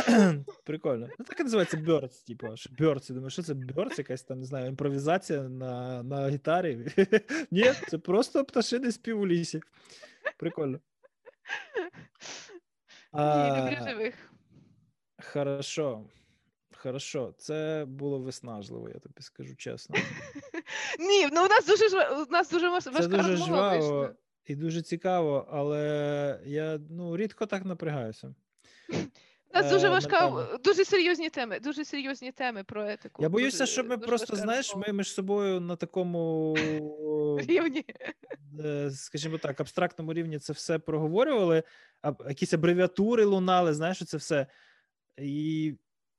[0.63, 1.09] Прикольно.
[1.19, 2.47] Ну так і називається Birds, типу.
[2.47, 3.11] Birds.
[3.11, 6.87] Я думаю, що це Birds, якась там, не знаю, імпровізація на на гітарі.
[7.51, 9.61] Ні, це просто пташиний спів у лісі.
[10.37, 10.79] Прикольно.
[13.13, 14.15] Ні, люблю живих.
[15.31, 16.05] Хорошо.
[16.77, 19.95] Хорошо, це було виснажливо, я тобі скажу чесно.
[20.99, 24.09] Ні, ну у нас дуже у нас дуже важка Це дуже жваво
[24.45, 28.35] і дуже цікаво, але я ну, рідко так напрягаюся.
[29.53, 33.23] У нас дуже е, важка, дуже серйозні теми, дуже серйозні теми про етику.
[33.23, 36.55] Я боюся, дуже, що ми просто, знаєш, ми між собою на такому
[37.47, 37.85] рівні,
[38.59, 41.63] е, скажімо так, абстрактному рівні це все проговорювали,
[42.01, 44.47] а якісь абревіатури лунали, знаєш, це все.
[45.17, 45.73] І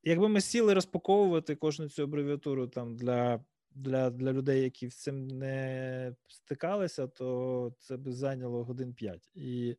[0.04, 3.40] якби ми сіли розпаковувати кожну цю абревіатуру там для
[3.74, 9.30] для, для людей, які з цим не стикалися, то це б зайняло годин 5.
[9.34, 9.76] І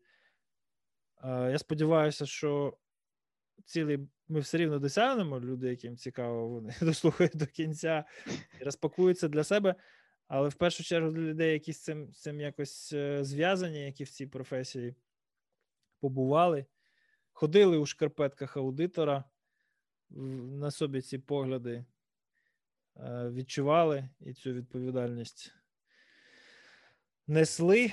[1.24, 2.78] е, я сподіваюся, що
[3.66, 5.40] цілий ми все рівно досягнемо.
[5.40, 8.06] Люди, яким цікаво, вони дослухають до кінця
[8.62, 9.76] і розпакуються для себе.
[10.28, 14.04] Але в першу чергу для людей, які з цим з цим якось е, зв'язані, які
[14.04, 14.96] в цій професії
[16.00, 16.66] побували,
[17.32, 19.24] ходили у шкарпетках аудитора,
[20.10, 21.86] на собі ці погляди
[23.32, 25.54] відчували і цю відповідальність
[27.28, 27.92] несли.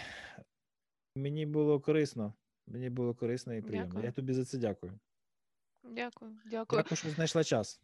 [1.16, 2.34] Мені було корисно.
[2.66, 3.88] Мені було корисно і приємно.
[3.88, 4.04] Дякую.
[4.04, 4.98] Я тобі за це дякую.
[5.82, 6.82] Дякую, дякую.
[6.82, 7.80] Дякую, що знайшла час.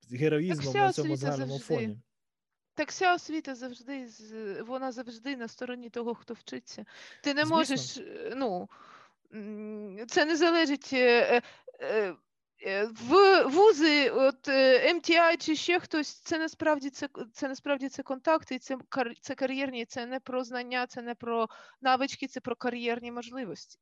[0.00, 1.98] З героїзмом на цьому згарному фоні.
[2.74, 4.08] Так вся освіта завжди
[4.66, 6.84] вона завжди на стороні того, хто вчиться.
[7.22, 7.56] Ти не Звісно.
[7.56, 8.68] можеш, е, ну
[10.08, 10.94] це не залежить.
[12.64, 18.02] Е, е, в вузи, от MTI чи ще хтось, це насправді це це насправді це
[18.02, 18.76] контакти, це
[19.20, 21.48] це кар'єрні, це не про знання, це не про
[21.80, 23.78] навички, це про кар'єрні можливості.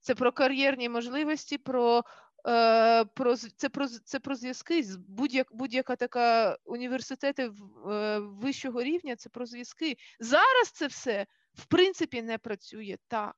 [0.00, 2.04] Це про кар'єрні можливості, про
[2.48, 4.84] е, про це про це про зв'язки.
[5.08, 7.42] Будь-як, будь-яка така університети
[7.90, 9.96] е, вищого рівня, це про зв'язки.
[10.20, 13.36] Зараз це все в принципі не працює так,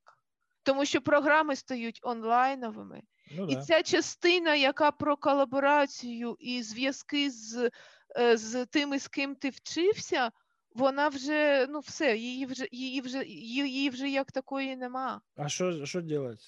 [0.63, 3.03] тому що програми стають онлайновими.
[3.31, 7.71] Ну, І ця частина, яка про колаборацію і зв'язки з
[8.19, 10.31] е, з тими, з ким ти вчився,
[10.75, 15.21] вона вже ну все, її вже її вже її вже як такої нема.
[15.37, 16.45] А що що робити?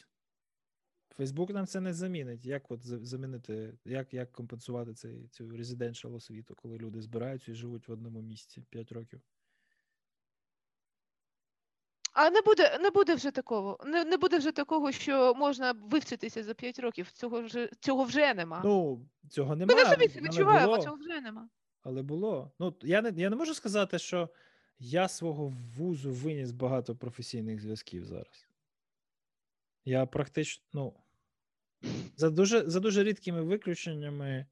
[1.16, 2.47] Фейсбук нам це не замінить.
[2.47, 7.89] Як от замінити, як як компенсувати цей, цю residential освіту, коли люди збираються і живуть
[7.89, 9.20] в одному місці 5 років?
[12.12, 13.78] А не буде не буде вже такого.
[13.85, 17.11] Не не буде вже такого, що можна вивчитися за 5 років.
[17.11, 18.62] Цього вже цього вже нема.
[18.65, 19.77] Ну, цього немає.
[19.77, 21.49] Ми не собі це відчуваємо, цього вже нема.
[21.82, 22.53] Але було.
[22.59, 24.28] Ну, я не я не можу сказати, що
[24.78, 28.47] я свого вузу виніс багато професійних зв'язків зараз.
[29.85, 30.95] Я практично, ну,
[32.16, 34.47] за дуже за дуже рідкими виключеннями,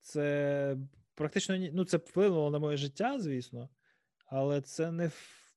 [0.00, 0.76] це
[1.14, 3.68] практично ну, це вплинуло на моє життя, звісно,
[4.26, 5.10] але це не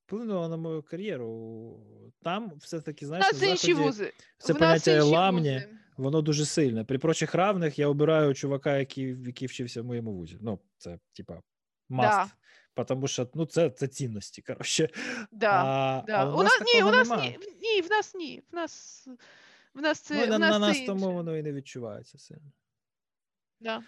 [0.06, 1.80] вплинуло на мою кар'єру.
[2.22, 4.12] Там все-таки, знаєш, на заході, інші вузи.
[4.38, 5.62] це поняття ламні,
[5.96, 6.84] воно дуже сильне.
[6.84, 10.38] При прочих равних я обираю чувака, який який вчився в моєму вузі.
[10.40, 11.42] Ну, це, типа,
[11.88, 12.32] маст.
[12.76, 12.84] Да.
[12.84, 14.42] Тому що ну, це це цінності.
[14.42, 14.88] коротше.
[15.32, 16.16] Да, а, да.
[16.16, 18.42] А у, у нас, ні, у нас ні, ні, в нас ні.
[18.52, 19.08] В нас
[19.74, 22.52] в нас це, ну, в на, нас на нас тому воно і не відчувається сильно.
[23.60, 23.82] Да.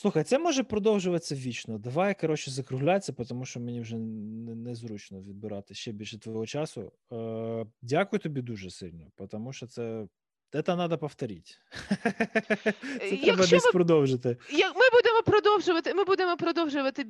[0.00, 1.78] Слухай, це може продовжуватися вічно.
[1.78, 6.92] Давай, коротше, закруглятися, тому що мені вже незручно відбирати ще більше твого часу.
[7.12, 10.06] Е, Дякую тобі дуже сильно, тому що це
[10.52, 11.50] це треба повторити.
[13.10, 14.36] Це треба десь продовжити.
[14.50, 17.04] Як ми будемо продовжувати, ми будемо продовжувати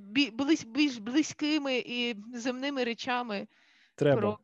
[0.67, 3.47] більш близькими і земними речами.
[3.99, 4.39] Треба про,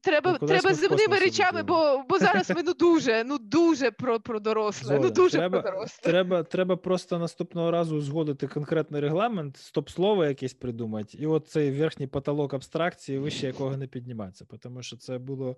[0.00, 4.88] треба, треба земними речами, бо бо зараз ми ну дуже, ну дуже про про доросле.
[4.88, 6.10] Золя, ну дуже треба, про доросле.
[6.10, 12.06] Треба треба просто наступного разу згодити конкретний регламент, стоп-слово якесь придумати, і от цей верхній
[12.06, 14.44] потолок абстракції вище якого не підніматися.
[14.60, 15.56] Тому що це було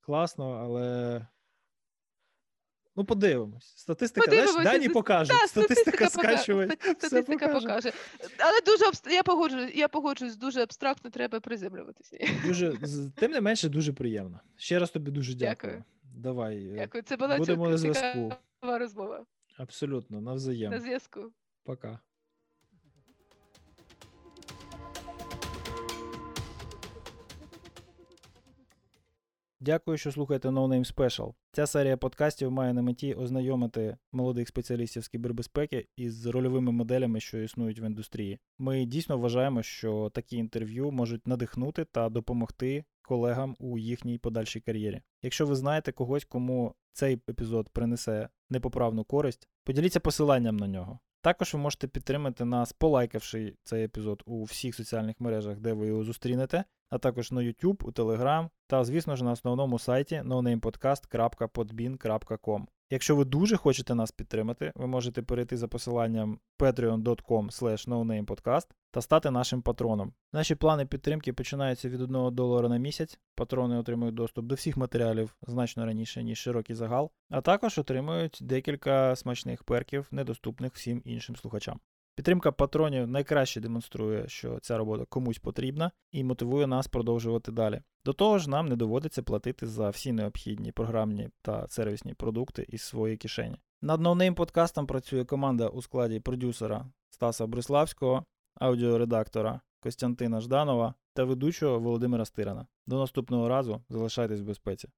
[0.00, 1.26] класно, але
[2.96, 3.72] Ну, подивимось.
[3.76, 4.52] Статистика Подивимось.
[4.52, 5.36] знаєш, дані покажуть.
[5.40, 6.70] Да, статистика скачує.
[6.80, 7.66] Статистика покаже.
[7.66, 7.92] покаже.
[8.38, 12.18] Але дуже я погоджуюсь, я погоджуюсь, дуже абстрактно треба приземлюватися.
[12.46, 12.72] Дуже,
[13.14, 14.40] Тим не менше, дуже приємно.
[14.56, 15.72] Ще раз тобі дуже дякую.
[15.72, 15.84] Дякую.
[16.16, 16.66] Давай.
[16.66, 17.02] Е, дякую.
[17.02, 18.32] Це була Будемо на зв'язку.
[18.62, 19.24] розмова.
[19.58, 20.72] Абсолютно, навзаєм.
[20.72, 21.32] На зв'язку.
[21.64, 21.98] Пока.
[29.62, 31.34] Дякую, що слухаєте No Name Special.
[31.52, 37.38] Ця серія подкастів має на меті ознайомити молодих спеціалістів з кібербезпеки із рольовими моделями, що
[37.38, 38.38] існують в індустрії.
[38.58, 45.00] Ми дійсно вважаємо, що такі інтерв'ю можуть надихнути та допомогти колегам у їхній подальшій кар'єрі.
[45.22, 50.98] Якщо ви знаєте когось, кому цей епізод принесе непоправну користь, поділіться посиланням на нього.
[51.22, 56.04] Також ви можете підтримати нас, полайкавши цей епізод у всіх соціальних мережах, де ви його
[56.04, 62.66] зустрінете, а також на YouTube, у Telegram та, звісно ж, на основному сайті nonamepodcast.podbean.com.
[62.92, 67.50] Якщо ви дуже хочете нас підтримати, ви можете перейти за посиланням patreon.com
[67.88, 70.12] nonamepodcast та стати нашим патроном.
[70.32, 73.18] Наші плани підтримки починаються від 1 долара на місяць.
[73.34, 79.16] Патрони отримують доступ до всіх матеріалів значно раніше, ніж широкий загал, а також отримують декілька
[79.16, 81.80] смачних перків, недоступних всім іншим слухачам.
[82.14, 87.80] Підтримка патронів найкраще демонструє, що ця робота комусь потрібна і мотивує нас продовжувати далі.
[88.04, 92.82] До того ж, нам не доводиться платити за всі необхідні програмні та сервісні продукти із
[92.82, 93.56] своєї кишені.
[93.82, 98.24] Над No Name подкастом працює команда у складі продюсера Стаса Бриславського,
[98.54, 102.66] аудіоредактора Костянтина Жданова та ведучого Володимира Стирана.
[102.86, 104.88] До наступного разу залишайтесь в безпеці.